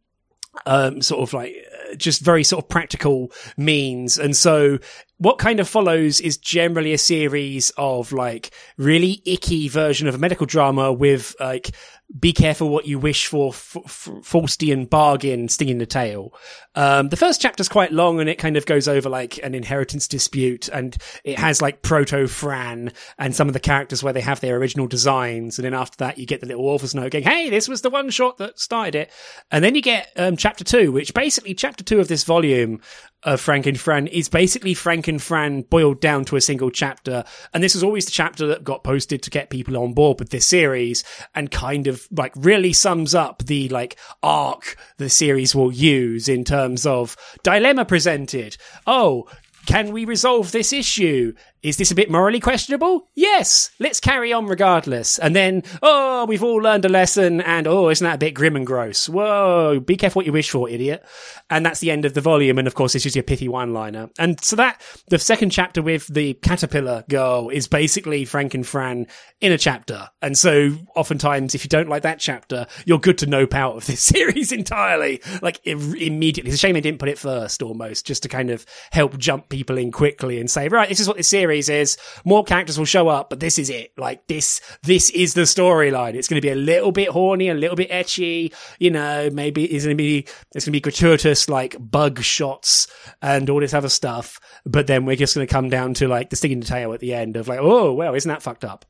um 0.67 1.01
sort 1.03 1.23
of 1.23 1.33
like 1.33 1.55
uh, 1.91 1.95
just 1.97 2.21
very 2.21 2.45
sort 2.45 2.65
of 2.65 2.69
practical 2.69 3.33
means. 3.57 4.19
And 4.19 4.37
so 4.37 4.79
what 5.19 5.39
kind 5.39 5.61
of 5.61 5.69
follows 5.69 6.21
is 6.21 6.37
generally 6.37 6.93
a 6.93 6.99
series 6.99 7.71
of 7.77 8.13
like 8.13 8.51
really 8.77 9.23
icky 9.25 9.69
version 9.69 10.09
of 10.09 10.15
a 10.15 10.19
medical 10.19 10.47
drama 10.47 10.93
with 10.93 11.35
like 11.41 11.71
be 12.19 12.33
careful 12.33 12.69
what 12.69 12.87
you 12.87 12.99
wish 12.99 13.27
for, 13.27 13.49
f- 13.51 13.77
f- 13.85 14.09
Faustian 14.23 14.89
bargain 14.89 15.49
stinging 15.49 15.79
the 15.79 15.87
tail. 15.87 16.35
Um, 16.75 17.09
the 17.09 17.17
first 17.17 17.41
chapter's 17.41 17.69
quite 17.69 17.93
long 17.93 18.21
and 18.21 18.29
it 18.29 18.39
kind 18.39 18.57
of 18.57 18.67
goes 18.67 18.89
over 18.89 19.09
like 19.09 19.39
an 19.43 19.55
inheritance 19.55 20.07
dispute 20.07 20.69
and 20.69 20.97
it 21.25 21.39
has 21.39 21.63
like 21.63 21.83
proto 21.83 22.27
Fran 22.27 22.93
and 23.19 23.35
some 23.35 23.49
of 23.49 23.55
the 23.55 23.61
characters 23.61 24.03
where 24.03 24.13
they 24.13 24.21
have 24.21 24.41
their 24.41 24.57
original 24.57 24.87
designs. 24.87 25.59
And 25.59 25.65
then 25.65 25.75
after 25.75 25.97
that, 25.99 26.19
you 26.19 26.27
get 26.27 26.41
the 26.41 26.47
little 26.47 26.67
author's 26.67 26.95
note 26.95 27.13
going, 27.13 27.25
Hey, 27.25 27.51
this 27.51 27.69
was 27.69 27.83
the 27.83 27.91
one 27.91 28.11
shot 28.11 28.39
that 28.39 28.59
started 28.59 28.95
it. 28.95 29.11
And 29.51 29.65
then 29.65 29.75
you 29.75 29.83
get, 29.83 30.11
um, 30.17 30.37
chapter 30.37 30.65
two, 30.65 30.93
which 30.93 31.15
basically 31.15 31.55
chapter 31.55 31.85
two 31.85 32.01
of 32.01 32.09
this 32.09 32.25
volume 32.25 32.81
of 33.25 33.41
Franken 33.41 33.79
Fran 33.79 34.09
is 34.09 34.29
basically 34.29 34.75
Franken 34.75 35.21
Fran 35.21 35.63
boiled 35.63 36.01
down 36.01 36.25
to 36.27 36.37
a 36.37 36.41
single 36.41 36.71
chapter. 36.71 37.25
And 37.55 37.63
this 37.63 37.75
was 37.75 37.85
always 37.85 38.05
the 38.05 38.11
chapter 38.11 38.47
that 38.49 38.65
got 38.65 38.83
posted 38.83 39.23
to 39.23 39.31
get 39.31 39.51
people 39.51 39.77
on 39.77 39.95
board 39.95 40.19
with 40.19 40.31
this 40.31 40.47
series 40.47 41.05
and 41.35 41.51
kind 41.51 41.87
of 41.87 42.02
like 42.11 42.33
really 42.37 42.73
sums 42.73 43.15
up 43.15 43.45
the 43.45 43.69
like 43.69 43.97
arc 44.23 44.77
the 44.99 45.09
series 45.09 45.55
will 45.55 45.73
use 45.73 46.29
in 46.29 46.45
terms 46.45 46.87
of 46.87 47.17
dilemma 47.43 47.85
presented. 47.85 48.57
Oh, 48.87 49.29
can 49.67 49.93
we 49.93 50.05
resolve 50.05 50.53
this 50.53 50.73
issue? 50.73 51.35
Is 51.63 51.77
this 51.77 51.93
a 51.93 51.95
bit 51.95 52.11
morally 52.11 52.41
questionable? 52.41 53.09
Yes. 53.15 53.71
Let's 53.79 54.01
carry 54.01 54.33
on 54.33 54.47
regardless. 54.47 55.21
And 55.21 55.37
then, 55.37 55.63
oh, 55.81 56.25
we've 56.25 56.43
all 56.43 56.57
learned 56.57 56.85
a 56.85 56.89
lesson 56.89 57.41
and 57.41 57.69
oh, 57.69 57.89
isn't 57.89 58.05
that 58.05 58.17
a 58.17 58.19
bit 58.19 58.35
grim 58.35 58.57
and 58.57 58.67
gross? 58.67 59.09
Whoa, 59.09 59.79
be 59.79 59.97
careful 59.97 60.19
what 60.19 60.27
you 60.27 60.33
wish 60.33 60.51
for, 60.51 60.69
idiot. 60.69 61.05
And 61.51 61.65
that's 61.65 61.79
the 61.79 61.93
end 61.93 62.05
of 62.05 62.15
the 62.15 62.21
volume. 62.21 62.59
And 62.59 62.67
of 62.67 62.75
course, 62.75 62.97
it's 62.97 63.05
usually 63.05 63.21
a 63.21 63.23
pithy 63.23 63.47
one 63.47 63.73
liner. 63.73 64.11
And 64.19 64.43
so 64.43 64.57
that, 64.57 64.83
the 65.09 65.21
second 65.21 65.51
chapter 65.51 65.83
with 65.83 66.09
the 66.09 66.35
caterpillar 66.35 67.05
girl 67.09 67.49
is 67.49 67.69
basically 67.69 68.27
Franken 68.27 68.67
Fran 68.67 69.07
in 69.41 69.53
a 69.53 69.59
chapter. 69.59 70.09
And 70.21 70.37
so 70.37 70.77
oftentimes, 70.97 71.55
if 71.55 71.65
you 71.65 71.69
don't 71.69 71.89
like 71.89 72.03
that 72.03 72.19
chapter, 72.19 72.67
you're 72.87 72.99
good 72.99 73.19
to 73.19 73.27
nope 73.27 73.55
out 73.55 73.77
of 73.77 73.87
this 73.87 74.01
series 74.03 74.51
entirely. 74.51 75.21
Like 75.41 75.61
immediately. 75.65 76.51
It's 76.51 76.57
a 76.57 76.59
shame 76.59 76.75
they 76.75 76.81
didn't 76.81 76.99
put 76.99 77.09
it 77.09 77.21
first 77.21 77.63
almost, 77.63 78.05
just 78.05 78.25
to 78.25 78.29
kind 78.29 78.51
of 78.51 78.67
help 78.91 79.17
jump 79.17 79.49
people 79.49 79.79
in 79.79 79.93
quickly 79.93 80.41
and 80.41 80.51
say, 80.51 80.67
right, 80.67 80.89
this 80.89 80.99
is 80.99 81.07
what 81.07 81.19
this 81.19 81.29
series 81.29 81.52
is. 81.53 81.97
More 82.25 82.45
characters 82.45 82.79
will 82.79 82.85
show 82.85 83.09
up, 83.09 83.31
but 83.31 83.41
this 83.41 83.59
is 83.59 83.71
it. 83.71 83.93
Like 83.97 84.27
this, 84.27 84.61
this 84.83 85.11
is 85.11 85.35
the 85.35 85.43
storyline. 85.43 86.15
It's 86.15 86.29
going 86.29 86.41
to 86.41 86.47
be 86.47 86.53
a 86.53 86.57
little 86.57 86.93
bit 86.93 87.09
horny, 87.09 87.49
a 87.49 87.55
little 87.55 87.77
bit 87.77 87.91
ecchi. 87.91 88.55
You 88.79 88.91
know, 88.91 89.31
maybe 89.33 89.65
it's 89.65 89.85
going 89.85 89.97
to 89.97 90.03
be, 90.03 90.21
it's 90.55 90.65
going 90.65 90.67
to 90.67 90.71
be 90.73 90.81
gratuitous, 90.81 91.49
like 91.49 91.77
bug 91.79 92.23
shots 92.23 92.87
and 93.21 93.49
all 93.51 93.61
this 93.61 93.75
other 93.75 93.89
stuff. 93.89 94.41
But 94.65 94.87
then 94.87 95.05
we're 95.05 95.17
just 95.17 95.35
going 95.35 95.47
to 95.47 95.53
come 95.53 95.69
down 95.69 95.95
to 95.95 96.09
like 96.09 96.31
the 96.31 96.37
sticking 96.37 96.61
the 96.61 96.67
tail 96.67 96.93
at 96.93 97.01
the 97.01 97.15
end 97.15 97.37
of 97.37 97.49
like, 97.49 97.61
oh, 97.61 97.93
well, 97.93 98.15
isn't 98.15 98.29
that 98.29 98.43
fucked 98.43 98.65
up? 98.65 98.85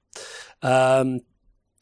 Um, 0.62 1.20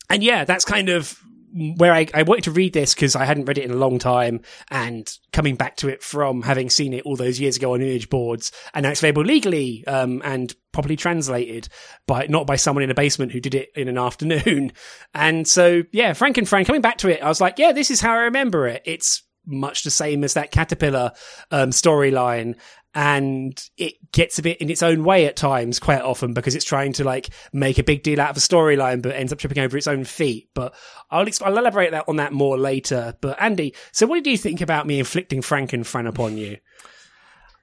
and 0.08 0.22
yeah, 0.22 0.44
that's 0.44 0.64
kind 0.64 0.88
of 0.88 1.20
where 1.52 1.92
I, 1.92 2.06
I 2.14 2.22
wanted 2.22 2.44
to 2.44 2.50
read 2.50 2.72
this 2.72 2.94
because 2.94 3.16
I 3.16 3.24
hadn't 3.24 3.46
read 3.46 3.58
it 3.58 3.64
in 3.64 3.70
a 3.70 3.76
long 3.76 3.98
time 3.98 4.40
and 4.70 5.10
coming 5.32 5.56
back 5.56 5.76
to 5.78 5.88
it 5.88 6.02
from 6.02 6.42
having 6.42 6.70
seen 6.70 6.92
it 6.92 7.04
all 7.04 7.16
those 7.16 7.40
years 7.40 7.56
ago 7.56 7.74
on 7.74 7.82
image 7.82 8.08
boards 8.08 8.52
and 8.74 8.84
now 8.84 8.90
it's 8.90 9.00
available 9.00 9.24
legally 9.24 9.84
um, 9.86 10.22
and 10.24 10.54
properly 10.72 10.96
translated 10.96 11.68
but 12.06 12.30
not 12.30 12.46
by 12.46 12.56
someone 12.56 12.84
in 12.84 12.90
a 12.90 12.94
basement 12.94 13.32
who 13.32 13.40
did 13.40 13.54
it 13.54 13.70
in 13.74 13.88
an 13.88 13.98
afternoon. 13.98 14.72
And 15.12 15.46
so 15.46 15.82
yeah, 15.92 16.12
Frank 16.12 16.38
and 16.38 16.48
Frank 16.48 16.66
coming 16.66 16.82
back 16.82 16.98
to 16.98 17.08
it, 17.08 17.22
I 17.22 17.28
was 17.28 17.40
like, 17.40 17.58
yeah, 17.58 17.72
this 17.72 17.90
is 17.90 18.00
how 18.00 18.12
I 18.12 18.22
remember 18.22 18.66
it. 18.66 18.82
It's 18.84 19.22
much 19.46 19.82
the 19.82 19.90
same 19.90 20.22
as 20.24 20.34
that 20.34 20.50
caterpillar 20.50 21.12
um, 21.50 21.70
storyline 21.70 22.56
and 22.94 23.62
it 23.76 23.94
gets 24.12 24.38
a 24.38 24.42
bit 24.42 24.58
in 24.58 24.68
its 24.68 24.82
own 24.82 25.04
way 25.04 25.26
at 25.26 25.36
times 25.36 25.78
quite 25.78 26.00
often 26.00 26.34
because 26.34 26.54
it's 26.54 26.64
trying 26.64 26.92
to 26.94 27.04
like 27.04 27.30
make 27.52 27.78
a 27.78 27.84
big 27.84 28.02
deal 28.02 28.20
out 28.20 28.30
of 28.30 28.36
a 28.36 28.40
storyline 28.40 29.00
but 29.00 29.14
ends 29.14 29.32
up 29.32 29.38
tripping 29.38 29.62
over 29.62 29.76
its 29.76 29.86
own 29.86 30.04
feet. 30.04 30.48
But 30.54 30.74
i'll, 31.10 31.26
I'll 31.42 31.58
elaborate 31.58 31.92
that 31.92 32.08
on 32.08 32.16
that 32.16 32.32
more 32.32 32.58
later. 32.58 33.14
But 33.20 33.40
andy 33.40 33.74
so 33.92 34.06
what 34.06 34.16
did 34.22 34.30
you 34.30 34.38
think 34.38 34.60
about 34.60 34.86
me 34.86 34.98
inflicting 34.98 35.40
franken 35.40 35.86
fran 35.86 36.06
upon 36.06 36.36
you? 36.36 36.58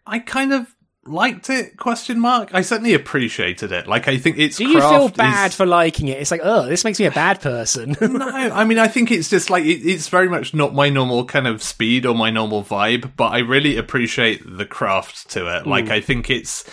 I 0.05 0.19
kind 0.19 0.53
of 0.53 0.73
liked 1.07 1.49
it? 1.49 1.77
Question 1.77 2.19
mark. 2.19 2.49
I 2.53 2.61
certainly 2.61 2.93
appreciated 2.93 3.71
it. 3.71 3.87
Like 3.87 4.07
i 4.07 4.17
think 4.17 4.37
it's 4.37 4.57
do 4.57 4.67
you 4.67 4.79
feel 4.79 5.09
bad 5.09 5.49
is... 5.51 5.55
for 5.55 5.65
liking 5.65 6.07
it? 6.07 6.19
It's 6.19 6.31
like 6.31 6.41
oh 6.43 6.65
this 6.67 6.83
makes 6.83 6.99
me 6.99 7.05
a 7.05 7.11
bad 7.11 7.41
person. 7.41 7.95
No 8.07 8.25
i 8.25 8.63
mean 8.63 8.79
i 8.79 8.87
think 8.87 9.11
it's 9.11 9.29
just 9.29 9.49
like 9.49 9.65
it, 9.65 9.81
it's 9.85 10.07
very 10.07 10.29
much 10.29 10.53
not 10.53 10.73
my 10.73 10.89
normal 10.89 11.25
kind 11.25 11.45
of 11.45 11.61
speed 11.61 12.05
or 12.05 12.15
my 12.15 12.29
normal 12.29 12.63
vibe 12.63 13.11
but 13.15 13.27
i 13.27 13.39
really 13.39 13.77
appreciate 13.77 14.41
the 14.45 14.65
craft 14.65 15.29
to 15.31 15.47
it. 15.47 15.63
Mm. 15.63 15.67
like 15.67 15.89
i 15.89 16.01
think 16.01 16.29
it's 16.29 16.63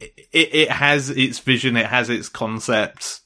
it, 0.00 0.14
it 0.32 0.70
has 0.70 1.10
its 1.10 1.38
vision 1.40 1.76
it 1.76 1.86
has 1.86 2.08
its 2.08 2.28
concept 2.28 3.20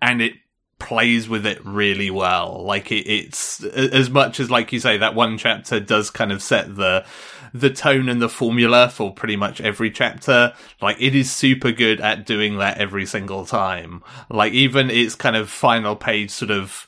and 0.00 0.20
it 0.22 0.34
plays 0.80 1.28
with 1.28 1.46
it 1.46 1.64
really 1.64 2.10
well 2.10 2.64
like 2.64 2.90
it, 2.90 3.06
it's 3.06 3.62
as 3.62 4.10
much 4.10 4.40
as 4.40 4.50
like 4.50 4.72
you 4.72 4.80
say 4.80 4.96
that 4.96 5.14
one 5.14 5.38
chapter 5.38 5.78
does 5.78 6.10
kind 6.10 6.32
of 6.32 6.42
set 6.42 6.74
the 6.74 7.04
the 7.52 7.70
tone 7.70 8.08
and 8.08 8.20
the 8.20 8.28
formula 8.28 8.88
for 8.88 9.12
pretty 9.12 9.36
much 9.36 9.60
every 9.60 9.90
chapter. 9.90 10.54
Like 10.80 11.00
it 11.00 11.14
is 11.14 11.30
super 11.30 11.72
good 11.72 12.00
at 12.00 12.26
doing 12.26 12.58
that 12.58 12.78
every 12.78 13.06
single 13.06 13.44
time. 13.44 14.02
Like 14.28 14.52
even 14.52 14.90
its 14.90 15.14
kind 15.14 15.36
of 15.36 15.50
final 15.50 15.96
page 15.96 16.30
sort 16.30 16.50
of 16.50 16.86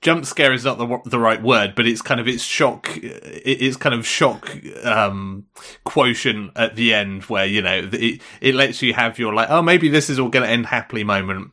jump 0.00 0.24
scare 0.24 0.52
is 0.52 0.64
not 0.64 0.78
the 0.78 1.00
the 1.04 1.18
right 1.18 1.42
word, 1.42 1.74
but 1.74 1.86
it's 1.86 2.02
kind 2.02 2.20
of 2.20 2.28
its 2.28 2.44
shock, 2.44 2.88
it's 3.02 3.76
kind 3.76 3.94
of 3.94 4.06
shock 4.06 4.56
um, 4.84 5.46
quotient 5.84 6.52
at 6.56 6.76
the 6.76 6.94
end 6.94 7.24
where 7.24 7.46
you 7.46 7.62
know 7.62 7.88
it 7.92 8.20
it 8.40 8.54
lets 8.54 8.82
you 8.82 8.94
have 8.94 9.18
your 9.18 9.34
like, 9.34 9.50
oh 9.50 9.62
maybe 9.62 9.88
this 9.88 10.10
is 10.10 10.18
all 10.18 10.28
going 10.28 10.44
to 10.44 10.50
end 10.50 10.66
happily 10.66 11.04
moment, 11.04 11.50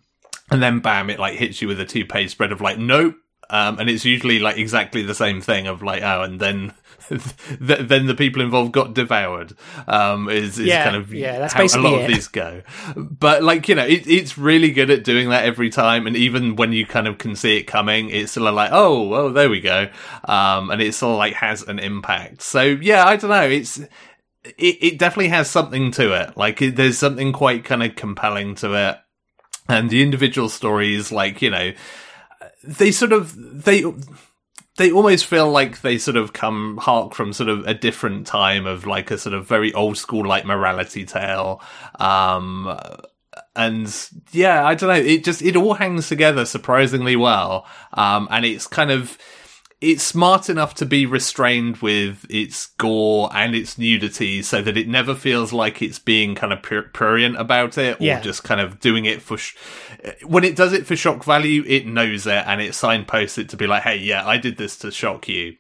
and 0.51 0.61
then 0.61 0.79
bam, 0.79 1.09
it 1.09 1.19
like 1.19 1.37
hits 1.37 1.61
you 1.61 1.67
with 1.67 1.79
a 1.79 1.85
two 1.85 2.05
page 2.05 2.31
spread 2.31 2.51
of 2.51 2.61
like, 2.61 2.77
nope. 2.77 3.15
Um, 3.51 3.79
and 3.79 3.89
it's 3.89 4.05
usually 4.05 4.37
like 4.37 4.57
exactly 4.57 5.01
the 5.01 5.15
same 5.15 5.41
thing 5.41 5.65
of 5.65 5.81
like, 5.81 6.03
oh, 6.03 6.21
and 6.21 6.39
then 6.39 6.73
then 7.59 8.05
the 8.05 8.13
people 8.15 8.41
involved 8.41 8.71
got 8.71 8.93
devoured. 8.93 9.53
Um, 9.87 10.29
is, 10.29 10.59
is 10.59 10.67
yeah, 10.67 10.83
kind 10.83 10.95
of 10.95 11.11
yeah, 11.11 11.39
that's 11.39 11.53
how 11.53 11.63
a 11.63 11.81
lot 11.81 11.99
it. 11.99 12.01
of 12.01 12.07
these 12.07 12.27
go. 12.27 12.61
But 12.95 13.41
like 13.43 13.67
you 13.67 13.75
know, 13.75 13.85
it, 13.85 14.05
it's 14.07 14.37
really 14.37 14.71
good 14.71 14.91
at 14.91 15.03
doing 15.03 15.29
that 15.29 15.45
every 15.45 15.69
time, 15.71 16.05
and 16.05 16.15
even 16.15 16.55
when 16.55 16.73
you 16.73 16.85
kind 16.85 17.07
of 17.07 17.17
can 17.17 17.35
see 17.35 17.57
it 17.57 17.63
coming, 17.63 18.09
it's 18.09 18.33
sort 18.33 18.47
of 18.47 18.53
like, 18.53 18.69
oh, 18.71 19.13
oh, 19.13 19.29
there 19.31 19.49
we 19.49 19.61
go, 19.61 19.89
um, 20.25 20.69
and 20.69 20.81
it 20.81 20.93
sort 20.93 21.13
of 21.13 21.17
like 21.17 21.33
has 21.33 21.63
an 21.63 21.79
impact. 21.79 22.43
So 22.43 22.61
yeah, 22.61 23.05
I 23.05 23.15
don't 23.15 23.31
know, 23.31 23.49
it's 23.49 23.79
it, 23.79 23.87
it 24.57 24.99
definitely 24.99 25.29
has 25.29 25.49
something 25.49 25.91
to 25.91 26.13
it. 26.13 26.37
Like 26.37 26.61
it, 26.61 26.75
there's 26.75 26.97
something 26.97 27.33
quite 27.33 27.63
kind 27.63 27.83
of 27.83 27.95
compelling 27.95 28.55
to 28.55 28.73
it, 28.73 28.97
and 29.69 29.89
the 29.89 30.01
individual 30.01 30.49
stories, 30.49 31.11
like 31.11 31.41
you 31.41 31.51
know, 31.51 31.71
they 32.63 32.91
sort 32.91 33.13
of 33.13 33.63
they 33.63 33.85
they 34.77 34.91
almost 34.91 35.25
feel 35.25 35.49
like 35.51 35.81
they 35.81 35.97
sort 35.97 36.17
of 36.17 36.33
come 36.33 36.77
hark 36.77 37.13
from 37.13 37.33
sort 37.33 37.49
of 37.49 37.67
a 37.67 37.73
different 37.73 38.25
time 38.25 38.65
of 38.65 38.87
like 38.87 39.11
a 39.11 39.17
sort 39.17 39.35
of 39.35 39.45
very 39.47 39.73
old 39.73 39.97
school 39.97 40.25
like 40.25 40.45
morality 40.45 41.05
tale. 41.05 41.61
Um 41.99 42.77
and 43.55 44.09
yeah 44.31 44.65
i 44.65 44.75
don't 44.75 44.89
know 44.89 44.95
it 44.95 45.23
just 45.23 45.41
it 45.41 45.55
all 45.55 45.73
hangs 45.73 46.07
together 46.07 46.45
surprisingly 46.45 47.15
well. 47.15 47.65
Um 47.93 48.27
and 48.31 48.45
it's 48.45 48.67
kind 48.67 48.91
of 48.91 49.17
it's 49.81 50.03
smart 50.03 50.49
enough 50.49 50.75
to 50.75 50.85
be 50.85 51.05
restrained 51.05 51.77
with 51.77 52.25
its 52.29 52.67
gore 52.77 53.29
and 53.33 53.55
its 53.55 53.77
nudity 53.77 54.41
so 54.41 54.61
that 54.61 54.75
it 54.75 54.89
never 54.89 55.15
feels 55.15 55.53
like 55.53 55.81
it's 55.81 55.99
being 55.99 56.35
kind 56.35 56.51
of 56.51 56.61
prurient 56.61 57.37
about 57.37 57.77
it 57.77 57.99
or 57.99 58.03
yeah. 58.03 58.19
just 58.19 58.43
kind 58.43 58.59
of 58.59 58.79
doing 58.81 59.05
it 59.05 59.21
for 59.21 59.37
sh- 59.37 59.55
when 60.25 60.43
it 60.43 60.55
does 60.55 60.73
it 60.73 60.85
for 60.85 60.95
shock 60.95 61.23
value 61.23 61.63
it 61.65 61.85
knows 61.85 62.27
it 62.27 62.43
and 62.45 62.61
it 62.61 62.75
signposts 62.75 63.37
it 63.37 63.47
to 63.47 63.55
be 63.55 63.67
like 63.67 63.83
hey 63.83 63.95
yeah 63.97 64.27
i 64.27 64.37
did 64.37 64.57
this 64.57 64.77
to 64.77 64.91
shock 64.91 65.29
you 65.29 65.55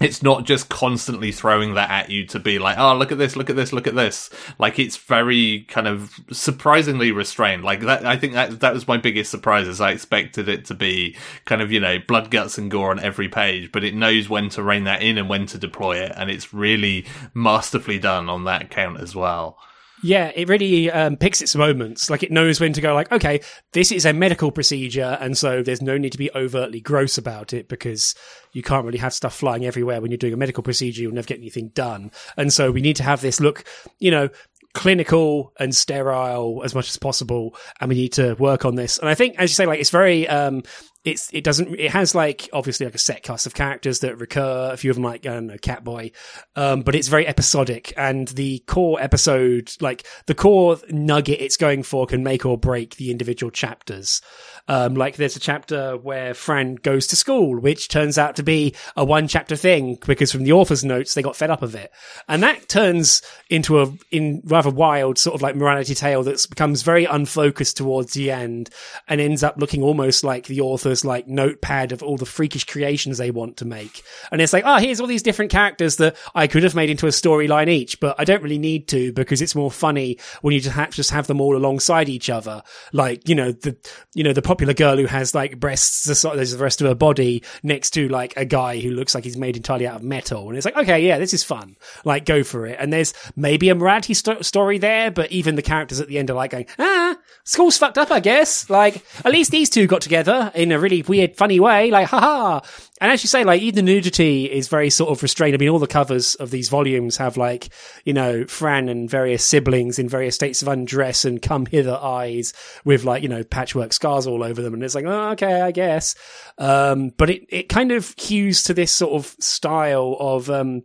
it's 0.00 0.22
not 0.22 0.44
just 0.44 0.68
constantly 0.68 1.32
throwing 1.32 1.74
that 1.74 1.90
at 1.90 2.10
you 2.10 2.26
to 2.26 2.38
be 2.38 2.58
like, 2.58 2.76
oh, 2.78 2.94
look 2.94 3.12
at 3.12 3.18
this, 3.18 3.34
look 3.34 3.48
at 3.48 3.56
this, 3.56 3.72
look 3.72 3.86
at 3.86 3.94
this. 3.94 4.28
Like 4.58 4.78
it's 4.78 4.96
very 4.96 5.64
kind 5.68 5.88
of 5.88 6.20
surprisingly 6.30 7.12
restrained. 7.12 7.64
Like 7.64 7.80
that, 7.80 8.04
I 8.04 8.16
think 8.16 8.34
that 8.34 8.60
that 8.60 8.74
was 8.74 8.86
my 8.86 8.98
biggest 8.98 9.30
surprise. 9.30 9.66
Is 9.66 9.80
I 9.80 9.92
expected 9.92 10.48
it 10.48 10.66
to 10.66 10.74
be 10.74 11.16
kind 11.46 11.62
of 11.62 11.72
you 11.72 11.80
know 11.80 11.98
blood, 11.98 12.30
guts, 12.30 12.58
and 12.58 12.70
gore 12.70 12.90
on 12.90 13.00
every 13.00 13.28
page, 13.28 13.72
but 13.72 13.84
it 13.84 13.94
knows 13.94 14.28
when 14.28 14.50
to 14.50 14.62
rein 14.62 14.84
that 14.84 15.02
in 15.02 15.16
and 15.16 15.30
when 15.30 15.46
to 15.46 15.58
deploy 15.58 15.96
it, 15.96 16.12
and 16.14 16.30
it's 16.30 16.52
really 16.52 17.06
masterfully 17.32 17.98
done 17.98 18.28
on 18.28 18.44
that 18.44 18.70
count 18.70 19.00
as 19.00 19.16
well. 19.16 19.58
Yeah, 20.02 20.30
it 20.34 20.48
really 20.48 20.90
um, 20.90 21.16
picks 21.16 21.40
its 21.40 21.54
moments. 21.54 22.10
Like 22.10 22.22
it 22.22 22.30
knows 22.30 22.60
when 22.60 22.72
to 22.74 22.80
go. 22.80 22.94
Like, 22.94 23.10
okay, 23.12 23.40
this 23.72 23.90
is 23.90 24.04
a 24.04 24.12
medical 24.12 24.50
procedure, 24.50 25.16
and 25.20 25.36
so 25.36 25.62
there's 25.62 25.82
no 25.82 25.96
need 25.96 26.12
to 26.12 26.18
be 26.18 26.30
overtly 26.34 26.80
gross 26.80 27.16
about 27.18 27.52
it 27.52 27.68
because 27.68 28.14
you 28.52 28.62
can't 28.62 28.84
really 28.84 28.98
have 28.98 29.14
stuff 29.14 29.34
flying 29.34 29.64
everywhere 29.64 30.00
when 30.00 30.10
you're 30.10 30.18
doing 30.18 30.34
a 30.34 30.38
medical 30.38 30.62
procedure. 30.62 31.02
You'll 31.02 31.12
never 31.12 31.26
get 31.26 31.38
anything 31.38 31.68
done, 31.68 32.10
and 32.36 32.52
so 32.52 32.70
we 32.70 32.82
need 32.82 32.96
to 32.96 33.02
have 33.04 33.20
this 33.20 33.40
look, 33.40 33.64
you 33.98 34.10
know, 34.10 34.28
clinical 34.74 35.54
and 35.58 35.74
sterile 35.74 36.60
as 36.62 36.74
much 36.74 36.90
as 36.90 36.98
possible, 36.98 37.56
and 37.80 37.88
we 37.88 37.94
need 37.94 38.12
to 38.12 38.34
work 38.34 38.66
on 38.66 38.74
this. 38.74 38.98
And 38.98 39.08
I 39.08 39.14
think, 39.14 39.36
as 39.38 39.50
you 39.50 39.54
say, 39.54 39.66
like 39.66 39.80
it's 39.80 39.90
very 39.90 40.28
um, 40.28 40.62
it's 41.06 41.30
it 41.32 41.44
doesn't 41.44 41.74
it 41.78 41.90
has 41.90 42.14
like 42.14 42.50
obviously 42.52 42.84
like 42.84 42.94
a 42.94 42.98
set 42.98 43.22
cast 43.22 43.46
of 43.46 43.54
characters 43.54 44.00
that 44.00 44.16
recur 44.18 44.70
a 44.72 44.76
few 44.76 44.90
of 44.90 44.96
them 44.96 45.04
like 45.04 45.24
i 45.24 45.30
don't 45.30 45.46
know 45.46 45.56
catboy 45.56 46.12
um, 46.56 46.82
but 46.82 46.94
it's 46.94 47.08
very 47.08 47.26
episodic 47.26 47.94
and 47.96 48.28
the 48.28 48.58
core 48.66 49.00
episode 49.00 49.72
like 49.80 50.06
the 50.26 50.34
core 50.34 50.76
nugget 50.90 51.40
it's 51.40 51.56
going 51.56 51.82
for 51.82 52.06
can 52.06 52.24
make 52.24 52.44
or 52.44 52.58
break 52.58 52.96
the 52.96 53.10
individual 53.10 53.50
chapters. 53.50 54.20
Um, 54.68 54.94
like 54.94 55.16
there's 55.16 55.36
a 55.36 55.40
chapter 55.40 55.96
where 55.96 56.34
fran 56.34 56.74
goes 56.74 57.06
to 57.08 57.16
school 57.16 57.60
which 57.60 57.88
turns 57.88 58.18
out 58.18 58.34
to 58.36 58.42
be 58.42 58.74
a 58.96 59.04
one 59.04 59.28
chapter 59.28 59.54
thing 59.54 59.98
because 60.06 60.32
from 60.32 60.42
the 60.42 60.52
author's 60.52 60.84
notes 60.84 61.14
they 61.14 61.22
got 61.22 61.36
fed 61.36 61.50
up 61.50 61.62
of 61.62 61.74
it. 61.74 61.92
And 62.28 62.42
that 62.42 62.68
turns 62.68 63.22
into 63.48 63.80
a 63.80 63.92
in 64.10 64.42
rather 64.44 64.70
wild 64.70 65.18
sort 65.18 65.36
of 65.36 65.42
like 65.42 65.54
morality 65.54 65.94
tale 65.94 66.24
that 66.24 66.44
becomes 66.50 66.82
very 66.82 67.04
unfocused 67.04 67.76
towards 67.76 68.14
the 68.14 68.32
end 68.32 68.70
and 69.06 69.20
ends 69.20 69.44
up 69.44 69.56
looking 69.58 69.82
almost 69.82 70.24
like 70.24 70.46
the 70.46 70.60
like 71.04 71.26
notepad 71.28 71.92
of 71.92 72.02
all 72.02 72.16
the 72.16 72.26
freakish 72.26 72.64
creations 72.64 73.18
they 73.18 73.30
want 73.30 73.56
to 73.58 73.64
make. 73.64 74.02
And 74.30 74.40
it's 74.40 74.52
like, 74.52 74.64
oh, 74.66 74.76
here's 74.76 75.00
all 75.00 75.06
these 75.06 75.22
different 75.22 75.50
characters 75.50 75.96
that 75.96 76.16
I 76.34 76.46
could 76.46 76.62
have 76.62 76.74
made 76.74 76.90
into 76.90 77.06
a 77.06 77.10
storyline 77.10 77.68
each, 77.68 78.00
but 78.00 78.16
I 78.18 78.24
don't 78.24 78.42
really 78.42 78.58
need 78.58 78.88
to 78.88 79.12
because 79.12 79.42
it's 79.42 79.54
more 79.54 79.70
funny 79.70 80.18
when 80.42 80.54
you 80.54 80.60
just 80.60 80.74
have, 80.74 80.90
just 80.90 81.10
have 81.10 81.26
them 81.26 81.40
all 81.40 81.56
alongside 81.56 82.08
each 82.08 82.30
other. 82.30 82.62
Like, 82.92 83.28
you 83.28 83.34
know, 83.34 83.52
the, 83.52 83.76
you 84.14 84.24
know, 84.24 84.32
the 84.32 84.42
popular 84.42 84.74
girl 84.74 84.96
who 84.96 85.06
has 85.06 85.34
like 85.34 85.58
breasts 85.60 86.04
the 86.04 86.14
the 86.26 86.58
rest 86.58 86.80
of 86.80 86.86
her 86.86 86.94
body 86.94 87.42
next 87.62 87.90
to 87.90 88.08
like 88.08 88.36
a 88.36 88.44
guy 88.44 88.78
who 88.80 88.90
looks 88.90 89.14
like 89.14 89.24
he's 89.24 89.36
made 89.36 89.56
entirely 89.56 89.86
out 89.86 89.96
of 89.96 90.02
metal. 90.02 90.48
And 90.48 90.56
it's 90.56 90.64
like, 90.64 90.76
okay, 90.76 91.06
yeah, 91.06 91.18
this 91.18 91.34
is 91.34 91.44
fun. 91.44 91.76
Like, 92.04 92.24
go 92.24 92.42
for 92.42 92.66
it. 92.66 92.76
And 92.78 92.92
there's 92.92 93.14
maybe 93.34 93.68
a 93.68 94.02
st- 94.02 94.44
story 94.44 94.78
there, 94.78 95.10
but 95.10 95.30
even 95.32 95.54
the 95.54 95.62
characters 95.62 96.00
at 96.00 96.08
the 96.08 96.18
end 96.18 96.30
are 96.30 96.34
like 96.34 96.50
going, 96.50 96.66
ah, 96.78 97.16
school's 97.44 97.78
fucked 97.78 97.96
up, 97.96 98.10
I 98.10 98.20
guess. 98.20 98.68
Like, 98.68 99.04
at 99.24 99.32
least 99.32 99.50
these 99.50 99.70
two 99.70 99.86
got 99.86 100.00
together 100.00 100.50
in 100.54 100.72
a 100.72 100.78
really 100.78 101.02
weird, 101.02 101.36
funny 101.36 101.60
way. 101.60 101.90
Like, 101.90 102.08
haha. 102.08 102.60
And 103.00 103.12
as 103.12 103.22
you 103.22 103.28
say, 103.28 103.44
like, 103.44 103.62
even 103.62 103.84
the 103.84 103.92
nudity 103.92 104.50
is 104.50 104.68
very 104.68 104.90
sort 104.90 105.10
of 105.10 105.22
restrained. 105.22 105.54
I 105.54 105.58
mean, 105.58 105.68
all 105.68 105.78
the 105.78 105.86
covers 105.86 106.34
of 106.36 106.50
these 106.50 106.68
volumes 106.68 107.16
have 107.18 107.36
like, 107.36 107.68
you 108.04 108.12
know, 108.12 108.46
Fran 108.46 108.88
and 108.88 109.08
various 109.08 109.44
siblings 109.44 109.98
in 109.98 110.08
various 110.08 110.34
states 110.34 110.62
of 110.62 110.68
undress 110.68 111.24
and 111.24 111.40
come 111.40 111.66
hither 111.66 111.96
eyes 111.96 112.52
with 112.84 113.04
like, 113.04 113.22
you 113.22 113.28
know, 113.28 113.44
patchwork 113.44 113.92
scars 113.92 114.26
all 114.26 114.42
over 114.42 114.62
them. 114.62 114.74
And 114.74 114.82
it's 114.82 114.94
like, 114.94 115.04
oh, 115.04 115.30
okay, 115.30 115.60
I 115.60 115.70
guess. 115.70 116.14
Um, 116.58 117.10
but 117.16 117.30
it, 117.30 117.46
it 117.48 117.68
kind 117.68 117.92
of 117.92 118.16
cues 118.16 118.64
to 118.64 118.74
this 118.74 118.92
sort 118.92 119.12
of 119.12 119.36
style 119.38 120.16
of, 120.18 120.50
um, 120.50 120.82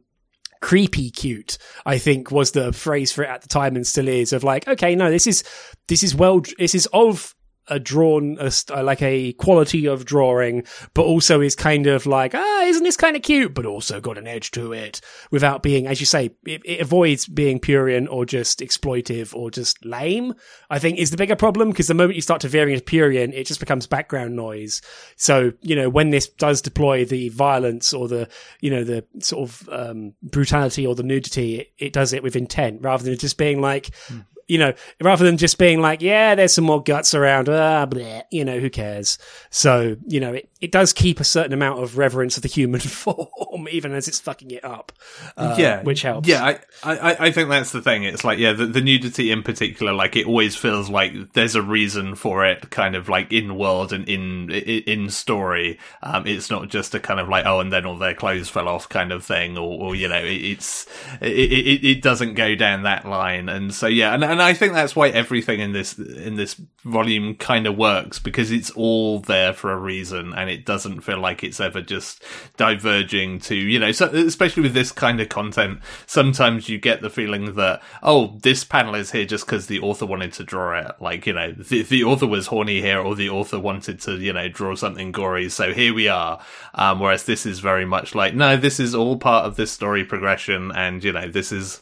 creepy 0.61 1.09
cute 1.09 1.57
i 1.85 1.97
think 1.97 2.31
was 2.31 2.51
the 2.51 2.71
phrase 2.71 3.11
for 3.11 3.23
it 3.23 3.29
at 3.29 3.41
the 3.41 3.47
time 3.47 3.75
and 3.75 3.85
still 3.85 4.07
is 4.07 4.31
of 4.31 4.43
like 4.43 4.67
okay 4.67 4.95
no 4.95 5.09
this 5.09 5.27
is 5.27 5.43
this 5.87 6.03
is 6.03 6.15
well 6.15 6.41
this 6.57 6.75
is 6.75 6.87
of 6.93 7.35
a 7.67 7.79
drawn 7.79 8.37
a, 8.39 8.83
like 8.83 9.01
a 9.01 9.33
quality 9.33 9.85
of 9.87 10.05
drawing 10.05 10.65
but 10.93 11.03
also 11.03 11.41
is 11.41 11.55
kind 11.55 11.87
of 11.87 12.05
like 12.05 12.33
ah 12.33 12.61
isn't 12.63 12.83
this 12.83 12.97
kind 12.97 13.15
of 13.15 13.21
cute? 13.21 13.53
But 13.53 13.65
also 13.65 14.01
got 14.01 14.17
an 14.17 14.27
edge 14.27 14.51
to 14.51 14.73
it 14.73 15.01
without 15.29 15.63
being 15.63 15.87
as 15.87 15.99
you 15.99 16.05
say 16.05 16.31
it, 16.45 16.61
it 16.65 16.81
avoids 16.81 17.27
being 17.27 17.59
purian 17.59 18.07
or 18.09 18.25
just 18.25 18.59
exploitive 18.59 19.33
or 19.35 19.51
just 19.51 19.83
lame 19.85 20.33
i 20.69 20.79
think 20.79 20.97
is 20.97 21.11
the 21.11 21.17
bigger 21.17 21.35
problem 21.35 21.69
because 21.69 21.87
the 21.87 21.93
moment 21.93 22.15
you 22.15 22.21
start 22.21 22.41
to 22.41 22.47
veer 22.47 22.67
into 22.67 22.83
purian 22.83 23.33
it 23.33 23.45
just 23.45 23.59
becomes 23.59 23.87
background 23.87 24.35
noise. 24.35 24.81
So 25.15 25.53
you 25.61 25.75
know 25.75 25.89
when 25.89 26.09
this 26.09 26.27
does 26.27 26.61
deploy 26.61 27.05
the 27.05 27.29
violence 27.29 27.93
or 27.93 28.07
the 28.07 28.27
you 28.59 28.71
know 28.71 28.83
the 28.83 29.05
sort 29.19 29.49
of 29.49 29.69
um, 29.71 30.13
brutality 30.23 30.85
or 30.85 30.95
the 30.95 31.03
nudity 31.03 31.59
it, 31.59 31.73
it, 31.77 31.93
does 31.93 32.13
it 32.13 32.23
with 32.23 32.35
intent 32.35 32.81
rather 32.81 33.03
than 33.03 33.17
just 33.17 33.37
being 33.37 33.61
like 33.61 33.91
mm 34.07 34.25
you 34.51 34.57
know, 34.57 34.73
rather 34.99 35.23
than 35.23 35.37
just 35.37 35.57
being 35.57 35.79
like, 35.79 36.01
yeah, 36.01 36.35
there's 36.35 36.53
some 36.53 36.65
more 36.65 36.83
guts 36.83 37.13
around, 37.13 37.47
ah, 37.47 37.85
bleh, 37.85 38.23
you 38.31 38.43
know, 38.43 38.59
who 38.59 38.69
cares? 38.69 39.17
So, 39.49 39.95
you 40.05 40.19
know, 40.19 40.33
it, 40.33 40.49
it 40.61 40.71
does 40.71 40.93
keep 40.93 41.19
a 41.19 41.23
certain 41.23 41.53
amount 41.53 41.81
of 41.81 41.97
reverence 41.97 42.35
of 42.35 42.43
the 42.43 42.49
human 42.49 42.79
form, 42.81 43.67
even 43.71 43.93
as 43.93 44.07
it's 44.07 44.19
fucking 44.19 44.51
it 44.51 44.63
up. 44.65 44.91
Uh, 45.37 45.55
yeah. 45.57 45.81
Which 45.81 46.01
helps. 46.01 46.27
Yeah, 46.27 46.43
I, 46.43 46.59
I, 46.83 47.15
I 47.27 47.31
think 47.31 47.49
that's 47.49 47.71
the 47.71 47.81
thing. 47.81 48.03
It's 48.03 48.23
like, 48.23 48.37
yeah, 48.37 48.53
the, 48.53 48.65
the 48.65 48.81
nudity 48.81 49.31
in 49.31 49.41
particular, 49.41 49.93
like, 49.93 50.15
it 50.15 50.25
always 50.25 50.55
feels 50.55 50.89
like 50.89 51.33
there's 51.33 51.55
a 51.55 51.61
reason 51.61 52.15
for 52.15 52.45
it, 52.45 52.69
kind 52.69 52.95
of 52.95 53.09
like 53.09 53.31
in 53.31 53.55
world 53.55 53.93
and 53.93 54.07
in, 54.09 54.51
in 54.51 55.09
story. 55.09 55.79
Um, 56.03 56.27
it's 56.27 56.49
not 56.49 56.69
just 56.69 56.93
a 56.93 56.99
kind 56.99 57.19
of 57.19 57.29
like, 57.29 57.45
oh, 57.45 57.59
and 57.59 57.71
then 57.71 57.85
all 57.85 57.97
their 57.97 58.13
clothes 58.13 58.49
fell 58.49 58.67
off 58.67 58.89
kind 58.89 59.11
of 59.11 59.23
thing, 59.23 59.57
or, 59.57 59.81
or 59.81 59.95
you 59.95 60.09
know, 60.09 60.23
it, 60.23 60.41
it's, 60.43 60.87
it, 61.21 61.31
it, 61.31 61.85
it 61.85 62.01
doesn't 62.01 62.33
go 62.33 62.55
down 62.55 62.83
that 62.83 63.05
line. 63.05 63.47
And 63.47 63.73
so, 63.73 63.87
yeah, 63.87 64.13
and, 64.13 64.23
and 64.23 64.41
and 64.41 64.49
I 64.49 64.53
think 64.55 64.73
that's 64.73 64.95
why 64.95 65.09
everything 65.09 65.59
in 65.59 65.71
this 65.71 65.97
in 65.99 66.35
this 66.35 66.59
volume 66.83 67.35
kind 67.35 67.67
of 67.67 67.77
works 67.77 68.17
because 68.17 68.51
it's 68.51 68.71
all 68.71 69.19
there 69.19 69.53
for 69.53 69.71
a 69.71 69.77
reason, 69.77 70.33
and 70.33 70.49
it 70.51 70.65
doesn't 70.65 71.01
feel 71.01 71.19
like 71.19 71.43
it's 71.43 71.59
ever 71.59 71.81
just 71.81 72.23
diverging 72.57 73.39
to 73.39 73.55
you 73.55 73.79
know. 73.79 73.91
So 73.91 74.07
especially 74.07 74.63
with 74.63 74.73
this 74.73 74.91
kind 74.91 75.19
of 75.19 75.29
content, 75.29 75.79
sometimes 76.05 76.69
you 76.69 76.77
get 76.77 77.01
the 77.01 77.09
feeling 77.09 77.55
that 77.55 77.81
oh, 78.03 78.37
this 78.41 78.63
panel 78.63 78.95
is 78.95 79.11
here 79.11 79.25
just 79.25 79.45
because 79.45 79.67
the 79.67 79.79
author 79.79 80.05
wanted 80.05 80.33
to 80.33 80.43
draw 80.43 80.79
it. 80.79 80.95
Like 80.99 81.25
you 81.25 81.33
know, 81.33 81.51
the, 81.51 81.83
the 81.83 82.03
author 82.03 82.27
was 82.27 82.47
horny 82.47 82.81
here, 82.81 82.99
or 82.99 83.15
the 83.15 83.29
author 83.29 83.59
wanted 83.59 83.99
to 84.01 84.17
you 84.17 84.33
know 84.33 84.49
draw 84.49 84.75
something 84.75 85.11
gory, 85.11 85.49
so 85.49 85.73
here 85.73 85.93
we 85.93 86.07
are. 86.07 86.39
Um, 86.73 86.99
whereas 86.99 87.23
this 87.23 87.45
is 87.45 87.59
very 87.59 87.85
much 87.85 88.15
like 88.15 88.35
no, 88.35 88.57
this 88.57 88.79
is 88.79 88.93
all 88.93 89.17
part 89.17 89.45
of 89.45 89.55
this 89.55 89.71
story 89.71 90.03
progression, 90.03 90.71
and 90.71 91.03
you 91.03 91.11
know, 91.11 91.27
this 91.27 91.51
is 91.51 91.81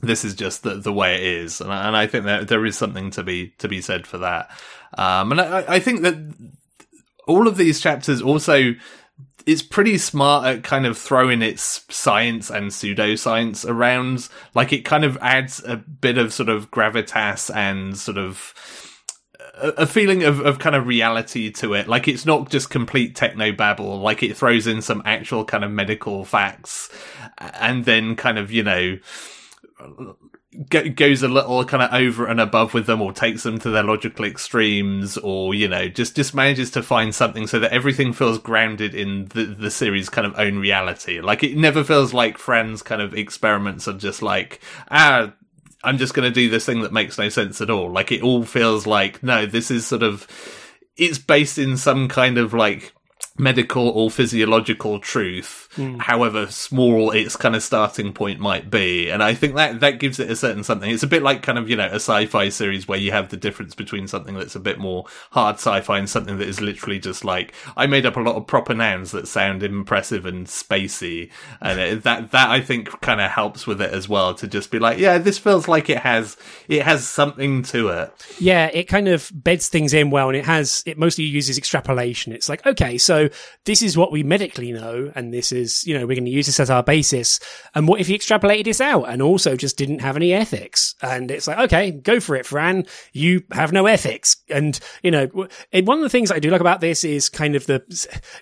this 0.00 0.24
is 0.24 0.34
just 0.34 0.62
the, 0.62 0.74
the 0.74 0.92
way 0.92 1.14
it 1.14 1.22
is, 1.22 1.60
and 1.60 1.72
I, 1.72 1.86
and 1.86 1.96
I 1.96 2.06
think 2.06 2.24
that 2.24 2.48
there 2.48 2.64
is 2.66 2.76
something 2.76 3.10
to 3.12 3.22
be 3.22 3.54
to 3.58 3.68
be 3.68 3.80
said 3.80 4.06
for 4.06 4.18
that. 4.18 4.50
Um, 4.96 5.32
and 5.32 5.40
I, 5.40 5.64
I 5.68 5.80
think 5.80 6.02
that 6.02 6.16
all 7.26 7.48
of 7.48 7.56
these 7.56 7.80
chapters 7.80 8.20
also 8.20 8.74
it's 9.46 9.62
pretty 9.62 9.98
smart 9.98 10.46
at 10.46 10.64
kind 10.64 10.86
of 10.86 10.96
throwing 10.96 11.42
its 11.42 11.84
science 11.94 12.50
and 12.50 12.70
pseudoscience 12.70 13.68
around. 13.68 14.28
Like 14.54 14.72
it 14.72 14.84
kind 14.86 15.04
of 15.04 15.18
adds 15.20 15.62
a 15.64 15.76
bit 15.76 16.16
of 16.16 16.32
sort 16.32 16.48
of 16.48 16.70
gravitas 16.70 17.54
and 17.54 17.96
sort 17.96 18.16
of 18.16 18.54
a, 19.56 19.86
feeling 19.86 20.24
of, 20.24 20.40
of 20.40 20.58
kind 20.58 20.74
of 20.74 20.86
reality 20.86 21.50
to 21.52 21.74
it. 21.74 21.88
Like 21.88 22.08
it's 22.08 22.24
not 22.24 22.50
just 22.50 22.70
complete 22.70 23.14
techno 23.14 23.52
babble. 23.52 24.00
Like 24.00 24.22
it 24.22 24.36
throws 24.36 24.66
in 24.66 24.80
some 24.80 25.02
actual 25.04 25.44
kind 25.44 25.64
of 25.64 25.70
medical 25.70 26.24
facts 26.24 26.88
and 27.38 27.84
then 27.84 28.16
kind 28.16 28.38
of, 28.38 28.50
you 28.50 28.62
know, 28.62 28.98
goes 30.94 31.22
a 31.22 31.28
little 31.28 31.64
kind 31.64 31.82
of 31.82 31.92
over 31.92 32.26
and 32.26 32.40
above 32.40 32.74
with 32.74 32.86
them 32.86 33.00
or 33.00 33.12
takes 33.12 33.42
them 33.42 33.58
to 33.58 33.70
their 33.70 33.82
logical 33.82 34.24
extremes 34.24 35.16
or 35.18 35.54
you 35.54 35.68
know 35.68 35.88
just 35.88 36.14
just 36.14 36.34
manages 36.34 36.70
to 36.70 36.82
find 36.82 37.14
something 37.14 37.46
so 37.46 37.58
that 37.58 37.72
everything 37.72 38.12
feels 38.12 38.38
grounded 38.38 38.94
in 38.94 39.26
the 39.26 39.44
the 39.44 39.70
series 39.70 40.08
kind 40.08 40.26
of 40.26 40.38
own 40.38 40.58
reality. 40.58 41.20
Like 41.20 41.42
it 41.42 41.56
never 41.56 41.82
feels 41.82 42.14
like 42.14 42.38
friends 42.38 42.82
kind 42.82 43.02
of 43.02 43.14
experiments 43.14 43.88
are 43.88 43.94
just 43.94 44.22
like 44.22 44.60
ah 44.90 45.32
i'm 45.82 45.98
just 45.98 46.14
going 46.14 46.26
to 46.28 46.34
do 46.34 46.48
this 46.48 46.64
thing 46.64 46.80
that 46.80 46.92
makes 46.92 47.18
no 47.18 47.28
sense 47.28 47.60
at 47.60 47.70
all. 47.70 47.90
Like 47.90 48.12
it 48.12 48.22
all 48.22 48.44
feels 48.44 48.86
like 48.86 49.22
no 49.22 49.46
this 49.46 49.70
is 49.70 49.86
sort 49.86 50.02
of 50.02 50.26
it's 50.96 51.18
based 51.18 51.58
in 51.58 51.76
some 51.76 52.08
kind 52.08 52.38
of 52.38 52.54
like 52.54 52.92
medical 53.38 53.88
or 53.88 54.10
physiological 54.10 55.00
truth, 55.00 55.63
mm. 55.76 56.00
however 56.00 56.46
small 56.50 57.10
its 57.10 57.36
kind 57.36 57.56
of 57.56 57.62
starting 57.62 58.12
point 58.12 58.40
might 58.40 58.70
be. 58.70 59.10
And 59.10 59.22
I 59.22 59.34
think 59.34 59.54
that 59.56 59.80
that 59.80 59.98
gives 59.98 60.18
it 60.18 60.30
a 60.30 60.36
certain 60.36 60.64
something. 60.64 60.90
It's 60.90 61.02
a 61.02 61.08
bit 61.08 61.22
like 61.22 61.42
kind 61.42 61.58
of, 61.58 61.68
you 61.68 61.76
know, 61.76 61.86
a 61.86 61.96
sci-fi 61.96 62.48
series 62.48 62.88
where 62.88 62.98
you 62.98 63.12
have 63.12 63.28
the 63.28 63.36
difference 63.36 63.74
between 63.74 64.08
something 64.08 64.34
that's 64.34 64.54
a 64.54 64.60
bit 64.60 64.78
more 64.78 65.06
hard 65.30 65.56
sci-fi 65.56 65.98
and 65.98 66.08
something 66.08 66.38
that 66.38 66.48
is 66.48 66.60
literally 66.60 66.98
just 66.98 67.24
like, 67.24 67.52
I 67.76 67.86
made 67.86 68.06
up 68.06 68.16
a 68.16 68.20
lot 68.20 68.36
of 68.36 68.46
proper 68.46 68.74
nouns 68.74 69.12
that 69.12 69.28
sound 69.28 69.62
impressive 69.62 70.26
and 70.26 70.46
spacey. 70.46 71.30
And 71.60 71.80
it, 71.80 72.02
that, 72.04 72.30
that 72.32 72.50
I 72.50 72.60
think 72.60 73.00
kind 73.00 73.20
of 73.20 73.30
helps 73.30 73.66
with 73.66 73.80
it 73.80 73.92
as 73.92 74.08
well 74.08 74.34
to 74.34 74.46
just 74.46 74.70
be 74.70 74.78
like, 74.78 74.98
yeah, 74.98 75.18
this 75.18 75.38
feels 75.38 75.68
like 75.68 75.90
it 75.90 75.98
has, 75.98 76.36
it 76.68 76.82
has 76.82 77.06
something 77.06 77.62
to 77.64 77.88
it. 77.88 78.12
Yeah, 78.38 78.70
it 78.72 78.84
kind 78.84 79.08
of 79.08 79.30
beds 79.32 79.68
things 79.68 79.94
in 79.94 80.10
well 80.10 80.28
and 80.28 80.36
it 80.36 80.44
has, 80.44 80.82
it 80.86 80.98
mostly 80.98 81.24
uses 81.24 81.58
extrapolation. 81.58 82.32
It's 82.32 82.48
like, 82.48 82.64
okay, 82.66 82.98
so 82.98 83.28
this 83.64 83.82
is 83.82 83.96
what 83.96 84.12
we 84.12 84.22
medically 84.22 84.72
know, 84.72 85.10
and 85.14 85.32
this 85.32 85.52
is 85.52 85.63
you 85.86 85.98
know, 85.98 86.06
we're 86.06 86.14
going 86.14 86.24
to 86.24 86.30
use 86.30 86.46
this 86.46 86.60
as 86.60 86.70
our 86.70 86.82
basis. 86.82 87.40
And 87.74 87.88
what 87.88 88.00
if 88.00 88.08
you 88.08 88.18
extrapolated 88.18 88.64
this 88.64 88.80
out 88.80 89.04
and 89.04 89.22
also 89.22 89.56
just 89.56 89.76
didn't 89.76 90.00
have 90.00 90.16
any 90.16 90.32
ethics? 90.32 90.94
And 91.02 91.30
it's 91.30 91.46
like, 91.46 91.58
okay, 91.58 91.90
go 91.90 92.20
for 92.20 92.36
it, 92.36 92.46
Fran. 92.46 92.86
You 93.12 93.42
have 93.52 93.72
no 93.72 93.86
ethics. 93.86 94.36
And, 94.48 94.78
you 95.02 95.10
know, 95.10 95.26
one 95.26 95.98
of 95.98 96.02
the 96.02 96.08
things 96.08 96.30
I 96.30 96.38
do 96.38 96.50
like 96.50 96.60
about 96.60 96.80
this 96.80 97.04
is 97.04 97.28
kind 97.28 97.56
of 97.56 97.66
the, 97.66 97.82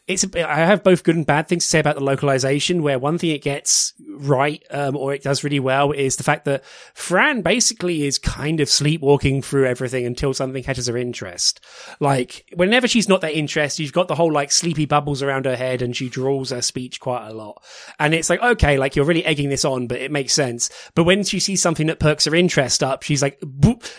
it's, 0.07 0.25
I 0.37 0.57
have 0.57 0.83
both 0.83 1.05
good 1.05 1.17
and 1.17 1.27
bad 1.27 1.49
things 1.49 1.65
to 1.65 1.69
say 1.69 1.79
about 1.79 1.97
the 1.97 2.05
localization 2.05 2.83
where 2.83 2.99
one 2.99 3.19
thing 3.19 3.31
it 3.31 3.43
gets 3.43 3.93
right, 4.09 4.63
um, 4.71 4.97
or 4.97 5.13
it 5.15 5.23
does 5.23 5.45
really 5.45 5.61
well 5.61 5.93
is 5.93 6.17
the 6.17 6.25
fact 6.25 6.45
that 6.47 6.65
Fran 6.95 7.43
basically 7.43 8.05
is 8.05 8.19
kind 8.19 8.61
of 8.61 8.69
sleepwalking 8.69 9.43
through 9.43 9.67
everything 9.67 10.07
until 10.07 10.35
something 10.35 10.63
catches 10.63 10.87
her 10.87 10.97
interest. 10.97 11.61
Like, 12.01 12.47
whenever 12.55 12.89
she's 12.89 13.09
not 13.09 13.21
that 13.21 13.35
interested, 13.35 13.83
you've 13.83 13.93
got 13.93 14.09
the 14.09 14.15
whole 14.15 14.33
like 14.33 14.51
sleepy 14.51 14.87
bubbles 14.87 15.23
around 15.23 15.45
her 15.45 15.57
head 15.57 15.83
and 15.83 15.97
she 15.97 16.09
draws 16.09 16.51
her 16.51 16.63
speech 16.63 17.01
quite 17.01 17.12
a 17.21 17.35
lot. 17.35 17.63
And 17.99 18.15
it's 18.15 18.31
like, 18.31 18.43
okay, 18.43 18.79
like 18.79 18.97
you're 18.97 19.05
really 19.05 19.25
egging 19.25 19.49
this 19.49 19.65
on, 19.65 19.87
but 19.87 20.01
it 20.01 20.11
makes 20.11 20.33
sense. 20.33 20.71
But 20.95 21.05
when 21.05 21.25
she 21.25 21.41
sees 21.41 21.61
something 21.61 21.87
that 21.87 22.01
perks 22.01 22.25
her 22.25 22.35
interest 22.35 22.83
up, 22.83 23.03
she's 23.03 23.23
like, 23.23 23.43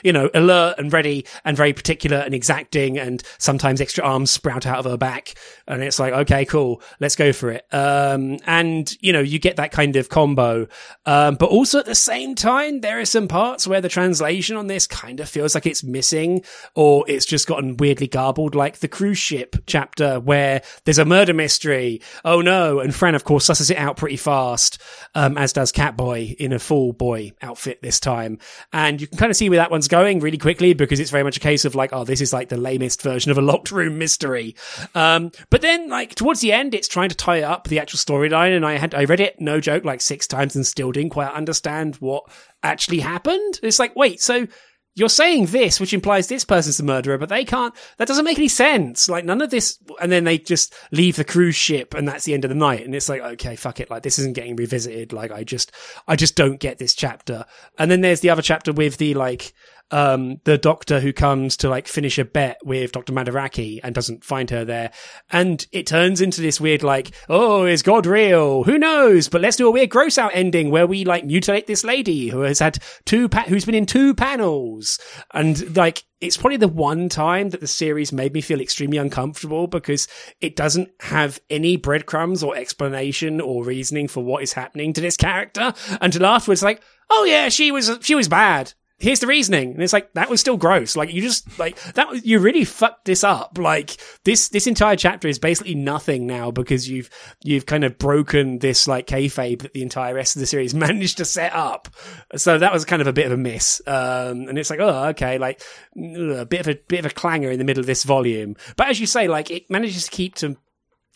you 0.04 0.14
know, 0.14 0.30
alert 0.34 0.76
and 0.78 0.92
ready 0.92 1.26
and 1.46 1.56
very 1.56 1.74
particular 1.74 2.18
and 2.18 2.34
exacting 2.34 2.98
and 2.98 3.24
sometimes 3.38 3.82
extra 3.82 4.04
arms 4.04 4.32
sprout 4.32 4.66
out 4.66 4.80
of 4.80 4.86
her 4.86 4.98
back. 4.98 5.36
And 5.68 5.84
it's 5.84 6.00
like, 6.00 6.14
okay, 6.14 6.46
cool. 6.46 6.82
Let's 7.00 7.16
go 7.16 7.34
for 7.34 7.52
it. 7.52 7.66
Um, 7.72 8.40
and 8.46 8.96
you 9.02 9.14
know, 9.14 9.22
you 9.22 9.40
get 9.40 9.58
that 9.58 9.72
kind 9.72 9.96
of 9.96 10.10
combo. 10.10 10.68
Um, 11.06 11.36
but 11.36 11.50
also 11.50 11.80
at 11.80 11.86
the 11.86 11.96
same 11.96 12.36
time, 12.36 12.82
there 12.82 13.00
are 13.00 13.06
some 13.06 13.28
parts 13.28 13.68
where 13.68 13.82
the 13.82 13.90
translation 13.90 14.58
on 14.58 14.68
this 14.68 14.88
kind 14.88 15.20
of 15.20 15.30
feels 15.30 15.56
like 15.56 15.66
it's 15.66 15.84
missing 15.84 16.44
or 16.76 17.06
it's 17.08 17.26
just 17.26 17.48
gotten 17.48 17.78
weirdly 17.78 18.08
garbled, 18.08 18.56
like 18.56 18.80
the 18.80 18.88
cruise 18.88 19.18
ship 19.18 19.56
chapter 19.66 20.20
where 20.20 20.62
there's 20.86 21.00
a 21.00 21.06
murder 21.06 21.34
mystery. 21.34 22.02
Oh 22.26 22.42
no. 22.42 22.80
And 22.80 22.94
Fran, 23.04 23.16
of 23.16 23.26
course, 23.26 23.50
susses 23.50 23.70
it 23.70 23.76
out 23.76 23.98
pretty 23.98 24.16
fast, 24.16 24.82
um, 25.14 25.38
as 25.38 25.52
does 25.52 25.74
Catboy 25.74 26.36
in 26.36 26.54
a 26.54 26.58
full 26.58 26.94
boy 26.94 27.34
outfit 27.42 27.82
this 27.82 28.00
time. 28.00 28.40
And 28.72 29.02
you 29.02 29.08
can 29.08 29.18
kind 29.18 29.30
of 29.30 29.36
see 29.36 29.50
where 29.50 29.58
that 29.58 29.72
one's 29.72 29.90
going 29.90 30.22
really 30.22 30.38
quickly 30.38 30.74
because 30.74 31.02
it's 31.02 31.12
very 31.12 31.26
much 31.26 31.36
a 31.36 31.42
case 31.42 31.66
of 31.66 31.76
like, 31.76 31.90
oh, 31.92 32.06
this 32.06 32.22
is 32.22 32.32
like 32.32 32.48
the 32.48 32.56
lamest 32.56 33.02
version 33.02 33.30
of 33.30 33.38
a 33.38 33.42
locked 33.42 33.72
room 33.72 33.98
mystery. 33.98 34.56
Um, 34.96 35.34
but 35.50 35.60
then 35.60 35.90
like 35.90 36.16
towards 36.16 36.40
the 36.40 36.54
end, 36.54 36.74
it's 36.74 36.88
trying 36.88 37.10
to 37.10 37.16
tie 37.16 37.42
up 37.42 37.68
the 37.68 37.80
actual 37.80 37.98
storyline. 37.98 38.56
And 38.56 38.66
I 38.66 38.78
had, 38.78 38.96
I 38.96 39.04
read 39.04 39.20
it, 39.20 39.36
no 39.38 39.60
joke, 39.60 39.84
like 39.84 40.00
six 40.00 40.26
times 40.26 40.56
and 40.56 40.66
still 40.66 40.94
didn't 40.94 41.10
quite 41.10 41.34
understand 41.34 41.98
what 41.98 42.24
actually 42.64 43.02
happened. 43.02 43.60
It's 43.62 43.80
like, 43.80 43.98
wait, 43.98 44.22
so 44.22 44.48
you're 44.96 45.10
saying 45.10 45.48
this, 45.48 45.80
which 45.80 45.94
implies 45.94 46.28
this 46.28 46.46
person's 46.46 46.78
the 46.78 46.84
murderer, 46.84 47.18
but 47.18 47.30
they 47.30 47.46
can't, 47.46 47.74
that 47.98 48.08
doesn't 48.08 48.26
make 48.26 48.38
any 48.38 48.48
sense. 48.48 49.10
Like 49.10 49.26
none 49.26 49.42
of 49.42 49.50
this, 49.50 49.80
and 50.02 50.12
then 50.12 50.24
they 50.24 50.38
just 50.38 50.74
leave 50.92 51.16
the 51.16 51.24
cruise 51.24 51.56
ship 51.56 51.94
and 51.94 52.08
that's 52.08 52.26
the 52.26 52.34
end 52.34 52.46
of 52.46 52.50
the 52.50 52.56
night. 52.56 52.86
And 52.86 52.94
it's 52.94 53.10
like, 53.10 53.22
okay, 53.22 53.56
fuck 53.56 53.80
it. 53.80 53.90
Like 53.90 54.04
this 54.04 54.20
isn't 54.20 54.36
getting 54.36 54.56
revisited. 54.56 55.12
Like 55.12 55.32
I 55.32 55.44
just, 55.44 55.72
I 56.08 56.16
just 56.16 56.36
don't 56.36 56.60
get 56.60 56.78
this 56.78 56.94
chapter. 56.94 57.46
And 57.80 57.90
then 57.90 58.02
there's 58.02 58.20
the 58.20 58.30
other 58.30 58.42
chapter 58.42 58.72
with 58.72 58.98
the 58.98 59.16
like, 59.16 59.54
um, 59.92 60.42
the 60.44 60.58
doctor 60.58 61.00
who 61.00 61.14
comes 61.14 61.58
to 61.58 61.70
like 61.70 61.88
finish 61.88 62.18
a 62.18 62.26
bet 62.26 62.58
with 62.64 62.92
Dr. 62.92 63.14
Madaraki 63.14 63.80
and 63.84 63.94
doesn't 63.94 64.24
find 64.24 64.50
her 64.50 64.66
there. 64.66 64.92
And 65.30 65.66
it 65.72 65.86
turns 65.86 66.20
into 66.20 66.42
this 66.42 66.60
weird, 66.60 66.84
like, 66.84 67.12
oh, 67.30 67.66
is 67.66 67.84
God 67.84 68.06
real? 68.06 68.64
Who 68.64 68.80
knows? 68.80 69.30
But 69.30 69.42
let's 69.42 69.58
do 69.58 69.68
a 69.68 69.72
weird 69.72 69.90
gross 69.92 70.18
out 70.18 70.32
ending 70.34 70.72
where 70.72 70.88
we 70.88 71.06
like 71.06 71.26
mutilate 71.26 71.68
this 71.68 71.84
lady 71.84 72.30
who 72.30 72.42
has 72.42 72.60
had 72.60 72.80
two, 73.06 73.30
pa- 73.30 73.46
who's 73.48 73.66
been 73.66 73.76
in 73.76 73.86
two 73.86 74.16
panels. 74.16 75.00
And 75.34 75.78
like, 75.78 76.04
it's 76.20 76.38
probably 76.38 76.58
the 76.58 76.68
one 76.70 77.10
time 77.10 77.50
that 77.50 77.60
the 77.60 77.68
series 77.68 78.14
made 78.14 78.34
me 78.34 78.42
feel 78.42 78.62
extremely 78.62 78.98
uncomfortable 78.98 79.68
because 79.68 80.08
it 80.42 80.56
doesn't 80.56 80.90
have 81.02 81.40
any 81.50 81.76
breadcrumbs 81.76 82.42
or 82.42 82.56
explanation 82.56 83.42
or 83.42 83.64
reasoning 83.64 84.08
for 84.08 84.24
what 84.24 84.42
is 84.42 84.54
happening 84.54 84.94
to 84.94 85.02
this 85.02 85.18
character 85.18 85.74
until 86.02 86.26
afterwards, 86.26 86.64
like, 86.64 86.82
oh 87.10 87.26
yeah, 87.26 87.50
she 87.50 87.72
was, 87.72 87.92
she 88.02 88.16
was 88.16 88.30
bad 88.30 88.74
here's 89.04 89.20
the 89.20 89.28
reasoning. 89.28 89.74
And 89.74 89.84
it's 89.84 89.92
like, 89.92 90.14
that 90.14 90.30
was 90.30 90.40
still 90.40 90.56
gross. 90.56 90.96
Like, 90.96 91.14
you 91.14 91.22
just, 91.22 91.60
like, 91.60 91.78
that, 91.94 92.26
you 92.26 92.40
really 92.40 92.64
fucked 92.64 93.04
this 93.04 93.22
up. 93.22 93.58
Like, 93.58 93.98
this, 94.24 94.48
this 94.48 94.66
entire 94.66 94.96
chapter 94.96 95.28
is 95.28 95.40
basically 95.40 95.76
nothing 95.76 96.26
now 96.26 96.52
because 96.52 96.90
you've, 96.90 97.10
you've 97.44 97.66
kind 97.66 97.84
of 97.84 97.98
broken 97.98 98.60
this, 98.60 98.88
like, 98.88 99.06
kayfabe 99.06 99.62
that 99.64 99.74
the 99.74 99.82
entire 99.82 100.16
rest 100.16 100.38
of 100.38 100.40
the 100.40 100.46
series 100.46 100.74
managed 100.74 101.18
to 101.18 101.26
set 101.26 101.54
up. 101.54 101.90
So 102.38 102.58
that 102.58 102.72
was 102.72 102.86
kind 102.86 103.02
of 103.02 103.08
a 103.08 103.14
bit 103.14 103.26
of 103.26 103.34
a 103.34 103.38
miss. 103.38 103.82
Um, 103.86 104.48
and 104.48 104.58
it's 104.58 104.70
like, 104.70 104.80
oh, 104.80 105.08
okay, 105.10 105.38
like, 105.38 105.62
a 105.98 106.46
bit 106.46 106.62
of 106.62 106.70
a, 106.70 106.76
bit 106.88 107.00
of 107.00 107.06
a 107.06 107.14
clanger 107.14 107.52
in 107.52 107.60
the 107.60 107.66
middle 107.66 107.82
of 107.82 107.88
this 107.88 108.06
volume. 108.06 108.56
But 108.78 108.88
as 108.88 109.02
you 109.02 109.06
say, 109.06 109.28
like, 109.28 109.52
it 109.52 109.70
manages 109.70 110.06
to 110.06 110.12
keep 110.12 110.36
to 110.36 110.56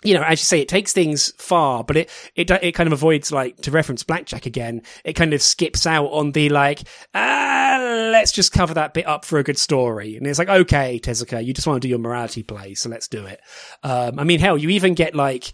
you 0.04 0.14
know, 0.14 0.22
as 0.22 0.40
you 0.40 0.46
say, 0.46 0.62
it 0.62 0.68
takes 0.68 0.94
things 0.94 1.34
far, 1.38 1.84
but 1.84 1.98
it, 1.98 2.10
it, 2.36 2.52
it 2.52 2.74
kind 2.74 2.86
of 2.88 2.94
avoids, 2.94 3.32
like, 3.32 3.58
to 3.58 3.72
reference 3.72 4.04
Black 4.04 4.26
Jack 4.26 4.46
again, 4.46 4.84
it 5.04 5.14
kind 5.14 5.34
of 5.34 5.42
skips 5.42 5.88
out 5.88 6.08
on 6.08 6.34
the, 6.34 6.50
like, 6.50 6.84
ah, 7.16 8.10
let's 8.12 8.32
just 8.32 8.52
cover 8.52 8.76
that 8.76 8.94
bit 8.94 9.08
up 9.08 9.26
for 9.26 9.40
a 9.40 9.44
good 9.44 9.58
story. 9.58 10.16
And 10.16 10.28
it's 10.28 10.38
like, 10.38 10.50
okay, 10.50 11.00
Tezuka, 11.00 11.44
you 11.44 11.52
just 11.52 11.66
want 11.66 11.82
to 11.82 11.86
do 11.88 11.90
your 11.90 12.00
morality 12.00 12.44
play, 12.44 12.76
so 12.76 12.90
let's 12.90 13.08
do 13.08 13.26
it. 13.26 13.40
Um, 13.82 14.20
I 14.20 14.24
mean, 14.24 14.40
hell, 14.40 14.58
you 14.58 14.70
even 14.70 14.94
get, 14.94 15.16
like, 15.16 15.52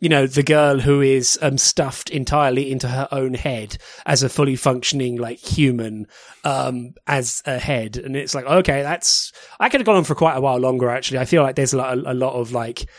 you 0.00 0.08
know, 0.08 0.26
the 0.26 0.42
girl 0.42 0.80
who 0.80 1.00
is 1.00 1.38
um, 1.40 1.56
stuffed 1.56 2.10
entirely 2.10 2.70
into 2.70 2.88
her 2.88 3.08
own 3.12 3.34
head 3.34 3.78
as 4.04 4.22
a 4.22 4.28
fully 4.28 4.56
functioning, 4.56 5.16
like, 5.16 5.38
human, 5.38 6.06
um, 6.44 6.92
as 7.06 7.40
a 7.46 7.58
head. 7.58 7.96
And 7.96 8.16
it's 8.16 8.34
like, 8.34 8.46
okay, 8.46 8.82
that's, 8.82 9.32
I 9.60 9.68
could 9.68 9.80
have 9.80 9.86
gone 9.86 9.96
on 9.96 10.04
for 10.04 10.16
quite 10.16 10.36
a 10.36 10.40
while 10.40 10.58
longer, 10.58 10.90
actually. 10.90 11.20
I 11.20 11.24
feel 11.24 11.42
like 11.42 11.54
there's 11.54 11.72
a 11.72 11.78
lot, 11.78 11.96
a 11.96 12.14
lot 12.14 12.34
of, 12.34 12.52
like, 12.52 12.90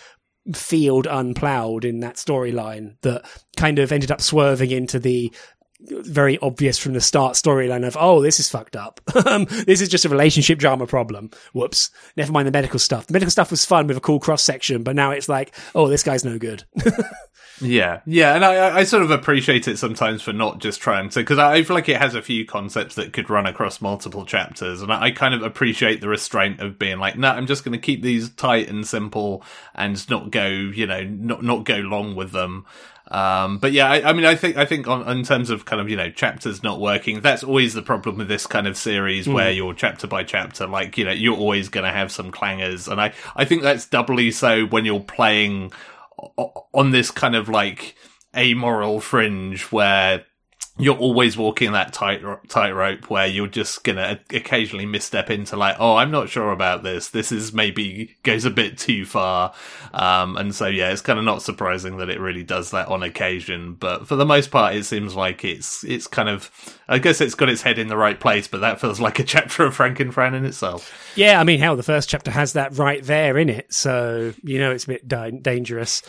field 0.54 1.08
unplowed 1.10 1.86
in 1.86 2.00
that 2.00 2.16
storyline 2.16 2.96
that 3.02 3.26
kind 3.56 3.80
of 3.80 3.92
ended 3.92 4.12
up 4.12 4.22
swerving 4.22 4.72
into 4.72 5.00
the 5.00 5.34
very 5.80 6.40
obvious 6.40 6.80
from 6.80 6.94
the 6.94 7.02
start 7.02 7.34
storyline 7.36 7.86
of 7.86 7.96
oh 8.00 8.22
this 8.22 8.40
is 8.40 8.50
fucked 8.50 8.76
up. 8.76 9.02
Um, 9.28 9.46
this 9.66 9.82
is 9.82 9.90
just 9.90 10.06
a 10.06 10.10
relationship 10.10 10.58
drama 10.58 10.88
problem. 10.88 11.32
Whoops. 11.54 11.92
Never 12.16 12.32
mind 12.32 12.48
the 12.48 12.52
medical 12.52 12.80
stuff. 12.80 13.08
The 13.08 13.14
medical 13.14 13.32
stuff 13.32 13.52
was 13.52 13.66
fun 13.66 13.88
with 13.88 13.98
a 13.98 14.02
cool 14.02 14.20
cross 14.20 14.42
section 14.42 14.84
but 14.84 14.96
now 14.96 15.12
it's 15.12 15.28
like 15.30 15.54
oh 15.76 15.88
this 15.88 16.04
guy's 16.04 16.24
no 16.24 16.38
good 16.38 16.64
Yeah, 17.60 18.02
yeah, 18.06 18.36
and 18.36 18.46
I, 18.46 18.78
I 18.78 18.84
sort 18.84 19.04
of 19.04 19.12
appreciate 19.12 19.68
it 19.68 19.78
sometimes 19.78 20.22
for 20.22 20.34
not 20.34 20.60
just 20.60 20.80
trying 20.80 21.10
to, 21.10 21.20
because 21.20 21.40
I 21.40 21.64
feel 21.64 21.76
like 21.76 21.90
it 21.90 21.98
has 21.98 22.14
a 22.14 22.22
few 22.22 22.46
concepts 22.46 22.96
that 22.96 23.14
could 23.14 23.30
run 23.30 23.48
across 23.48 23.82
multiple 23.82 24.26
chapters, 24.26 24.82
and 24.82 24.94
I, 24.94 25.06
I 25.06 25.12
kind 25.12 25.34
of 25.34 25.42
appreciate 25.42 26.00
the 26.02 26.08
restraint 26.10 26.60
of 26.60 26.78
being 26.78 27.00
like, 27.00 27.18
no, 27.18 27.32
nah, 27.32 27.38
I'm 27.38 27.48
just 27.48 27.64
going 27.64 27.74
to 27.74 27.84
keep 27.84 28.04
these 28.04 28.30
tight 28.30 28.70
and 28.70 28.86
simple 28.86 29.44
and 29.74 30.08
not 30.10 30.30
go, 30.30 30.48
you 30.48 30.86
know, 30.86 31.04
not 31.04 31.44
not 31.44 31.66
go 31.66 31.78
long 31.78 32.16
with 32.16 32.32
them. 32.32 32.66
Um, 33.10 33.60
but 33.60 33.72
yeah, 33.72 33.90
I, 33.90 34.10
I, 34.10 34.14
mean, 34.14 34.26
I 34.26 34.36
think 34.36 34.58
I 34.58 34.66
think 34.66 34.88
on 34.88 35.08
in 35.10 35.24
terms 35.24 35.50
of 35.50 35.66
kind 35.66 35.82
of 35.82 35.90
you 35.90 35.96
know 35.96 36.12
chapters 36.12 36.62
not 36.62 36.80
working, 36.80 37.22
that's 37.22 37.44
always 37.44 37.74
the 37.74 37.82
problem 37.82 38.18
with 38.18 38.28
this 38.28 38.46
kind 38.46 38.68
of 38.68 38.78
series 38.78 39.28
mm. 39.28 39.34
where 39.34 39.52
you're 39.52 39.74
chapter 39.74 40.08
by 40.08 40.24
chapter, 40.24 40.68
like 40.68 40.98
you 40.98 41.06
know, 41.06 41.12
you're 41.12 41.38
always 41.38 41.70
going 41.70 41.86
to 41.86 41.92
have 41.92 42.12
some 42.12 42.32
clangers, 42.32 42.92
and 42.92 43.00
I 43.00 43.14
I 43.36 43.46
think 43.46 43.62
that's 43.62 43.86
doubly 43.86 44.32
so 44.32 44.66
when 44.66 44.86
you're 44.86 45.00
playing 45.00 45.72
on 46.74 46.92
this 46.92 47.12
kind 47.12 47.36
of 47.36 47.50
like 47.50 47.96
amoral 48.36 49.00
fringe 49.00 49.64
where 49.72 50.26
you're 50.80 50.98
always 50.98 51.36
walking 51.36 51.72
that 51.72 51.92
tight 51.92 52.24
tightrope 52.50 53.10
where 53.10 53.26
you're 53.26 53.48
just 53.48 53.84
gonna 53.84 54.20
occasionally 54.32 54.86
misstep 54.86 55.30
into 55.30 55.56
like, 55.56 55.76
oh, 55.80 55.96
I'm 55.96 56.12
not 56.12 56.30
sure 56.30 56.52
about 56.52 56.84
this. 56.84 57.10
This 57.10 57.32
is 57.32 57.52
maybe 57.52 58.16
goes 58.24 58.46
a 58.46 58.52
bit 58.52 58.78
too 58.78 59.06
far, 59.06 59.54
um, 59.94 60.38
and 60.38 60.54
so 60.54 60.68
yeah, 60.68 60.92
it's 60.92 61.02
kind 61.02 61.18
of 61.18 61.26
not 61.26 61.42
surprising 61.42 61.98
that 61.98 62.10
it 62.10 62.20
really 62.20 62.44
does 62.44 62.72
that 62.72 62.88
on 62.88 63.02
occasion. 63.02 63.74
But 63.74 64.08
for 64.08 64.16
the 64.16 64.26
most 64.26 64.52
part, 64.52 64.76
it 64.76 64.84
seems 64.84 65.16
like 65.16 65.44
it's 65.44 65.84
it's 65.84 66.08
kind 66.08 66.30
of, 66.30 66.52
I 66.88 67.00
guess 67.00 67.22
it's 67.22 67.36
got 67.36 67.50
its 67.50 67.64
head 67.64 67.80
in 67.80 67.88
the 67.88 67.98
right 67.98 68.20
place. 68.20 68.48
But 68.48 68.62
that 68.62 68.80
feels 68.80 69.00
like 69.00 69.20
a 69.20 69.24
chapter 69.26 69.64
of 69.64 69.76
Frankenfran 69.76 70.36
in 70.36 70.46
itself. 70.46 70.94
Yeah, 71.16 71.40
I 71.40 71.44
mean, 71.44 71.60
hell, 71.60 71.76
the 71.76 71.84
first 71.84 72.10
chapter 72.10 72.30
has 72.32 72.54
that 72.54 72.78
right 72.78 73.04
there 73.04 73.38
in 73.38 73.50
it, 73.50 73.74
so 73.74 74.34
you 74.44 74.60
know 74.60 74.72
it's 74.72 74.84
a 74.86 74.90
bit 74.90 75.08
da- 75.08 75.32
dangerous. 75.32 76.04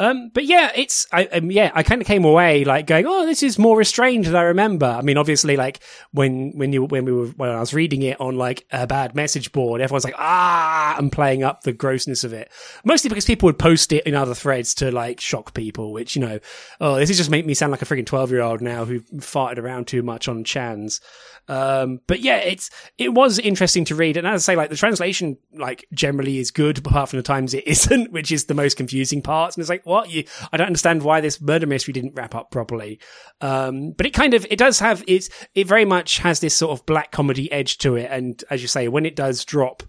Um, 0.00 0.30
but 0.32 0.46
yeah, 0.46 0.72
it's, 0.74 1.06
I, 1.12 1.26
um, 1.26 1.50
yeah, 1.50 1.70
I 1.74 1.82
kind 1.82 2.00
of 2.00 2.06
came 2.06 2.24
away 2.24 2.64
like 2.64 2.86
going, 2.86 3.04
oh, 3.06 3.26
this 3.26 3.42
is 3.42 3.58
more 3.58 3.76
restrained 3.76 4.24
than 4.24 4.34
I 4.34 4.44
remember. 4.44 4.86
I 4.86 5.02
mean, 5.02 5.18
obviously, 5.18 5.58
like 5.58 5.80
when, 6.12 6.52
when 6.56 6.72
you, 6.72 6.86
when 6.86 7.04
we 7.04 7.12
were, 7.12 7.26
when 7.26 7.50
I 7.50 7.60
was 7.60 7.74
reading 7.74 8.00
it 8.00 8.18
on 8.18 8.38
like 8.38 8.64
a 8.72 8.86
bad 8.86 9.14
message 9.14 9.52
board, 9.52 9.82
everyone's 9.82 10.04
like, 10.04 10.14
ah, 10.16 10.96
and 10.96 11.12
playing 11.12 11.42
up 11.42 11.64
the 11.64 11.74
grossness 11.74 12.24
of 12.24 12.32
it. 12.32 12.50
Mostly 12.82 13.10
because 13.10 13.26
people 13.26 13.46
would 13.46 13.58
post 13.58 13.92
it 13.92 14.04
in 14.06 14.14
other 14.14 14.34
threads 14.34 14.74
to 14.76 14.90
like 14.90 15.20
shock 15.20 15.52
people, 15.52 15.92
which, 15.92 16.16
you 16.16 16.22
know, 16.22 16.40
oh, 16.80 16.96
this 16.96 17.10
is 17.10 17.18
just 17.18 17.28
make 17.28 17.44
me 17.44 17.52
sound 17.52 17.70
like 17.70 17.82
a 17.82 17.84
freaking 17.84 18.06
12 18.06 18.30
year 18.30 18.40
old 18.40 18.62
now 18.62 18.86
who 18.86 19.00
farted 19.00 19.58
around 19.58 19.86
too 19.86 20.02
much 20.02 20.28
on 20.28 20.44
chans. 20.44 21.02
Um, 21.48 22.00
but 22.06 22.20
yeah, 22.20 22.36
it's 22.36 22.70
it 22.98 23.12
was 23.12 23.38
interesting 23.38 23.84
to 23.86 23.94
read, 23.94 24.16
and 24.16 24.26
as 24.26 24.48
I 24.48 24.52
say, 24.52 24.56
like 24.56 24.70
the 24.70 24.76
translation, 24.76 25.36
like 25.52 25.86
generally 25.92 26.38
is 26.38 26.50
good, 26.50 26.78
apart 26.78 27.08
from 27.08 27.18
the 27.18 27.22
times 27.22 27.54
it 27.54 27.66
isn't, 27.66 28.12
which 28.12 28.32
is 28.32 28.46
the 28.46 28.54
most 28.54 28.76
confusing 28.76 29.22
parts. 29.22 29.56
And 29.56 29.62
it's 29.62 29.70
like, 29.70 29.84
what 29.86 30.10
you? 30.10 30.24
I 30.52 30.56
don't 30.56 30.66
understand 30.66 31.02
why 31.02 31.20
this 31.20 31.40
murder 31.40 31.66
mystery 31.66 31.92
didn't 31.92 32.14
wrap 32.14 32.34
up 32.34 32.50
properly. 32.50 33.00
Um, 33.40 33.92
but 33.92 34.06
it 34.06 34.10
kind 34.10 34.34
of 34.34 34.46
it 34.50 34.58
does 34.58 34.78
have 34.80 35.02
it's 35.06 35.28
it 35.54 35.66
very 35.66 35.84
much 35.84 36.18
has 36.18 36.40
this 36.40 36.54
sort 36.54 36.78
of 36.78 36.86
black 36.86 37.10
comedy 37.10 37.50
edge 37.50 37.78
to 37.78 37.96
it, 37.96 38.08
and 38.10 38.42
as 38.50 38.62
you 38.62 38.68
say, 38.68 38.88
when 38.88 39.06
it 39.06 39.16
does 39.16 39.44
drop 39.44 39.82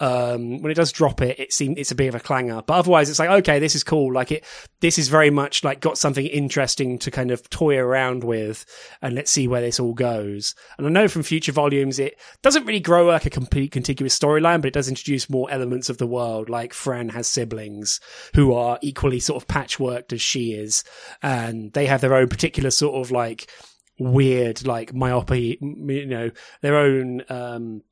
Um, 0.00 0.62
when 0.62 0.70
it 0.70 0.76
does 0.76 0.92
drop 0.92 1.20
it, 1.20 1.38
it 1.40 1.52
seems 1.52 1.76
it's 1.78 1.90
a 1.90 1.96
bit 1.96 2.08
of 2.08 2.14
a 2.14 2.20
clanger. 2.20 2.62
But 2.66 2.74
otherwise, 2.74 3.10
it's 3.10 3.18
like 3.18 3.30
okay, 3.30 3.58
this 3.58 3.74
is 3.74 3.82
cool. 3.82 4.12
Like 4.12 4.30
it, 4.30 4.44
this 4.80 4.98
is 4.98 5.08
very 5.08 5.30
much 5.30 5.64
like 5.64 5.80
got 5.80 5.98
something 5.98 6.26
interesting 6.26 6.98
to 7.00 7.10
kind 7.10 7.30
of 7.30 7.48
toy 7.50 7.78
around 7.78 8.24
with, 8.24 8.64
and 9.02 9.14
let's 9.14 9.30
see 9.30 9.48
where 9.48 9.60
this 9.60 9.80
all 9.80 9.94
goes. 9.94 10.54
And 10.76 10.86
I 10.86 10.90
know 10.90 11.08
from 11.08 11.22
future 11.22 11.52
volumes, 11.52 11.98
it 11.98 12.18
doesn't 12.42 12.64
really 12.64 12.80
grow 12.80 13.06
like 13.06 13.26
a 13.26 13.30
complete 13.30 13.72
contiguous 13.72 14.18
storyline, 14.18 14.60
but 14.60 14.68
it 14.68 14.74
does 14.74 14.88
introduce 14.88 15.30
more 15.30 15.50
elements 15.50 15.88
of 15.88 15.98
the 15.98 16.06
world. 16.06 16.48
Like 16.48 16.72
Fran 16.72 17.08
has 17.10 17.26
siblings 17.26 18.00
who 18.34 18.54
are 18.54 18.78
equally 18.82 19.20
sort 19.20 19.42
of 19.42 19.48
patchworked 19.48 20.12
as 20.12 20.20
she 20.20 20.52
is, 20.52 20.84
and 21.22 21.72
they 21.72 21.86
have 21.86 22.00
their 22.00 22.14
own 22.14 22.28
particular 22.28 22.70
sort 22.70 22.94
of 22.94 23.10
like 23.10 23.50
weird 23.98 24.64
like 24.64 24.94
myopia 24.94 25.56
you 25.60 26.06
know 26.06 26.30
their 26.60 26.76
own 26.76 27.20
um 27.28 27.82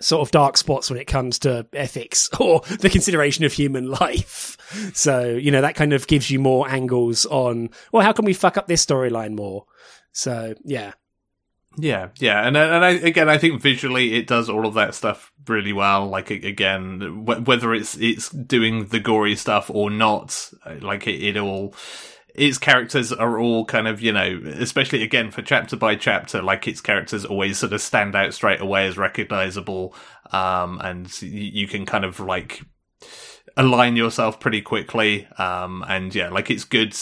sort 0.00 0.26
of 0.26 0.30
dark 0.30 0.56
spots 0.56 0.90
when 0.90 0.98
it 0.98 1.06
comes 1.06 1.38
to 1.40 1.66
ethics 1.72 2.28
or 2.40 2.60
the 2.80 2.90
consideration 2.90 3.44
of 3.44 3.52
human 3.52 3.88
life. 3.90 4.56
So, 4.94 5.30
you 5.30 5.50
know, 5.50 5.60
that 5.60 5.74
kind 5.74 5.92
of 5.92 6.06
gives 6.06 6.30
you 6.30 6.38
more 6.38 6.68
angles 6.68 7.26
on, 7.26 7.70
well, 7.92 8.02
how 8.02 8.12
can 8.12 8.24
we 8.24 8.34
fuck 8.34 8.56
up 8.56 8.66
this 8.66 8.84
storyline 8.84 9.34
more? 9.34 9.66
So, 10.12 10.54
yeah. 10.64 10.92
Yeah, 11.78 12.08
yeah, 12.18 12.46
and 12.46 12.56
and 12.56 12.82
I, 12.82 12.90
again, 12.92 13.28
I 13.28 13.36
think 13.36 13.60
visually 13.60 14.14
it 14.14 14.26
does 14.26 14.48
all 14.48 14.66
of 14.66 14.72
that 14.74 14.94
stuff 14.94 15.30
really 15.46 15.74
well. 15.74 16.06
Like 16.06 16.30
again, 16.30 17.26
whether 17.26 17.74
it's 17.74 17.98
it's 17.98 18.30
doing 18.30 18.86
the 18.86 18.98
gory 18.98 19.36
stuff 19.36 19.68
or 19.68 19.90
not, 19.90 20.50
uh, 20.64 20.76
like 20.80 21.06
it, 21.06 21.22
it 21.22 21.36
all 21.36 21.74
its 22.36 22.58
characters 22.58 23.12
are 23.12 23.38
all 23.38 23.64
kind 23.64 23.88
of, 23.88 24.02
you 24.02 24.12
know, 24.12 24.40
especially 24.58 25.02
again 25.02 25.30
for 25.30 25.40
chapter 25.40 25.74
by 25.74 25.96
chapter, 25.96 26.42
like 26.42 26.68
its 26.68 26.82
characters 26.82 27.24
always 27.24 27.58
sort 27.58 27.72
of 27.72 27.80
stand 27.80 28.14
out 28.14 28.34
straight 28.34 28.60
away 28.60 28.86
as 28.86 28.98
recognizable. 28.98 29.94
Um, 30.32 30.80
and 30.84 31.22
you 31.22 31.66
can 31.66 31.86
kind 31.86 32.04
of 32.04 32.20
like 32.20 32.62
align 33.56 33.96
yourself 33.96 34.38
pretty 34.38 34.60
quickly. 34.60 35.26
Um, 35.38 35.82
and 35.88 36.14
yeah, 36.14 36.28
like 36.28 36.50
it's 36.50 36.64
good. 36.64 36.94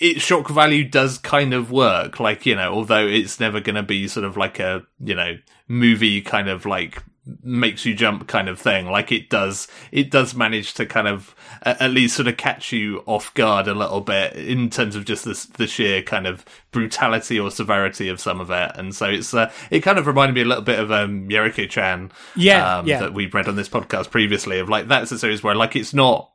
Its 0.00 0.22
shock 0.22 0.48
value 0.48 0.88
does 0.88 1.18
kind 1.18 1.54
of 1.54 1.70
work. 1.70 2.18
Like, 2.18 2.44
you 2.44 2.56
know, 2.56 2.72
although 2.72 3.06
it's 3.06 3.38
never 3.38 3.60
going 3.60 3.76
to 3.76 3.84
be 3.84 4.08
sort 4.08 4.26
of 4.26 4.36
like 4.36 4.58
a, 4.58 4.82
you 4.98 5.14
know, 5.14 5.38
movie 5.68 6.20
kind 6.20 6.48
of 6.48 6.66
like 6.66 7.04
makes 7.42 7.84
you 7.84 7.94
jump 7.94 8.26
kind 8.26 8.48
of 8.48 8.58
thing. 8.58 8.90
Like 8.90 9.12
it 9.12 9.28
does, 9.28 9.68
it 9.92 10.10
does 10.10 10.34
manage 10.34 10.74
to 10.74 10.86
kind 10.86 11.06
of 11.06 11.34
at 11.62 11.90
least 11.90 12.16
sort 12.16 12.28
of 12.28 12.36
catch 12.36 12.72
you 12.72 13.02
off 13.06 13.32
guard 13.34 13.68
a 13.68 13.74
little 13.74 14.00
bit 14.00 14.34
in 14.34 14.70
terms 14.70 14.96
of 14.96 15.04
just 15.04 15.24
the, 15.24 15.48
the 15.58 15.66
sheer 15.66 16.02
kind 16.02 16.26
of 16.26 16.44
brutality 16.72 17.38
or 17.38 17.50
severity 17.50 18.08
of 18.08 18.20
some 18.20 18.40
of 18.40 18.50
it. 18.50 18.72
And 18.74 18.94
so 18.94 19.06
it's, 19.06 19.34
uh, 19.34 19.50
it 19.70 19.80
kind 19.80 19.98
of 19.98 20.06
reminded 20.06 20.34
me 20.34 20.42
a 20.42 20.46
little 20.46 20.64
bit 20.64 20.78
of, 20.78 20.90
um, 20.90 21.28
Mieruko-chan. 21.28 22.12
Yeah, 22.34 22.78
um, 22.78 22.86
yeah. 22.86 23.00
That 23.00 23.14
we've 23.14 23.34
read 23.34 23.48
on 23.48 23.56
this 23.56 23.68
podcast 23.68 24.10
previously 24.10 24.58
of 24.58 24.68
like, 24.68 24.88
that's 24.88 25.12
a 25.12 25.18
series 25.18 25.42
where 25.42 25.54
like 25.54 25.76
it's 25.76 25.94
not, 25.94 26.32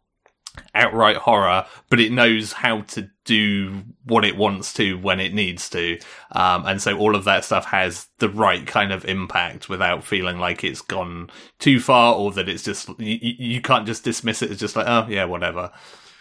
outright 0.75 1.17
horror, 1.17 1.65
but 1.89 1.99
it 1.99 2.11
knows 2.11 2.53
how 2.53 2.81
to 2.81 3.09
do 3.25 3.83
what 4.05 4.25
it 4.25 4.35
wants 4.35 4.73
to 4.73 4.97
when 4.97 5.19
it 5.19 5.33
needs 5.33 5.69
to. 5.69 5.97
Um, 6.31 6.65
and 6.65 6.81
so 6.81 6.97
all 6.97 7.15
of 7.15 7.23
that 7.23 7.45
stuff 7.45 7.65
has 7.65 8.07
the 8.19 8.29
right 8.29 8.65
kind 8.67 8.91
of 8.91 9.05
impact 9.05 9.69
without 9.69 10.03
feeling 10.03 10.39
like 10.39 10.63
it's 10.63 10.81
gone 10.81 11.29
too 11.59 11.79
far 11.79 12.15
or 12.15 12.31
that 12.33 12.49
it's 12.49 12.63
just, 12.63 12.89
you, 12.99 13.17
you 13.21 13.61
can't 13.61 13.85
just 13.85 14.03
dismiss 14.03 14.41
it 14.41 14.51
as 14.51 14.59
just 14.59 14.75
like, 14.75 14.87
oh, 14.87 15.07
yeah, 15.09 15.25
whatever. 15.25 15.71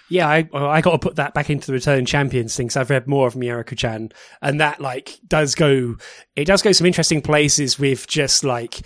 Yeah, 0.09 0.29
I 0.29 0.47
I 0.53 0.83
got 0.83 0.93
to 0.93 0.99
put 0.99 1.17
that 1.17 1.33
back 1.33 1.49
into 1.49 1.69
the 1.69 1.73
Return 1.73 2.05
Champions 2.05 2.55
thing. 2.55 2.69
So 2.69 2.81
I've 2.81 2.91
read 2.91 3.07
more 3.07 3.27
of 3.27 3.33
Mieruko-chan, 3.33 4.13
and 4.43 4.61
that 4.61 4.79
like 4.79 5.19
does 5.27 5.55
go, 5.55 5.97
it 6.37 6.45
does 6.45 6.61
go 6.61 6.73
some 6.73 6.87
interesting 6.87 7.23
places 7.23 7.79
with 7.79 8.07
just 8.07 8.45
like 8.45 8.83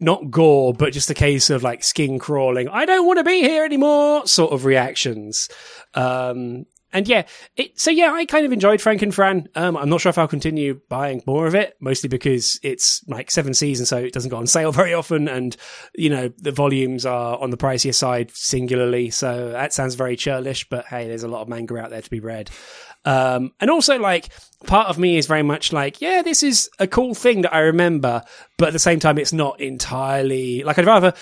not 0.00 0.30
gore, 0.30 0.72
but 0.72 0.94
just 0.94 1.10
a 1.10 1.14
case 1.14 1.50
of 1.50 1.62
like 1.62 1.84
skin 1.84 2.18
crawling. 2.18 2.68
I 2.68 2.86
don't 2.86 3.06
want 3.06 3.18
to 3.18 3.24
be 3.24 3.42
here 3.42 3.64
anymore 3.64 4.26
sort 4.26 4.52
of 4.52 4.64
reactions. 4.64 5.50
Um, 5.92 6.64
and 6.94 7.08
yeah, 7.08 7.26
it, 7.56 7.78
so 7.78 7.90
yeah, 7.90 8.12
I 8.12 8.24
kind 8.24 8.46
of 8.46 8.52
enjoyed 8.52 8.78
Franken 8.78 9.12
Fran. 9.12 9.48
Um, 9.56 9.76
I'm 9.76 9.88
not 9.88 10.00
sure 10.00 10.10
if 10.10 10.16
I'll 10.16 10.28
continue 10.28 10.80
buying 10.88 11.22
more 11.26 11.48
of 11.48 11.56
it, 11.56 11.76
mostly 11.80 12.08
because 12.08 12.60
it's 12.62 13.04
like 13.08 13.32
Seven 13.32 13.52
Seas, 13.52 13.86
so 13.88 13.98
it 13.98 14.12
doesn't 14.12 14.30
go 14.30 14.36
on 14.36 14.46
sale 14.46 14.70
very 14.70 14.94
often. 14.94 15.26
And, 15.26 15.56
you 15.96 16.08
know, 16.08 16.30
the 16.38 16.52
volumes 16.52 17.04
are 17.04 17.36
on 17.38 17.50
the 17.50 17.56
pricier 17.56 17.92
side 17.92 18.30
singularly. 18.30 19.10
So 19.10 19.50
that 19.50 19.72
sounds 19.72 19.96
very 19.96 20.14
churlish, 20.14 20.68
but 20.68 20.86
hey, 20.86 21.08
there's 21.08 21.24
a 21.24 21.28
lot 21.28 21.42
of 21.42 21.48
manga 21.48 21.76
out 21.76 21.90
there 21.90 22.00
to 22.00 22.10
be 22.10 22.20
read. 22.20 22.48
Um, 23.04 23.52
and 23.60 23.70
also 23.70 23.98
like 23.98 24.30
part 24.64 24.88
of 24.88 24.98
me 24.98 25.16
is 25.16 25.26
very 25.26 25.42
much 25.42 25.72
like, 25.72 26.00
yeah, 26.00 26.22
this 26.22 26.42
is 26.42 26.68
a 26.78 26.86
cool 26.86 27.14
thing 27.14 27.42
that 27.42 27.54
I 27.54 27.60
remember, 27.60 28.22
but 28.56 28.68
at 28.68 28.72
the 28.72 28.78
same 28.78 29.00
time, 29.00 29.18
it's 29.18 29.32
not 29.32 29.60
entirely 29.60 30.62
like 30.62 30.78
I'd 30.78 30.86
rather. 30.86 31.12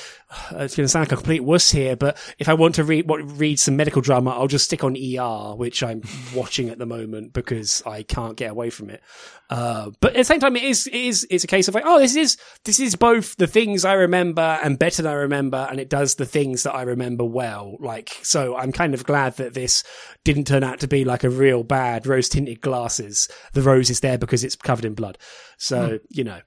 It's 0.52 0.76
going 0.76 0.84
to 0.84 0.88
sound 0.88 1.02
like 1.02 1.12
a 1.12 1.16
complete 1.16 1.44
wuss 1.44 1.70
here, 1.70 1.94
but 1.94 2.16
if 2.38 2.48
I 2.48 2.54
want 2.54 2.76
to 2.76 2.84
read 2.84 3.06
what 3.06 3.20
read 3.38 3.58
some 3.58 3.76
medical 3.76 4.00
drama, 4.00 4.30
I'll 4.30 4.48
just 4.48 4.64
stick 4.64 4.82
on 4.82 4.96
ER, 4.96 5.54
which 5.54 5.82
I'm 5.82 6.02
watching 6.34 6.70
at 6.70 6.78
the 6.78 6.86
moment 6.86 7.34
because 7.34 7.82
I 7.84 8.02
can't 8.02 8.36
get 8.36 8.50
away 8.50 8.70
from 8.70 8.88
it. 8.88 9.02
Uh, 9.50 9.90
but 10.00 10.12
at 10.12 10.16
the 10.16 10.24
same 10.24 10.40
time, 10.40 10.56
it 10.56 10.62
is 10.62 10.86
it 10.86 10.94
is 10.94 11.26
it's 11.28 11.44
a 11.44 11.46
case 11.46 11.68
of 11.68 11.74
like, 11.74 11.84
oh, 11.86 11.98
this 11.98 12.16
is 12.16 12.38
this 12.64 12.80
is 12.80 12.96
both 12.96 13.36
the 13.36 13.46
things 13.46 13.84
I 13.84 13.92
remember 13.92 14.58
and 14.62 14.78
better 14.78 15.02
than 15.02 15.12
I 15.12 15.16
remember, 15.16 15.66
and 15.70 15.78
it 15.78 15.90
does 15.90 16.14
the 16.14 16.24
things 16.24 16.62
that 16.62 16.74
I 16.74 16.82
remember 16.82 17.24
well. 17.24 17.76
Like, 17.78 18.18
so 18.22 18.56
I'm 18.56 18.72
kind 18.72 18.94
of 18.94 19.04
glad 19.04 19.36
that 19.36 19.52
this 19.52 19.84
didn't 20.24 20.46
turn 20.46 20.64
out 20.64 20.80
to 20.80 20.88
be 20.88 21.04
like 21.04 21.24
a 21.24 21.30
real 21.30 21.62
bad 21.62 22.06
rose 22.06 22.30
tinted 22.30 22.62
glasses 22.62 23.28
the 23.52 23.62
rose 23.62 23.90
is 23.90 24.00
there 24.00 24.18
because 24.18 24.44
it's 24.44 24.56
covered 24.56 24.84
in 24.84 24.94
blood. 24.94 25.18
So, 25.58 25.88
hmm. 25.88 25.96
you 26.10 26.24
know. 26.24 26.40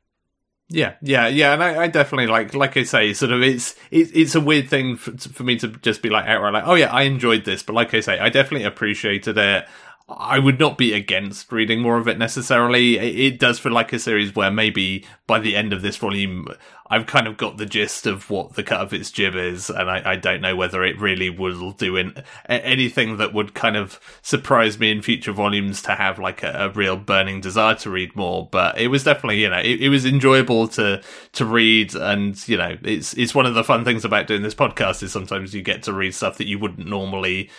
Yeah, 0.68 0.96
yeah, 1.00 1.28
yeah, 1.28 1.54
and 1.54 1.64
I, 1.64 1.84
I, 1.84 1.88
definitely 1.88 2.26
like, 2.26 2.56
like 2.56 2.76
I 2.76 2.84
say, 2.84 3.14
sort 3.14 3.32
of, 3.32 3.44
it's 3.44 3.76
it, 3.92 4.10
it's 4.16 4.34
a 4.34 4.42
weird 4.42 4.68
thing 4.68 4.96
for, 4.96 5.16
for, 5.16 5.44
me 5.44 5.58
to 5.60 5.68
just 5.68 6.02
be 6.02 6.10
like 6.10 6.26
outright 6.26 6.54
like, 6.54 6.64
oh 6.66 6.74
yeah, 6.74 6.92
I 6.92 7.04
enjoyed 7.04 7.46
this, 7.46 7.62
but 7.62 7.74
like 7.74 7.94
I 7.94 8.00
say, 8.00 8.18
I 8.18 8.30
definitely 8.30 8.66
appreciated 8.66 9.38
it. 9.38 9.68
I 10.10 10.40
would 10.40 10.60
not 10.60 10.80
be 10.80 10.94
against 10.94 11.52
reading 11.52 11.82
more 11.82 11.98
of 11.98 12.08
it 12.08 12.18
necessarily. 12.18 12.98
It, 12.98 13.34
it 13.34 13.40
does 13.40 13.60
feel 13.60 13.74
like 13.74 13.94
a 13.94 14.00
series 14.00 14.36
where 14.36 14.50
maybe 14.50 15.06
by 15.28 15.38
the 15.38 15.56
end 15.56 15.72
of 15.72 15.84
this 15.84 15.98
volume, 15.98 16.48
I've 16.88 17.08
kind 17.08 17.28
of 17.28 17.38
got 17.38 17.58
the 17.58 17.66
gist 17.66 18.06
of 18.06 18.30
what 18.30 18.54
the 18.54 18.64
cut 18.64 18.80
of 18.80 18.94
its 18.94 19.10
jib 19.10 19.36
is, 19.36 19.72
and 19.72 19.90
I, 19.90 20.12
I 20.12 20.16
don't 20.18 20.42
know 20.42 20.56
whether 20.56 20.84
it 20.84 21.00
really 21.00 21.32
will 21.32 21.72
do 21.72 21.96
in, 21.96 22.24
anything 22.48 23.18
that 23.18 23.34
would 23.34 23.56
kind 23.56 23.76
of 23.76 24.00
surprise 24.22 24.78
me 24.78 24.92
in 24.92 25.02
future 25.02 25.32
volumes 25.32 25.82
to 25.84 25.96
have 25.96 26.20
like 26.20 26.44
a, 26.44 26.52
a 26.52 26.70
real 26.70 26.96
burning 26.96 27.42
desire 27.42 27.74
to 27.76 27.90
read 27.90 28.16
more. 28.16 28.48
But 28.52 28.78
it 28.78 28.90
was 28.90 29.04
definitely, 29.04 29.42
you 29.42 29.50
know, 29.50 29.58
it, 29.58 29.82
it, 29.82 29.90
was 29.90 30.06
enjoyable 30.06 30.68
to 30.70 31.02
to 31.34 31.46
read, 31.46 31.96
and 31.96 32.48
you 32.48 32.58
know, 32.58 32.78
it's 32.84 33.14
it's 33.16 33.34
one 33.34 33.48
of 33.48 33.56
the 33.56 33.64
fun 33.64 33.84
things 33.84 34.06
about 34.06 34.28
doing 34.28 34.44
this 34.44 34.56
podcast 34.56 35.02
is 35.02 35.12
sometimes 35.12 35.56
you 35.56 35.64
get 35.64 35.82
to 35.84 35.94
read 35.94 36.14
stuff 36.14 36.38
that 36.38 36.48
you 36.48 36.60
wouldn't 36.60 36.88
normally 36.88 37.50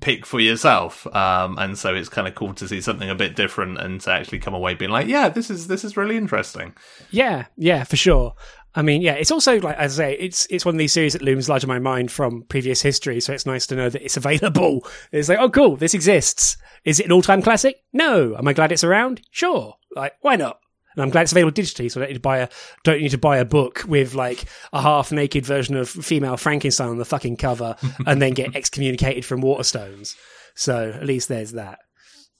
pick 0.00 0.26
for 0.26 0.40
yourself, 0.40 1.06
um, 1.14 1.56
and 1.58 1.78
so 1.78 1.94
it's 1.94 2.10
kind 2.10 2.28
of 2.28 2.34
cool 2.34 2.52
to 2.52 2.68
see 2.68 2.82
something 2.82 3.08
a 3.08 3.14
bit 3.14 3.34
different 3.34 3.78
and 3.78 4.02
to 4.02 4.10
actually 4.10 4.38
come 4.40 4.54
away 4.54 4.74
being 4.74 4.90
like, 4.90 5.06
yeah, 5.06 5.30
this 5.30 5.48
is 5.48 5.68
this 5.68 5.84
is 5.84 5.96
really 5.96 6.18
interesting. 6.18 6.74
Yeah, 7.10 7.46
yeah, 7.56 7.84
for 7.84 7.96
sure. 7.96 8.34
I 8.74 8.82
mean, 8.82 9.02
yeah, 9.02 9.14
it's 9.14 9.30
also 9.30 9.60
like 9.60 9.76
as 9.76 9.98
I 9.98 10.04
say, 10.04 10.16
it's 10.18 10.46
it's 10.50 10.64
one 10.64 10.74
of 10.74 10.78
these 10.78 10.92
series 10.92 11.12
that 11.12 11.22
looms 11.22 11.48
large 11.48 11.62
in 11.62 11.68
my 11.68 11.78
mind 11.78 12.10
from 12.10 12.42
previous 12.42 12.82
history. 12.82 13.20
So 13.20 13.32
it's 13.32 13.46
nice 13.46 13.66
to 13.68 13.76
know 13.76 13.88
that 13.88 14.02
it's 14.02 14.16
available. 14.18 14.86
It's 15.12 15.28
like, 15.28 15.38
oh, 15.38 15.50
cool, 15.50 15.76
this 15.76 15.94
exists. 15.94 16.56
Is 16.84 17.00
it 17.00 17.06
an 17.06 17.12
all-time 17.12 17.40
classic? 17.40 17.76
No. 17.92 18.36
Am 18.36 18.46
I 18.46 18.52
glad 18.52 18.72
it's 18.72 18.84
around? 18.84 19.22
Sure. 19.30 19.74
Like, 19.94 20.14
why 20.20 20.36
not? 20.36 20.58
And 20.94 21.02
I'm 21.02 21.10
glad 21.10 21.22
it's 21.22 21.32
available 21.32 21.52
digitally, 21.52 21.90
so 21.90 22.00
I 22.00 22.04
don't 22.04 22.10
need 22.10 22.14
to 22.14 22.20
buy 22.20 22.38
a 22.38 22.48
don't 22.84 23.00
need 23.00 23.10
to 23.10 23.18
buy 23.18 23.38
a 23.38 23.44
book 23.44 23.84
with 23.86 24.14
like 24.14 24.44
a 24.72 24.80
half 24.80 25.10
naked 25.10 25.44
version 25.44 25.76
of 25.76 25.88
female 25.88 26.36
Frankenstein 26.36 26.88
on 26.88 26.98
the 26.98 27.04
fucking 27.04 27.36
cover, 27.36 27.76
and 28.06 28.22
then 28.22 28.32
get 28.32 28.54
excommunicated 28.56 29.24
from 29.24 29.42
Waterstones. 29.42 30.14
So 30.54 30.90
at 30.90 31.04
least 31.04 31.28
there's 31.28 31.52
that. 31.52 31.80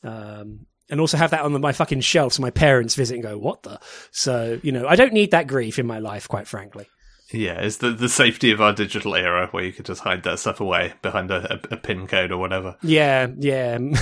Um, 0.04 0.66
and 0.94 1.00
also 1.00 1.16
have 1.16 1.32
that 1.32 1.40
on 1.40 1.60
my 1.60 1.72
fucking 1.72 2.02
shelf 2.02 2.34
so 2.34 2.42
my 2.42 2.50
parents 2.50 2.94
visit 2.94 3.14
and 3.14 3.22
go, 3.24 3.36
what 3.36 3.64
the? 3.64 3.80
So, 4.12 4.60
you 4.62 4.70
know, 4.70 4.86
I 4.86 4.94
don't 4.94 5.12
need 5.12 5.32
that 5.32 5.48
grief 5.48 5.80
in 5.80 5.88
my 5.88 5.98
life, 5.98 6.28
quite 6.28 6.46
frankly. 6.46 6.86
Yeah, 7.32 7.60
it's 7.62 7.78
the, 7.78 7.90
the 7.90 8.08
safety 8.08 8.52
of 8.52 8.60
our 8.60 8.72
digital 8.72 9.16
era 9.16 9.48
where 9.50 9.64
you 9.64 9.72
could 9.72 9.86
just 9.86 10.02
hide 10.02 10.22
that 10.22 10.38
stuff 10.38 10.60
away 10.60 10.92
behind 11.02 11.32
a, 11.32 11.54
a, 11.54 11.74
a 11.74 11.76
pin 11.76 12.06
code 12.06 12.30
or 12.30 12.38
whatever. 12.38 12.76
Yeah, 12.80 13.26
yeah. 13.36 13.76